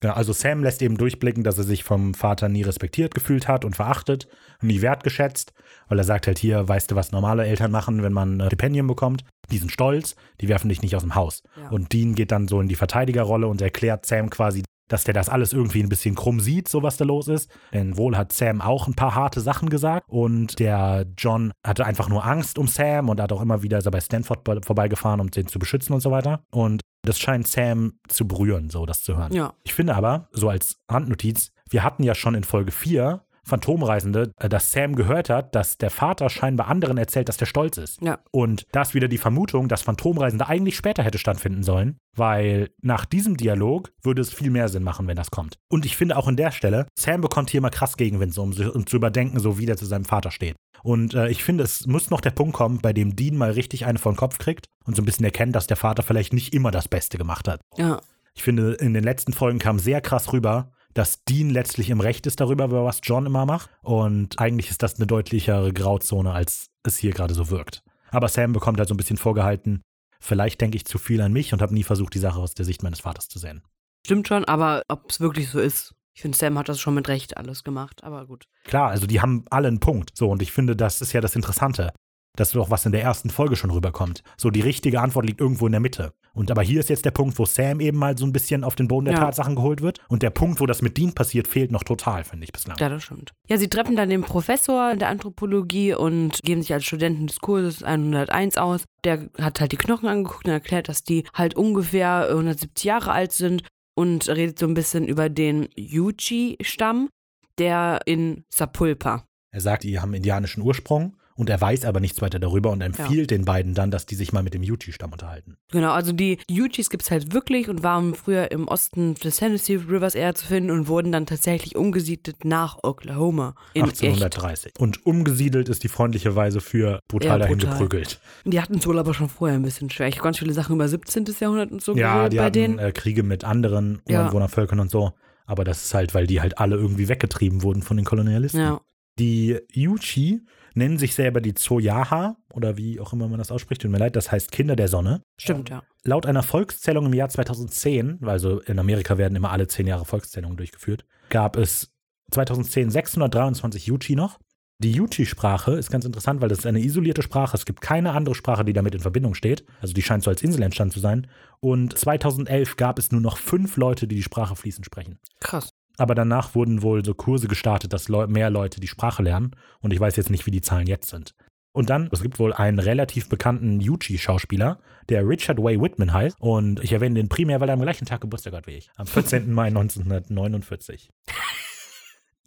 [0.02, 3.64] Genau, also Sam lässt eben durchblicken, dass er sich vom Vater nie respektiert gefühlt hat
[3.64, 4.26] und verachtet
[4.62, 5.52] nie wertgeschätzt,
[5.88, 8.86] weil er sagt halt hier, weißt du, was normale Eltern machen, wenn man äh, Stipendien
[8.86, 9.24] bekommt?
[9.50, 11.42] Die sind stolz, die werfen dich nicht aus dem Haus.
[11.60, 11.68] Ja.
[11.70, 15.28] Und Dean geht dann so in die Verteidigerrolle und erklärt Sam quasi, dass der das
[15.30, 17.50] alles irgendwie ein bisschen krumm sieht, so was da los ist.
[17.72, 22.08] Denn wohl hat Sam auch ein paar harte Sachen gesagt und der John hatte einfach
[22.08, 25.30] nur Angst um Sam und hat auch immer wieder ist bei Stanford bei- vorbeigefahren, um
[25.30, 26.42] den zu beschützen und so weiter.
[26.50, 29.32] Und das scheint Sam zu berühren, so das zu hören.
[29.32, 29.54] ja.
[29.64, 34.48] Ich finde aber, so als Handnotiz, wir hatten ja schon in Folge 4 Phantomreisende, äh,
[34.48, 38.00] dass Sam gehört hat, dass der Vater scheinbar anderen erzählt, dass der stolz ist.
[38.00, 38.18] Ja.
[38.30, 43.04] Und da ist wieder die Vermutung, dass Phantomreisende eigentlich später hätte stattfinden sollen, weil nach
[43.04, 45.58] diesem Dialog würde es viel mehr Sinn machen, wenn das kommt.
[45.68, 48.52] Und ich finde auch an der Stelle, Sam bekommt hier mal krass Gegenwind, so, um,
[48.52, 50.56] um zu überdenken, so wie der zu seinem Vater steht.
[50.82, 53.86] Und äh, ich finde, es muss noch der Punkt kommen, bei dem Dean mal richtig
[53.86, 56.54] eine vor den Kopf kriegt und so ein bisschen erkennt, dass der Vater vielleicht nicht
[56.54, 57.60] immer das Beste gemacht hat.
[57.76, 58.00] Ja.
[58.34, 62.26] Ich finde, in den letzten Folgen kam sehr krass rüber, dass Dean letztlich im Recht
[62.26, 63.70] ist darüber, was John immer macht.
[63.82, 67.82] Und eigentlich ist das eine deutlichere Grauzone, als es hier gerade so wirkt.
[68.10, 69.82] Aber Sam bekommt halt so ein bisschen vorgehalten,
[70.20, 72.64] vielleicht denke ich zu viel an mich und habe nie versucht, die Sache aus der
[72.64, 73.62] Sicht meines Vaters zu sehen.
[74.04, 75.94] Stimmt schon, aber ob es wirklich so ist.
[76.14, 78.44] Ich finde, Sam hat das schon mit Recht alles gemacht, aber gut.
[78.64, 80.10] Klar, also die haben alle einen Punkt.
[80.14, 81.92] So, und ich finde, das ist ja das Interessante.
[82.36, 84.22] Das ist doch was in der ersten Folge schon rüberkommt.
[84.38, 86.14] So, die richtige Antwort liegt irgendwo in der Mitte.
[86.32, 88.74] Und aber hier ist jetzt der Punkt, wo Sam eben mal so ein bisschen auf
[88.74, 89.20] den Boden der Ja.
[89.20, 90.00] Tatsachen geholt wird.
[90.08, 92.78] Und der Punkt, wo das mit Dean passiert, fehlt noch total, finde ich bislang.
[92.78, 93.32] Ja, das stimmt.
[93.48, 97.82] Ja, sie treffen dann den Professor der Anthropologie und geben sich als Studenten des Kurses
[97.82, 98.84] 101 aus.
[99.04, 103.32] Der hat halt die Knochen angeguckt und erklärt, dass die halt ungefähr 170 Jahre alt
[103.32, 103.64] sind
[103.94, 107.10] und redet so ein bisschen über den Yuchi-Stamm,
[107.58, 109.24] der in Sapulpa.
[109.50, 113.30] Er sagt, die haben indianischen Ursprung und er weiß aber nichts weiter darüber und empfiehlt
[113.30, 115.56] den beiden dann, dass die sich mal mit dem Yuchi-Stamm unterhalten.
[115.70, 119.76] Genau, also die Yuchis gibt es halt wirklich und waren früher im Osten des Tennessee
[119.76, 123.54] Rivers eher zu finden und wurden dann tatsächlich umgesiedelt nach Oklahoma.
[123.74, 124.02] In echt.
[124.02, 124.72] 1830.
[124.78, 127.72] Und umgesiedelt ist die freundliche Weise für brutal Ja, dahin brutal.
[127.78, 128.20] geprügelt.
[128.44, 130.08] Die hatten es wohl aber schon vorher ein bisschen schwer.
[130.08, 131.26] Ich habe ganz viele Sachen über 17.
[131.40, 132.78] Jahrhundert und so Ja, die bei hatten denen.
[132.78, 134.20] äh, Kriege mit anderen Ja.
[134.20, 135.12] Ureinwohnervölkern und so.
[135.44, 138.60] Aber das ist halt, weil die halt alle irgendwie weggetrieben wurden von den Kolonialisten.
[138.60, 138.80] Ja.
[139.18, 140.40] Die Yuchi
[140.74, 144.16] nennen sich selber die Zoyaha oder wie auch immer man das ausspricht, tut mir leid,
[144.16, 145.22] das heißt Kinder der Sonne.
[145.38, 145.82] Stimmt, ja.
[146.04, 150.56] Laut einer Volkszählung im Jahr 2010, also in Amerika werden immer alle zehn Jahre Volkszählungen
[150.56, 151.92] durchgeführt, gab es
[152.30, 154.38] 2010 623 Yuchi noch.
[154.78, 157.56] Die Yuchi-Sprache ist ganz interessant, weil das ist eine isolierte Sprache.
[157.56, 159.64] Es gibt keine andere Sprache, die damit in Verbindung steht.
[159.80, 161.28] Also die scheint so als Insel entstanden zu sein.
[161.60, 165.20] Und 2011 gab es nur noch fünf Leute, die die Sprache fließend sprechen.
[165.38, 165.71] Krass.
[165.98, 169.50] Aber danach wurden wohl so Kurse gestartet, dass Leu mehr Leute die Sprache lernen.
[169.80, 171.34] Und ich weiß jetzt nicht, wie die Zahlen jetzt sind.
[171.74, 174.78] Und dann, es gibt wohl einen relativ bekannten Yuchi-Schauspieler,
[175.08, 176.36] der Richard Way Whitman heißt.
[176.38, 178.90] Und ich erwähne den primär, weil er am gleichen Tag Geburtstag hat wie ich.
[178.96, 179.50] Am 14.
[179.52, 181.10] Mai 1949.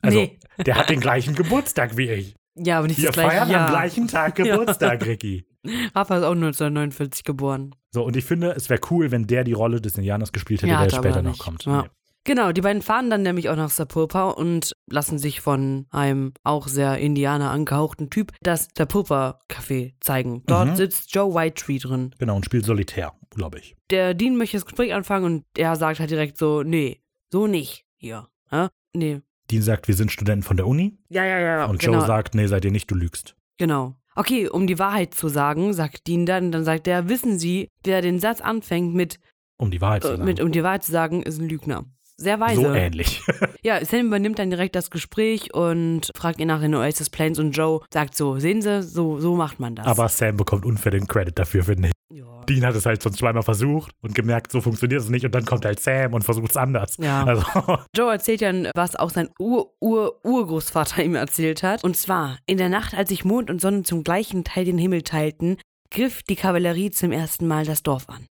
[0.01, 0.39] Also, Nee.
[0.63, 2.35] der hat den gleichen Geburtstag wie ich.
[2.55, 3.65] Ja, aber nicht Wir das gleiche feiern Jahr.
[3.65, 5.47] am gleichen Tag Geburtstag, Ricky.
[5.95, 7.73] Rafa ist auch 1949 geboren.
[7.91, 10.71] So, und ich finde, es wäre cool, wenn der die Rolle des Indianers gespielt hätte,
[10.71, 11.65] Ja, der er später noch kommt.
[11.65, 11.87] Ja.
[12.25, 16.67] Genau, die beiden fahren dann nämlich auch nach Sapulpa und lassen sich von einem auch
[16.67, 20.43] sehr Indianer angehauchten Typ das Sapulpa-Café zeigen.
[20.47, 20.75] Dort Mhm.
[20.75, 22.15] sitzt Joe Whitetree drin.
[22.17, 23.75] Genau, und spielt solitär, glaube ich.
[23.91, 26.99] Der Dean möchte das Gespräch anfangen und er sagt halt direkt so, nee,
[27.31, 28.27] so nicht hier.
[28.51, 28.69] Ja?
[28.93, 29.21] Nee.
[29.51, 30.97] Dean sagt, wir sind Studenten von der Uni.
[31.09, 31.65] Ja, ja, ja.
[31.65, 31.99] Und genau.
[31.99, 33.35] Joe sagt, nee, seid ihr nicht, du lügst.
[33.59, 33.95] Genau.
[34.15, 38.01] Okay, um die Wahrheit zu sagen, sagt Dean dann, dann sagt er, wissen Sie, wer
[38.01, 39.19] den Satz anfängt mit,
[39.57, 40.25] Um die Wahrheit zu äh, sagen.
[40.25, 41.85] mit um die Wahrheit zu sagen, ist ein Lügner.
[42.17, 42.61] Sehr weise.
[42.61, 43.21] so ähnlich.
[43.65, 47.53] Ja, Sam übernimmt dann direkt das Gespräch und fragt ihn nach den Oasis Planes und
[47.53, 49.87] Joe sagt so, sehen Sie, so, so macht man das.
[49.87, 51.93] Aber Sam bekommt unfair den Credit dafür, finde ich.
[52.15, 52.25] Ja.
[52.47, 55.25] Dean hat es halt schon zweimal versucht und gemerkt, so funktioniert es nicht.
[55.25, 56.95] Und dann kommt halt Sam und versucht es anders.
[56.99, 57.23] Ja.
[57.23, 57.43] Also,
[57.97, 61.83] Joe erzählt dann, was auch sein Ur-Ur-Urgroßvater ihm erzählt hat.
[61.83, 65.01] Und zwar, in der Nacht, als sich Mond und Sonne zum gleichen Teil den Himmel
[65.01, 65.57] teilten,
[65.89, 68.27] griff die Kavallerie zum ersten Mal das Dorf an.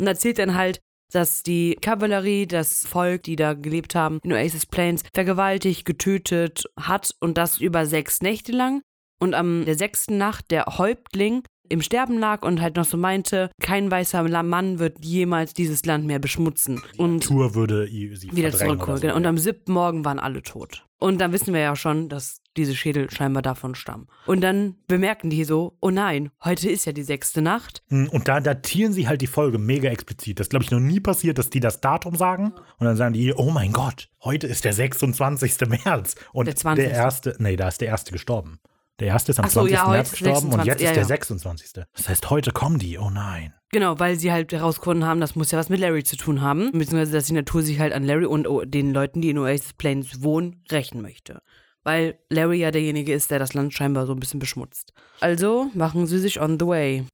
[0.00, 0.80] Und erzählt dann halt,
[1.12, 7.14] dass die Kavallerie das Volk, die da gelebt haben, in Oasis Plains, vergewaltigt, getötet hat
[7.20, 8.82] und das über sechs Nächte lang.
[9.20, 13.50] Und am der sechsten Nacht der Häuptling im Sterben lag und halt noch so meinte,
[13.60, 16.80] kein weißer Mann wird jemals dieses Land mehr beschmutzen.
[16.96, 18.96] Und Tour würde sie wieder zurückholen.
[18.96, 19.02] so.
[19.02, 19.16] genau.
[19.16, 20.86] Und am siebten Morgen waren alle tot.
[20.98, 24.08] Und dann wissen wir ja schon, dass diese Schädel scheinbar davon stammen.
[24.26, 27.84] Und dann bemerken die so, oh nein, heute ist ja die sechste Nacht.
[27.88, 30.40] Hm, Und da datieren sie halt die Folge mega explizit.
[30.40, 32.52] Das glaube ich noch nie passiert, dass die das Datum sagen.
[32.78, 35.68] Und dann sagen die, oh mein Gott, heute ist der 26.
[35.68, 36.16] März.
[36.32, 36.74] Und Der 20..
[36.76, 38.58] der erste, nee, da ist der erste gestorben.
[39.00, 39.76] Der erste ist am Ach so, 20.
[39.76, 41.08] ja, März gestorben und 26., jetzt ja, ist der ja.
[41.08, 41.72] 26.
[41.94, 42.98] Das heißt, heute kommen die.
[42.98, 43.54] Oh nein.
[43.70, 46.72] Genau, weil sie halt herausgefunden haben, das muss ja was mit Larry zu tun haben.
[46.72, 50.22] Beziehungsweise, dass die Natur sich halt an Larry und den Leuten, die in Oasis Plains
[50.22, 51.42] wohnen, rächen möchte.
[51.84, 54.92] Weil Larry ja derjenige ist, der das Land scheinbar so ein bisschen beschmutzt.
[55.20, 57.04] Also machen sie sich on the way.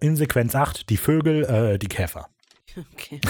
[0.00, 2.28] In Sequenz 8 die Vögel, äh, die Käfer.
[2.94, 3.20] Okay.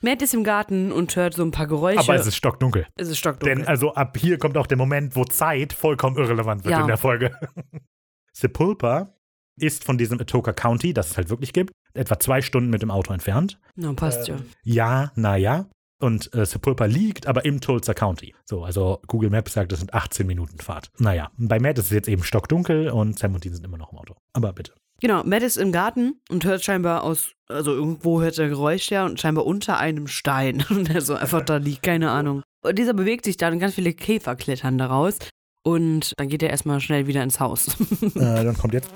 [0.00, 2.00] Matt ist im Garten und hört so ein paar Geräusche.
[2.00, 2.86] Aber es ist stockdunkel.
[2.96, 3.56] es ist stockdunkel.
[3.58, 6.80] Denn also ab hier kommt auch der Moment, wo Zeit vollkommen irrelevant wird Ja.
[6.80, 7.36] in der Folge.
[8.32, 9.14] Sepulpa
[9.60, 12.90] ist von diesem Atoka County, das es halt wirklich gibt, etwa zwei Stunden mit dem
[12.90, 13.60] Auto entfernt.
[13.76, 14.36] Na, passt ja.
[14.64, 15.66] Ja, naja.
[16.00, 18.34] Und äh, Sepulpa liegt aber im Tulsa County.
[18.44, 20.90] So, also Google Maps sagt, das sind 18 Minuten Fahrt.
[20.98, 23.92] Naja, bei Matt ist es jetzt eben stockdunkel und Sam und Dean sind immer noch
[23.92, 24.16] im Auto.
[24.32, 24.72] Aber bitte.
[25.02, 29.04] Genau, Matt ist im Garten und hört scheinbar aus, also irgendwo hört er Geräusch her
[29.04, 32.44] und scheinbar unter einem Stein, der so einfach da liegt, keine Ahnung.
[32.64, 35.18] Und dieser bewegt sich dann und ganz viele Käfer klettern daraus.
[35.64, 37.76] Und dann geht er erstmal schnell wieder ins Haus.
[38.14, 38.90] Äh, dann kommt jetzt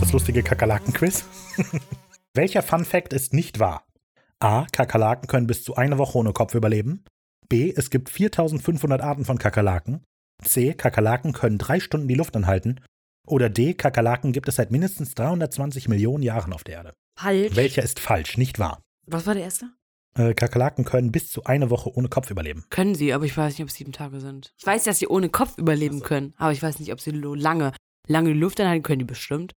[0.00, 1.26] das lustige Kakerlaken-Quiz.
[2.34, 3.84] Welcher Fun Fact ist nicht wahr?
[4.40, 4.64] A.
[4.72, 7.04] Kakerlaken können bis zu eine Woche ohne Kopf überleben.
[7.50, 7.74] B.
[7.76, 10.02] Es gibt 4500 Arten von Kakerlaken.
[10.42, 10.72] C.
[10.72, 12.80] Kakerlaken können drei Stunden die Luft anhalten.
[13.28, 13.74] Oder D.
[13.74, 16.94] Kakerlaken gibt es seit mindestens 320 Millionen Jahren auf der Erde.
[17.14, 17.56] Falsch.
[17.56, 18.82] Welcher ist falsch, nicht wahr?
[19.06, 19.70] Was war der erste?
[20.14, 22.64] Äh, Kakerlaken können bis zu eine Woche ohne Kopf überleben.
[22.70, 24.54] Können sie, aber ich weiß nicht, ob es sieben Tage sind.
[24.58, 27.72] Ich weiß, dass sie ohne Kopf überleben können, aber ich weiß nicht, ob sie lange,
[28.06, 29.52] lange die Luft anhalten können, die bestimmt.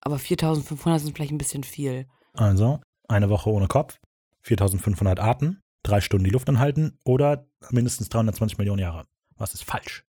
[0.00, 2.06] Aber 4500 sind vielleicht ein bisschen viel.
[2.34, 3.98] Also, eine Woche ohne Kopf,
[4.42, 9.06] 4500 Arten, drei Stunden die Luft anhalten oder mindestens 320 Millionen Jahre.
[9.36, 10.04] Was ist falsch?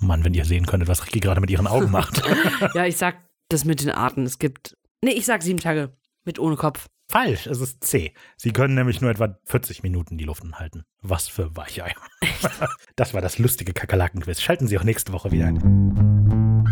[0.00, 2.22] Mann, wenn ihr sehen könntet, was Ricky gerade mit ihren Augen macht.
[2.74, 3.16] ja, ich sag
[3.48, 4.24] das mit den Arten.
[4.24, 4.76] Es gibt.
[5.02, 5.92] Nee, ich sag sieben Tage
[6.24, 6.86] mit ohne Kopf.
[7.10, 8.12] falsch, es ist C.
[8.36, 10.84] Sie können nämlich nur etwa 40 Minuten die Luft anhalten.
[11.02, 11.94] Was für Weicheier.
[12.96, 14.40] Das war das lustige Kakerlaken-Quiz.
[14.40, 16.68] Schalten Sie auch nächste Woche wieder ein.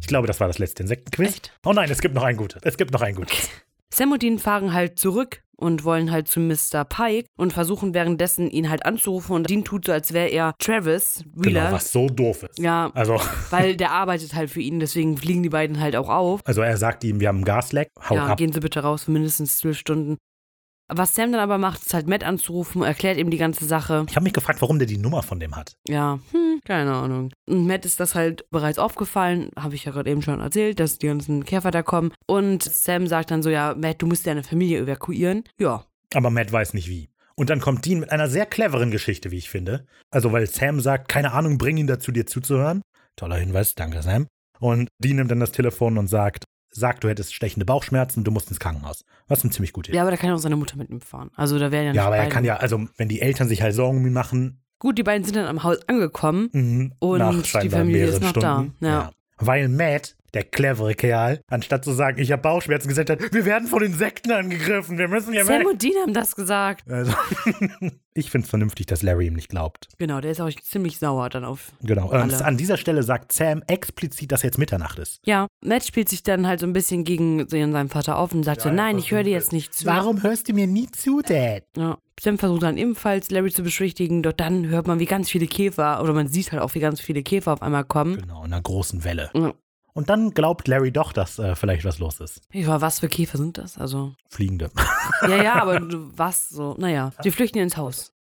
[0.00, 1.28] Ich glaube, das war das letzte Insektenquiz.
[1.28, 1.58] Echt?
[1.64, 2.60] Oh nein, es gibt noch ein gutes.
[2.64, 3.48] Es gibt noch ein gutes.
[3.90, 6.84] Sam und Dean fahren halt zurück und wollen halt zu Mr.
[6.88, 11.24] Pike und versuchen währenddessen ihn halt anzurufen und Dean tut so, als wäre er Travis
[11.34, 11.60] Wheeler.
[11.62, 12.58] Genau, was so doof ist.
[12.58, 16.40] ja, Also, weil der arbeitet halt für ihn, deswegen fliegen die beiden halt auch auf.
[16.44, 18.38] also er sagt ihm, wir haben einen Gasleck, hau ja, ab.
[18.38, 20.16] gehen Sie bitte raus für mindestens zwölf Stunden.
[20.88, 24.06] Was Sam dann aber macht, ist halt Matt anzurufen, erklärt ihm die ganze Sache.
[24.08, 25.76] Ich habe mich gefragt, warum der die Nummer von dem hat.
[25.86, 27.30] Ja, hm, keine Ahnung.
[27.46, 30.98] Und Matt ist das halt bereits aufgefallen, habe ich ja gerade eben schon erzählt, dass
[30.98, 32.12] die ganzen Käfer da kommen.
[32.26, 35.44] Und Sam sagt dann so, ja, Matt, du musst deine Familie evakuieren.
[35.60, 35.84] Ja,
[36.14, 37.10] Aber Matt weiß nicht wie.
[37.36, 39.86] Und dann kommt Dean mit einer sehr cleveren Geschichte, wie ich finde.
[40.10, 42.82] Also, weil Sam sagt, keine Ahnung, bring ihn dazu, dir zuzuhören.
[43.14, 44.26] Toller Hinweis, danke Sam.
[44.58, 46.44] Und Dean nimmt dann das Telefon und sagt,
[46.78, 49.04] sag, du hättest stechende Bauchschmerzen, du musst ins Krankenhaus.
[49.26, 49.96] Was eine ziemlich gute Idee.
[49.96, 51.30] Ja, aber da kann ja auch seine Mutter mit ihm fahren.
[51.36, 52.34] Also da wären ja nicht Ja, aber er beide.
[52.34, 55.24] kann ja, also wenn die Eltern sich halt Sorgen um ihn machen, Gut, die beiden
[55.24, 56.50] sind dann am Haus angekommen.
[56.52, 58.76] mhm, Und die Familie ist noch da, Stunden.
[58.84, 59.10] ja.
[59.38, 63.68] Weil Matt, der clevere Kerl, anstatt zu sagen, ich habe Bauchschmerzen, gesagt hat, wir werden
[63.68, 65.68] von Insekten angegriffen, wir müssen hier Sam weg.
[65.68, 66.90] und Dean haben das gesagt.
[66.90, 67.12] Also,
[68.14, 69.88] ich finde es vernünftig, dass Larry ihm nicht glaubt.
[69.98, 71.72] Genau, der ist auch ziemlich sauer dann auf.
[71.82, 72.10] Genau.
[72.10, 72.44] Und Alle.
[72.44, 75.20] an dieser Stelle sagt Sam explizit, dass jetzt Mitternacht ist.
[75.24, 78.62] Ja, Matt spielt sich dann halt so ein bisschen gegen seinen Vater auf und sagt
[78.62, 79.86] so, nein, ich höre dir jetzt nicht zu.
[79.86, 81.64] Warum hörst du mir nie zu, Dad?
[81.76, 81.98] Ja.
[82.20, 86.02] Sam versucht dann ebenfalls Larry zu beschwichtigen, doch dann hört man, wie ganz viele Käfer,
[86.02, 88.20] oder man sieht halt auch, wie ganz viele Käfer auf einmal kommen.
[88.20, 89.30] Genau, in einer großen Welle.
[89.98, 90.00] Ja.
[90.00, 92.40] Und dann glaubt Larry doch, dass äh, vielleicht was los ist.
[92.52, 93.76] Ja, was für Käfer sind das?
[93.78, 94.70] Also, Fliegende.
[95.22, 97.12] ja, ja, aber du- was so, naja.
[97.22, 98.12] Sie flüchten ins Haus.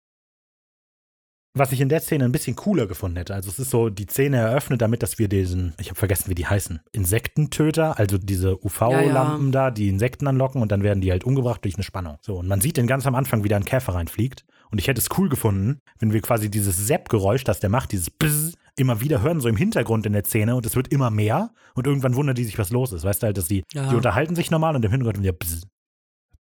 [1.59, 3.33] Was ich in der Szene ein bisschen cooler gefunden hätte.
[3.35, 6.35] Also es ist so, die Szene eröffnet damit, dass wir diesen, ich habe vergessen, wie
[6.35, 11.25] die heißen, Insektentöter, also diese UV-Lampen da, die Insekten anlocken und dann werden die halt
[11.25, 12.19] umgebracht durch eine Spannung.
[12.21, 14.45] So, und man sieht den ganz am Anfang, wie da ein Käfer reinfliegt.
[14.71, 18.11] Und ich hätte es cool gefunden, wenn wir quasi dieses Sepp-Geräusch, das der macht, dieses
[18.11, 21.51] Bzz, immer wieder hören, so im Hintergrund in der Szene und es wird immer mehr
[21.75, 23.05] und irgendwann wundern die sich, was los ist.
[23.05, 23.89] Weißt du halt, dass die, Ja.
[23.89, 25.63] die unterhalten sich normal und im Hintergrund wieder bzz,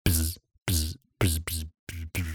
[0.04, 1.66] bzz, bzz, bzz, bzz,
[2.14, 2.26] bzz.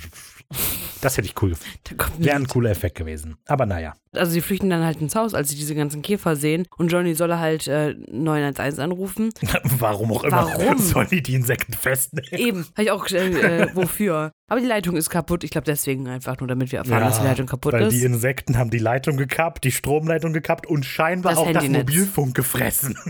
[1.03, 1.78] Das hätte ich cool gefunden.
[2.24, 3.36] Wäre ein cooler Effekt gewesen.
[3.46, 3.94] Aber naja.
[4.12, 6.66] Also sie flüchten dann halt ins Haus, als sie diese ganzen Käfer sehen.
[6.76, 9.30] Und Johnny soll halt äh, 911 anrufen.
[9.78, 10.46] Warum auch immer.
[10.46, 10.78] Warum?
[10.78, 12.28] Sollen die die Insekten festnehmen?
[12.32, 14.32] Eben, habe ich auch gestellt, äh, wofür.
[14.51, 15.44] Aber die Leitung ist kaputt.
[15.44, 17.92] Ich glaube deswegen einfach nur, damit wir erfahren, dass die Leitung kaputt weil ist.
[17.94, 21.88] die Insekten haben die Leitung gekappt, die Stromleitung gekappt und scheinbar Das auch das Handynetz.
[21.88, 22.98] Mobilfunk gefressen.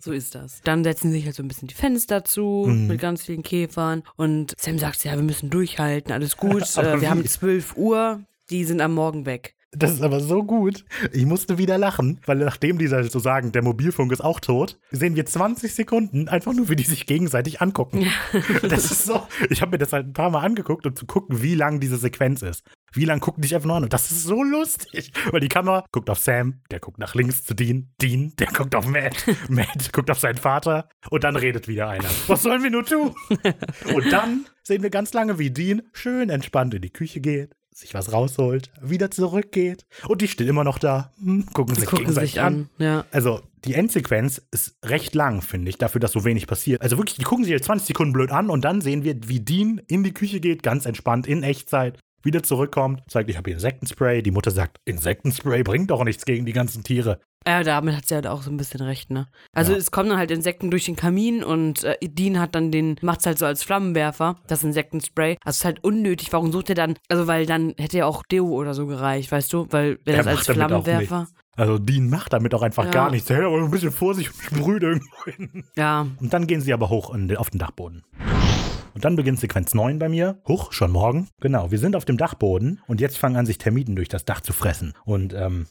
[0.00, 0.60] So ist das.
[0.64, 2.86] Dann setzen sich halt so ein bisschen die Fenster zu Mhm.
[2.88, 4.02] mit ganz vielen Käfern.
[4.16, 6.62] Und Sam sagt, ja, wir müssen durchhalten, alles gut.
[6.76, 7.00] Äh, wie?
[7.02, 8.20] wir haben 12 Uhr,
[8.50, 9.54] die sind am Morgen weg.
[9.76, 10.84] Das ist aber so gut.
[11.12, 15.16] Ich musste wieder lachen, weil nachdem die so sagen, der Mobilfunk ist auch tot, sehen
[15.16, 18.06] wir 20 Sekunden einfach nur, wie die sich gegenseitig angucken.
[18.62, 19.22] Das ist so.
[19.50, 21.96] Ich habe mir das halt ein paar Mal angeguckt, um zu gucken, wie lang diese
[21.96, 22.64] Sequenz ist.
[22.92, 23.84] Wie lang gucken die sich einfach nur an?
[23.84, 25.12] Und das ist so lustig.
[25.30, 28.74] Weil die Kamera guckt auf Sam, der guckt nach links zu Dean, Dean, der guckt
[28.74, 32.08] auf Matt, Matt guckt auf seinen Vater und dann redet wieder einer.
[32.28, 33.14] Was sollen wir nur tun?
[33.94, 37.92] Und dann sehen wir ganz lange, wie Dean schön entspannt in die Küche geht, sich
[37.92, 42.32] was rausholt, wieder zurückgeht und die stehen immer noch da, hm, gucken sich Gucken gegenseitig
[42.32, 42.70] sich an.
[42.78, 43.04] Ja.
[43.10, 46.82] Also die Endsequenz ist recht lang, finde ich, dafür, dass so wenig passiert.
[46.82, 49.40] Also wirklich, die gucken sich jetzt 20 Sekunden blöd an und dann sehen wir, wie
[49.40, 53.56] Dean in die Küche geht, ganz entspannt, in Echtzeit, wieder zurückkommt, sagt, ich habe hier
[53.56, 54.22] Insektenspray.
[54.22, 57.20] Die Mutter sagt, Insektenspray bringt doch nichts gegen die ganzen Tiere.
[57.46, 59.28] Ja, damit hat sie halt auch so ein bisschen recht, ne?
[59.52, 59.78] Also Ja.
[59.78, 63.26] es kommen dann halt Insekten durch den Kamin und äh, Dean hat dann den, macht's
[63.26, 65.36] halt so als Flammenwerfer, das Insektenspray.
[65.44, 66.32] Also es ist halt unnötig.
[66.32, 69.52] Warum sucht er dann, also weil dann hätte ja auch Deo oder so gereicht, weißt
[69.52, 69.66] du?
[69.70, 71.28] Weil wenn Er das als Flammenwerfer.
[71.56, 72.90] Also Dean macht damit auch einfach Ja.
[72.90, 73.28] gar nichts.
[73.28, 75.64] Er hält aber ein bisschen Vorsicht und sprüht irgendwo hin.
[75.76, 78.02] Ja, Und dann gehen sie aber hoch in, auf den Dachboden.
[78.94, 80.40] Und dann beginnt Sequenz 9 bei mir.
[80.46, 81.28] Huch, schon morgen.
[81.40, 84.40] Genau, wir sind auf dem Dachboden und jetzt fangen an, sich Termiten durch das Dach
[84.40, 84.94] zu fressen.
[85.04, 85.66] Und ähm,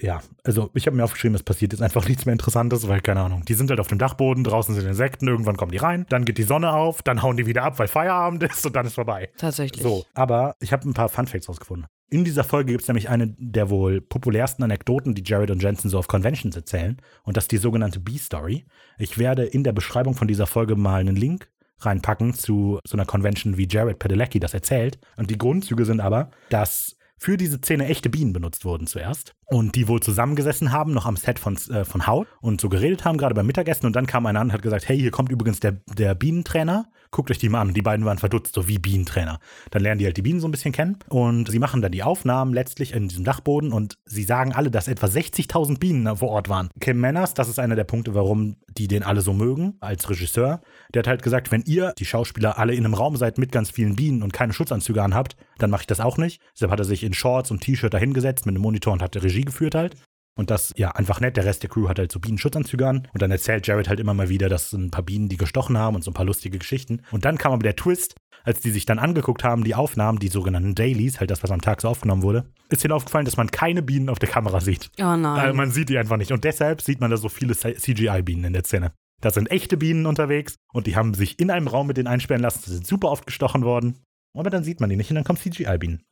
[0.00, 3.20] ja, also ich habe mir aufgeschrieben, es passiert jetzt einfach nichts mehr Interessantes, weil, keine
[3.20, 6.24] Ahnung, die sind halt auf dem Dachboden, draußen sind Insekten, irgendwann kommen die rein, dann
[6.24, 8.94] geht die Sonne auf, dann hauen die wieder ab, weil Feierabend ist und dann ist
[8.94, 9.30] vorbei.
[9.38, 9.82] tatsächlich.
[9.82, 11.86] So, aber ich habe ein paar Funfacts rausgefunden.
[12.10, 15.88] In dieser Folge gibt es nämlich eine der wohl populärsten Anekdoten, die Jared und Jensen
[15.88, 17.00] so auf Conventions erzählen.
[17.24, 18.66] Und das ist die sogenannte B-Story.
[18.98, 21.50] Ich werde in der Beschreibung von dieser Folge mal einen Link
[21.80, 24.98] reinpacken zu so einer Convention, wie Jared Padalecki das erzählt.
[25.16, 29.34] Und die Grundzüge sind aber, dass für diese Szene echte Bienen benutzt wurden zuerst.
[29.46, 33.04] Und die wohl zusammengesessen haben, noch am Set von, äh, von Haut und so geredet
[33.04, 33.86] haben, gerade beim Mittagessen.
[33.86, 36.86] Und dann kam einer an und hat gesagt, hey, hier kommt übrigens der, der Bienentrainer.
[37.14, 37.72] Guckt euch die mal an.
[37.72, 39.38] Die beiden waren verdutzt, so wie Bienentrainer.
[39.70, 40.98] Dann lernen die halt die Bienen so ein bisschen kennen.
[41.08, 43.72] Und sie machen dann die Aufnahmen letztlich in diesem Dachboden.
[43.72, 46.70] Und sie sagen alle, dass etwa 60.000 Bienen vor Ort waren.
[46.80, 50.60] Kim Manners, das ist einer der Punkte, warum die den alle so mögen, als Regisseur.
[50.92, 53.70] Der hat halt gesagt, wenn ihr, die Schauspieler, alle in einem Raum seid mit ganz
[53.70, 56.42] vielen Bienen und keine Schutzanzüge anhabt, dann mache ich das auch nicht.
[56.54, 59.44] Deshalb hat er sich in Shorts und T-Shirt dahingesetzt mit einem Monitor und hat Regie
[59.44, 59.94] geführt halt.
[60.36, 61.36] Und das, ja, einfach nett.
[61.36, 63.08] Der Rest der Crew hat halt so Bienenschutzanzüge an.
[63.12, 65.94] Und dann erzählt Jared halt immer mal wieder, dass ein paar Bienen die gestochen haben
[65.94, 67.02] und so ein paar lustige Geschichten.
[67.12, 70.28] Und dann kam aber der Twist, als die sich dann angeguckt haben, die Aufnahmen, die
[70.28, 73.50] sogenannten Dailies, halt das, was am Tag so aufgenommen wurde, ist ihnen aufgefallen, dass man
[73.50, 74.90] keine Bienen auf der Kamera sieht.
[74.98, 75.50] Oh nein.
[75.50, 76.32] Äh, man sieht die einfach nicht.
[76.32, 78.92] Und deshalb sieht man da so viele CGI-Bienen in der Szene.
[79.20, 82.42] Da sind echte Bienen unterwegs und die haben sich in einem Raum mit denen einsperren
[82.42, 84.00] lassen, sie sind super oft gestochen worden.
[84.36, 86.02] Aber dann sieht man die nicht und dann kommen CGI-Bienen.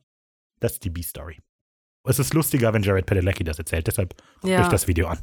[0.59, 1.39] Das ist die B-Story.
[2.05, 4.61] Es ist lustiger, wenn Jared Padalecki das erzählt, deshalb guckt Ja.
[4.61, 5.19] euch das Video an.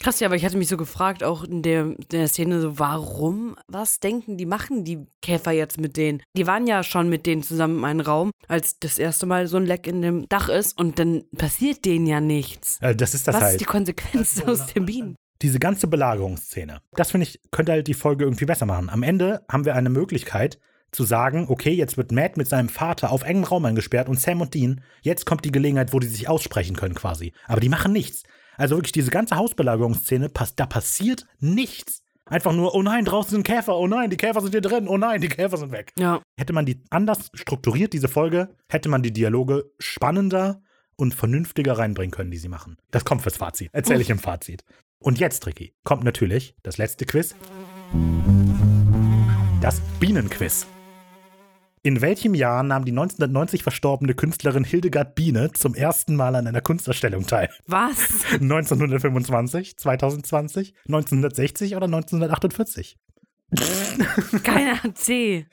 [0.00, 3.56] Krass, ja, aber ich hatte mich so gefragt, auch in der, der Szene, so, warum,
[3.66, 6.22] was denken die, machen die Käfer jetzt mit denen?
[6.36, 9.56] Die waren ja schon mit denen zusammen in einem Raum, als das erste Mal so
[9.56, 12.78] ein Leck in dem Dach ist und dann passiert denen ja nichts.
[12.80, 13.52] Äh, das ist das was halt.
[13.54, 15.16] ist die Konsequenz aus den Bienen?
[15.42, 18.88] diese ganze Belagerungsszene, das finde ich, könnte halt die Folge irgendwie besser machen.
[18.90, 20.58] Am Ende haben wir eine Möglichkeit
[20.90, 24.40] zu sagen, okay, jetzt wird Matt mit seinem Vater auf engem Raum eingesperrt und Sam
[24.40, 27.32] und Dean, jetzt kommt die Gelegenheit, wo die sich aussprechen können quasi.
[27.46, 28.22] Aber die machen nichts.
[28.56, 32.02] Also wirklich diese ganze Hausbelagerungsszene, da passiert nichts.
[32.24, 34.98] Einfach nur, oh nein, draußen sind Käfer, oh nein, die Käfer sind hier drin, oh
[34.98, 35.92] nein, die Käfer sind weg.
[35.98, 40.60] Ja, Hätte man die anders strukturiert, diese Folge, hätte man die Dialoge spannender
[40.96, 42.76] und vernünftiger reinbringen können, die sie machen.
[42.90, 43.70] Das kommt fürs Fazit.
[43.72, 44.64] Erzähle ich im Fazit.
[44.98, 47.34] Und jetzt, Ricky, kommt natürlich das letzte Quiz.
[49.60, 50.66] Das Bienenquiz.
[51.88, 56.60] In welchem Jahr nahm die 1990 verstorbene Künstlerin Hildegard Biene zum ersten Mal an einer
[56.60, 57.48] Kunstausstellung teil?
[57.66, 58.26] was?
[58.32, 62.98] 1925, 2020, 1960 oder 1948?
[64.42, 65.46] Keiner hat C.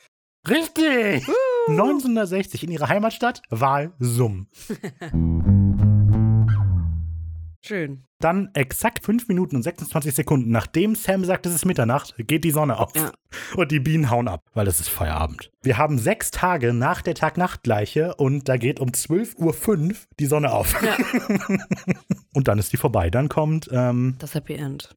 [0.46, 1.26] Richtig!
[1.70, 4.48] 1960 in ihrer Heimatstadt Walsum.
[7.66, 8.04] Schön.
[8.20, 12.52] Dann exakt 5 Minuten und 26 Sekunden, nachdem Sam sagt, es ist Mitternacht, geht die
[12.52, 12.96] Sonne auf.
[12.96, 13.12] Ja.
[13.56, 15.52] Und die Bienen hauen ab, weil es ist Feierabend.
[15.64, 20.54] Wir haben sechs Tage nach der Tag-Nacht-Gleiche und da geht um 12.05 Uhr die Sonne
[20.54, 20.80] auf.
[20.84, 20.96] Ja.
[22.34, 23.10] und dann ist die vorbei.
[23.10, 24.96] Dann kommt ähm, Das Happy End.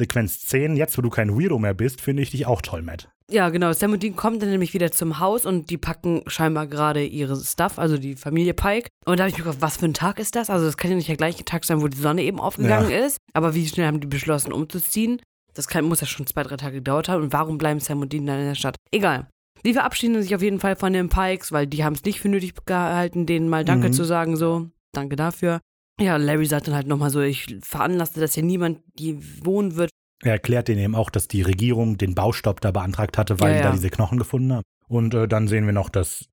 [0.00, 0.76] Sequenz 10.
[0.76, 3.08] Jetzt, wo du kein Weirdo mehr bist, finde ich dich auch toll, Matt.
[3.30, 3.72] Ja, genau.
[3.72, 7.36] Sam und Dean kommen dann nämlich wieder zum Haus und die packen scheinbar gerade ihre
[7.36, 8.88] Stuff, also die Familie Pike.
[9.06, 10.50] Und da habe ich mir gedacht, was für ein Tag ist das?
[10.50, 13.18] Also, das kann ja nicht der gleiche Tag sein, wo die Sonne eben aufgegangen ist.
[13.32, 15.20] Aber wie schnell haben die beschlossen, umzuziehen?
[15.54, 17.22] Das kann, muss ja schon zwei, drei Tage gedauert haben.
[17.22, 18.74] Und warum bleiben Sam und Dean dann in der Stadt?
[18.90, 19.28] Egal.
[19.64, 22.28] Die verabschieden sich auf jeden Fall von den Pikes, weil die haben es nicht für
[22.28, 23.92] nötig gehalten, denen mal Danke Mhm.
[23.92, 24.68] zu sagen, so.
[24.92, 25.60] Danke dafür.
[26.00, 29.90] Ja, Larry sagt dann halt nochmal so, ich veranlasste, dass hier niemand die wohnen wird.
[30.22, 33.56] Er erklärt denen eben auch, dass die Regierung den Baustopp da beantragt hatte, weil Ja,
[33.56, 33.74] die da ja.
[33.74, 34.62] diese Knochen gefunden haben.
[34.88, 36.26] Und äh, dann sehen wir noch, dass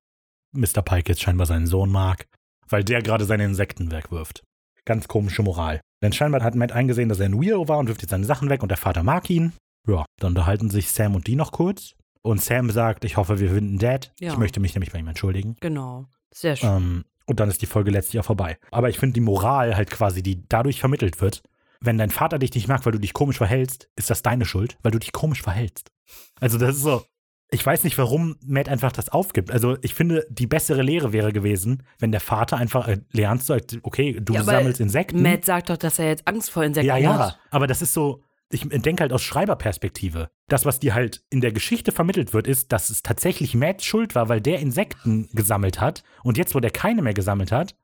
[0.52, 0.82] Mr.
[0.82, 2.26] Pike jetzt scheinbar seinen Sohn mag,
[2.68, 4.42] weil der gerade seine Insekten wegwirft.
[4.84, 5.80] Ganz komische Moral.
[6.02, 8.48] Denn scheinbar hat Matt eingesehen, dass er ein Weirdo war und wirft jetzt seine Sachen
[8.50, 9.52] weg und der Vater mag ihn.
[9.86, 11.94] Ja, dann unterhalten sich Sam und die noch kurz.
[12.22, 14.12] Und Sam sagt, ich hoffe, wir finden Dad.
[14.20, 14.32] Ja.
[14.32, 15.56] Ich möchte mich nämlich bei ihm entschuldigen.
[15.60, 16.06] Genau.
[16.32, 16.68] Sehr schön.
[16.76, 18.58] Ähm, und dann ist die Folge letztlich auch vorbei.
[18.70, 21.42] Aber ich finde die Moral halt quasi, die dadurch vermittelt wird,
[21.80, 24.78] wenn dein Vater dich nicht mag, weil du dich komisch verhältst, ist das deine Schuld,
[24.82, 25.92] weil du dich komisch verhältst.
[26.40, 27.04] Also das ist so.
[27.50, 29.50] Ich weiß nicht, warum Matt einfach das aufgibt.
[29.50, 33.78] Also ich finde, die bessere Lehre wäre gewesen, wenn der Vater einfach äh, lernt, sagt,
[33.82, 35.22] okay, du Ja, sammelst Insekten.
[35.22, 37.38] Matt sagt doch, dass er jetzt Angst vor Insekten ja, ja, hat.
[37.50, 40.30] aber das ist so, ich denke halt aus Schreiberperspektive.
[40.48, 44.14] Das, was dir halt in der Geschichte vermittelt wird, ist, dass es tatsächlich Matts Schuld
[44.14, 46.02] war, weil der Insekten gesammelt hat.
[46.22, 47.76] Und jetzt, wo der keine mehr gesammelt hat,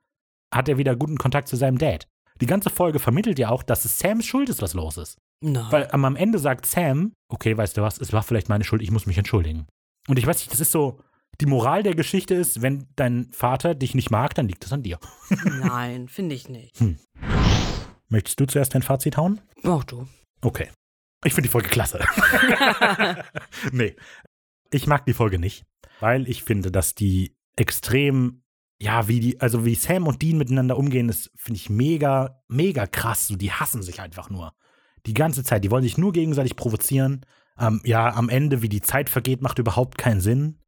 [0.53, 2.09] hat er wieder guten Kontakt zu seinem Dad.
[2.41, 5.19] Die ganze Folge vermittelt ja auch, dass es Sams Schuld ist, was los ist.
[5.41, 5.67] Nein.
[5.71, 8.91] Weil am Ende sagt Sam, okay, weißt du was, es war vielleicht meine Schuld, ich
[8.91, 9.67] muss mich entschuldigen.
[10.09, 11.01] Und ich weiß nicht, das ist so,
[11.41, 14.83] die Moral der Geschichte ist, wenn dein Vater dich nicht mag, dann liegt es an
[14.83, 14.99] dir.
[15.45, 16.83] Nein, finde ich nicht.
[18.09, 19.41] Möchtest du zuerst dein Fazit hauen?
[19.65, 20.07] Auch du.
[20.45, 20.69] Okay.
[21.25, 22.01] Ich finde die Folge klasse.
[23.73, 23.97] nee.
[24.71, 25.65] Ich mag die Folge nicht,
[26.01, 28.43] weil ich finde, dass die extrem,
[28.79, 32.87] ja, wie die, also wie Sam und Dean miteinander umgehen, ist, finde ich mega, mega
[32.87, 33.29] krass.
[33.29, 34.53] So, die hassen sich einfach nur.
[35.07, 35.65] Die ganze Zeit.
[35.65, 37.25] Die wollen sich nur gegenseitig provozieren.
[37.59, 40.59] Ähm, ja, am Ende, wie die Zeit vergeht, macht überhaupt keinen Sinn.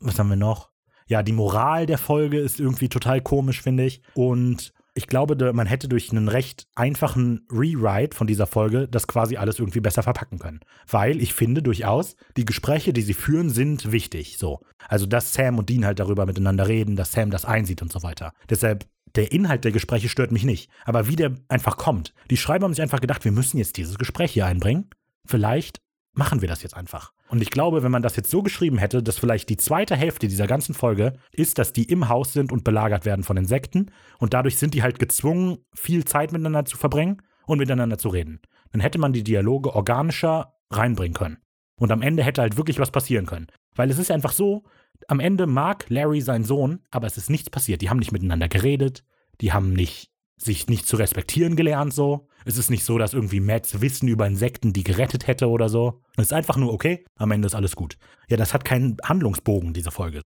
[0.00, 0.70] Was haben wir noch?
[1.06, 4.02] Ja, die Moral der Folge ist irgendwie total komisch, finde ich.
[4.14, 9.36] Und ich glaube, man hätte durch einen recht einfachen Rewrite von dieser Folge das quasi
[9.36, 10.58] alles irgendwie besser verpacken können.
[10.88, 14.38] Weil ich finde durchaus, die Gespräche, die sie führen, sind wichtig.
[14.38, 14.60] So.
[14.88, 18.02] Also, dass Sam und Dean halt darüber miteinander reden, dass Sam das einsieht und so
[18.02, 18.32] weiter.
[18.50, 20.68] Deshalb, der Inhalt der Gespräche stört mich nicht.
[20.84, 22.12] Aber wie der einfach kommt.
[22.28, 24.90] Die Schreiber haben sich einfach gedacht, wir müssen jetzt dieses Gespräch hier einbringen.
[25.24, 25.80] Vielleicht
[26.12, 27.12] machen wir das jetzt einfach.
[27.28, 30.28] Und ich glaube, wenn man das jetzt so geschrieben hätte, dass vielleicht die zweite Hälfte
[30.28, 34.34] dieser ganzen Folge ist, dass die im Haus sind und belagert werden von Insekten und
[34.34, 38.40] dadurch sind die halt gezwungen, viel Zeit miteinander zu verbringen und miteinander zu reden.
[38.72, 41.38] Dann hätte man die Dialoge organischer reinbringen können.
[41.76, 43.46] Und am Ende hätte halt wirklich was passieren können.
[43.74, 44.64] Weil es ist einfach so,
[45.06, 47.82] am Ende mag Larry seinen Sohn, aber es ist nichts passiert.
[47.82, 49.04] Die haben nicht miteinander geredet,
[49.40, 52.28] die haben nicht sich nicht zu respektieren gelernt so.
[52.44, 56.00] Es ist nicht so, dass irgendwie Matts Wissen über Insekten die gerettet hätte oder so.
[56.16, 57.98] Es ist einfach nur, okay, am Ende ist alles gut.
[58.28, 60.22] Ja, das hat keinen Handlungsbogen, diese Folge.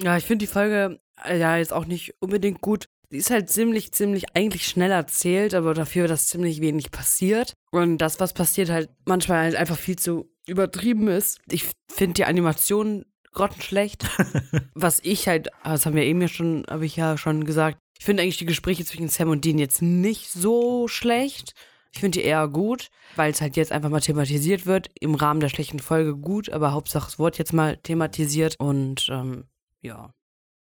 [0.00, 2.86] Ja, ich finde die Folge äh, ja jetzt auch nicht unbedingt gut.
[3.10, 7.54] Die ist halt ziemlich, ziemlich eigentlich schnell erzählt, aber dafür, dass ziemlich wenig passiert.
[7.70, 11.38] Und das, was passiert, halt manchmal halt einfach viel zu übertrieben ist.
[11.50, 14.04] Ich finde die Animation grottenschlecht.
[14.74, 18.04] was ich halt, das haben wir eben ja schon, habe ich ja schon gesagt, ich
[18.04, 21.54] finde eigentlich die Gespräche zwischen Sam und Dean jetzt nicht so schlecht.
[21.92, 24.88] Ich finde die eher gut, weil es halt jetzt einfach mal thematisiert wird.
[25.00, 29.44] Im Rahmen der schlechten Folge gut, aber Hauptsache es wurde jetzt mal thematisiert und ähm,
[29.80, 30.14] ja.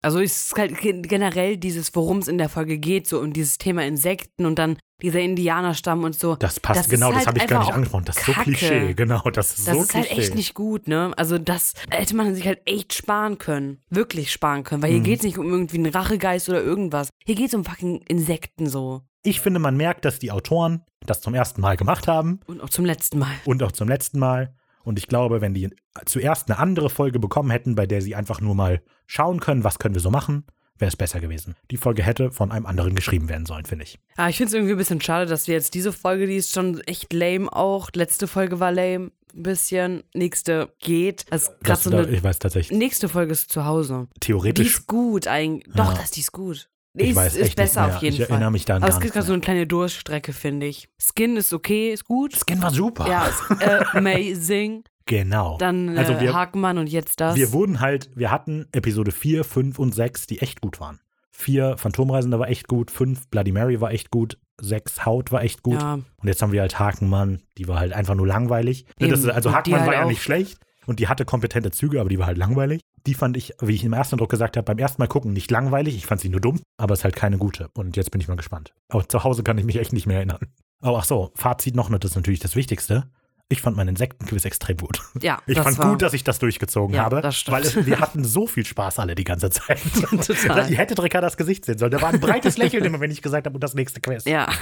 [0.03, 3.57] Also ist halt gen- generell dieses, worum es in der Folge geht, so um dieses
[3.57, 6.35] Thema Insekten und dann dieser Indianerstamm und so.
[6.35, 8.05] Das passt, Das genau, das halt habe ich gar nicht angesprochen.
[8.05, 8.31] Das ist so.
[8.33, 11.11] Klischee, genau, das ist Das so ist halt echt nicht gut, ne?
[11.17, 13.79] Also das hätte man sich halt echt sparen können.
[13.89, 14.81] Wirklich sparen können.
[14.83, 15.03] Weil hier Mhm.
[15.03, 17.09] geht's nicht um irgendwie einen Rachegeist oder irgendwas.
[17.25, 19.01] Hier geht's um fucking Insekten so.
[19.23, 22.69] Ich finde, man merkt, dass die Autoren das zum ersten Mal gemacht haben Und auch
[22.69, 23.33] zum letzten Mal.
[23.45, 24.53] und auch zum letzten Mal.
[24.83, 25.69] Und ich glaube, wenn die
[26.05, 29.79] zuerst eine andere Folge bekommen hätten, bei der sie einfach nur mal schauen können, was
[29.79, 30.45] können wir so machen,
[30.77, 31.55] wäre es besser gewesen.
[31.69, 33.99] Die Folge hätte von einem anderen geschrieben werden sollen, finde ich.
[34.17, 36.51] Ja, ich finde es irgendwie ein bisschen schade, dass wir jetzt diese Folge, die ist
[36.53, 37.89] schon echt lame auch.
[37.93, 39.11] Letzte Folge war lame.
[39.33, 40.03] Ein bisschen.
[40.13, 41.25] Nächste geht.
[41.29, 44.07] Also gerade Das, so da, ich weiß tatsächlich, Nächste Folge ist zu Hause.
[44.15, 45.73] Die theoretisch, ist gut eigentlich.
[45.73, 45.85] Ja.
[45.85, 46.67] Doch, das die ist gut.
[46.93, 48.31] Ich ist, weiß ist besser auf jeden ich Fall.
[48.31, 50.89] erinnere mich da an Aber es gibt gerade so eine kleine Durchstrecke, finde ich.
[50.99, 52.33] Skin ist okay, ist gut.
[52.35, 53.07] Skin war super.
[53.07, 54.83] Ja, ist äh, amazing.
[55.07, 55.57] Genau.
[55.57, 57.35] Dann äh, Also wir- Hakenmann und jetzt das.
[57.35, 60.99] Wir wurden halt, wir hatten Episode 4, 5 und 6, die echt gut waren.
[61.31, 62.91] Vier Phantomreisende war echt gut.
[62.91, 64.37] Fünf Bloody Mary war echt gut.
[64.61, 65.81] Sechs Haut war echt gut.
[65.81, 68.85] Ja, Und jetzt haben wir halt Hakenmann, die war halt einfach nur langweilig.
[68.99, 69.29] Ne, Das, Eben.
[69.29, 70.59] ist- also Hakenmann halt war ja nicht schlecht
[70.91, 72.81] und die hatte kompetente Züge, aber die war halt langweilig.
[73.07, 75.49] Die fand ich, wie ich im ersten Druck gesagt habe, beim ersten Mal gucken nicht
[75.49, 75.95] langweilig.
[75.95, 77.69] Ich fand sie nur dumm, aber es ist halt keine gute.
[77.73, 78.73] Und jetzt bin ich mal gespannt.
[78.89, 80.37] Auch zu Hause kann ich mich echt nicht mehr erinnern.
[80.83, 83.05] Oh, ach so, Fazit noch, das ist natürlich das Wichtigste.
[83.49, 85.01] Ich fand meinen Insektenquiz extrem gut.
[85.21, 87.57] ja Ich das fand war, gut, dass ich das durchgezogen Ja, habe, das stimmt.
[87.57, 89.81] weil es, wir hatten so viel Spaß alle die ganze Zeit.
[90.25, 90.71] Total.
[90.71, 91.91] Ihr hättet Ricardas Gesicht sehen sollen.
[91.91, 94.23] Da war ein breites Lächeln immer, wenn ich gesagt habe, und das nächste Quiz.
[94.25, 94.47] Ja.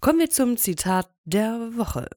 [0.00, 2.08] Kommen wir zum Zitat der Woche.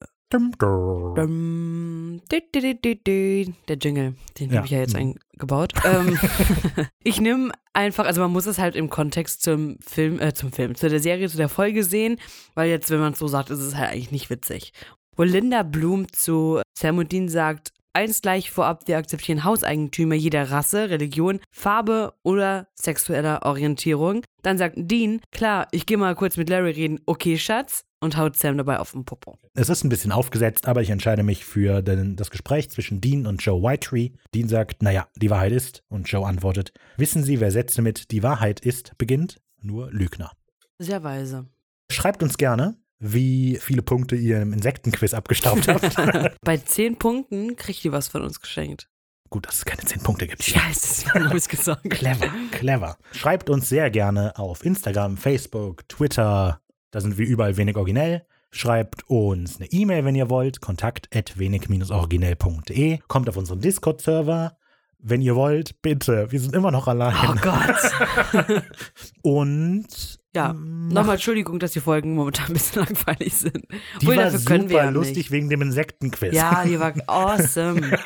[3.68, 4.56] Der Jingle, den Ja.
[4.56, 5.16] habe ich ja jetzt Mhm.
[5.34, 5.72] eingebaut.
[5.84, 6.18] ähm,
[7.02, 10.74] ich nehme einfach, also man muss es halt im Kontext zum Film, äh, zum Film,
[10.74, 12.18] zu der Serie, zu der Folge sehen,
[12.54, 14.72] weil jetzt, wenn man es so sagt, ist es halt eigentlich nicht witzig.
[15.16, 20.50] Wo Linda Bloom zu Sam und Dean sagt, eins gleich vorab, wir akzeptieren Hauseigentümer jeder
[20.50, 24.22] Rasse, Religion, Farbe oder sexueller Orientierung.
[24.42, 28.36] Dann sagt Dean, klar, ich gehe mal kurz mit Larry reden, okay, Schatz, und haut
[28.36, 29.38] Sam dabei auf den Popo.
[29.54, 33.26] Es ist ein bisschen aufgesetzt, aber ich entscheide mich für den, das Gespräch zwischen Dean
[33.26, 34.10] und Joe Whitetree.
[34.34, 35.84] Dean sagt, naja, die Wahrheit ist.
[35.88, 39.40] Und Joe antwortet, wissen Sie, wer Sätze mit die Wahrheit ist beginnt?
[39.62, 40.32] Nur Lügner.
[40.78, 41.46] Sehr weise.
[41.92, 46.36] Schreibt uns gerne, wie viele Punkte ihr im Insektenquiz abgestaubt habt.
[46.42, 48.88] Bei zehn Punkten kriegt ihr was von uns geschenkt.
[49.30, 50.42] Gut, dass es keine zehn Punkte gibt.
[50.42, 51.88] Scheiße, das habe ich gesagt.
[51.88, 52.96] Clever, clever.
[53.12, 56.60] Schreibt uns sehr gerne auf Instagram, Facebook, Twitter.
[56.90, 58.24] Da sind wir überall wenig originell.
[58.50, 60.60] Schreibt uns eine E-Mail, wenn ihr wollt.
[60.60, 62.98] Kontakt at wenig-originell.de.
[63.06, 64.56] Kommt auf unseren Discord-Server.
[65.02, 66.30] Wenn ihr wollt, bitte.
[66.30, 67.14] Wir sind immer noch allein.
[67.28, 68.64] Oh Gott.
[69.22, 69.86] Und
[70.34, 73.56] Ja, macht- nochmal Entschuldigung, dass die Folgen momentan ein bisschen langweilig sind.
[74.00, 75.30] die Obwohl, war super ja lustig nicht.
[75.30, 76.34] wegen dem Insektenquiz.
[76.34, 77.98] Ja, die war awesome.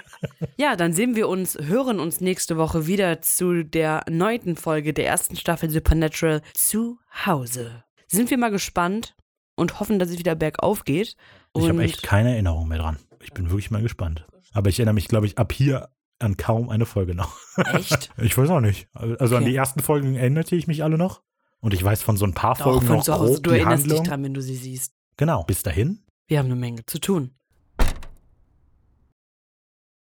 [0.57, 5.07] Ja, dann sehen wir uns, hören uns nächste Woche wieder zu der neunten Folge der
[5.07, 7.83] ersten Staffel Supernatural zu Hause.
[8.15, 9.15] Sind wir mal gespannt
[9.57, 11.17] und hoffen, dass es wieder bergauf geht.
[11.57, 12.99] Ich Und habe echt keine Erinnerung mehr dran.
[13.23, 14.27] Ich bin wirklich mal gespannt.
[14.53, 15.89] Aber ich erinnere mich, glaube ich, ab hier
[16.21, 17.37] an kaum eine Folge noch.
[17.73, 18.11] echt?
[18.19, 18.89] Ich weiß auch nicht.
[18.95, 19.51] Also an Okay.
[19.51, 21.23] die ersten Folgen erinnerte ich mich alle noch.
[21.61, 23.33] Und ich weiß von so ein paar Doch, Folgen noch zu Hause.
[23.35, 24.01] grob Du die erinnerst Handlung.
[24.03, 24.93] dich dran, wenn du sie siehst.
[25.17, 25.43] Genau.
[25.45, 26.01] Bis dahin.
[26.27, 27.35] Wir haben eine Menge zu tun.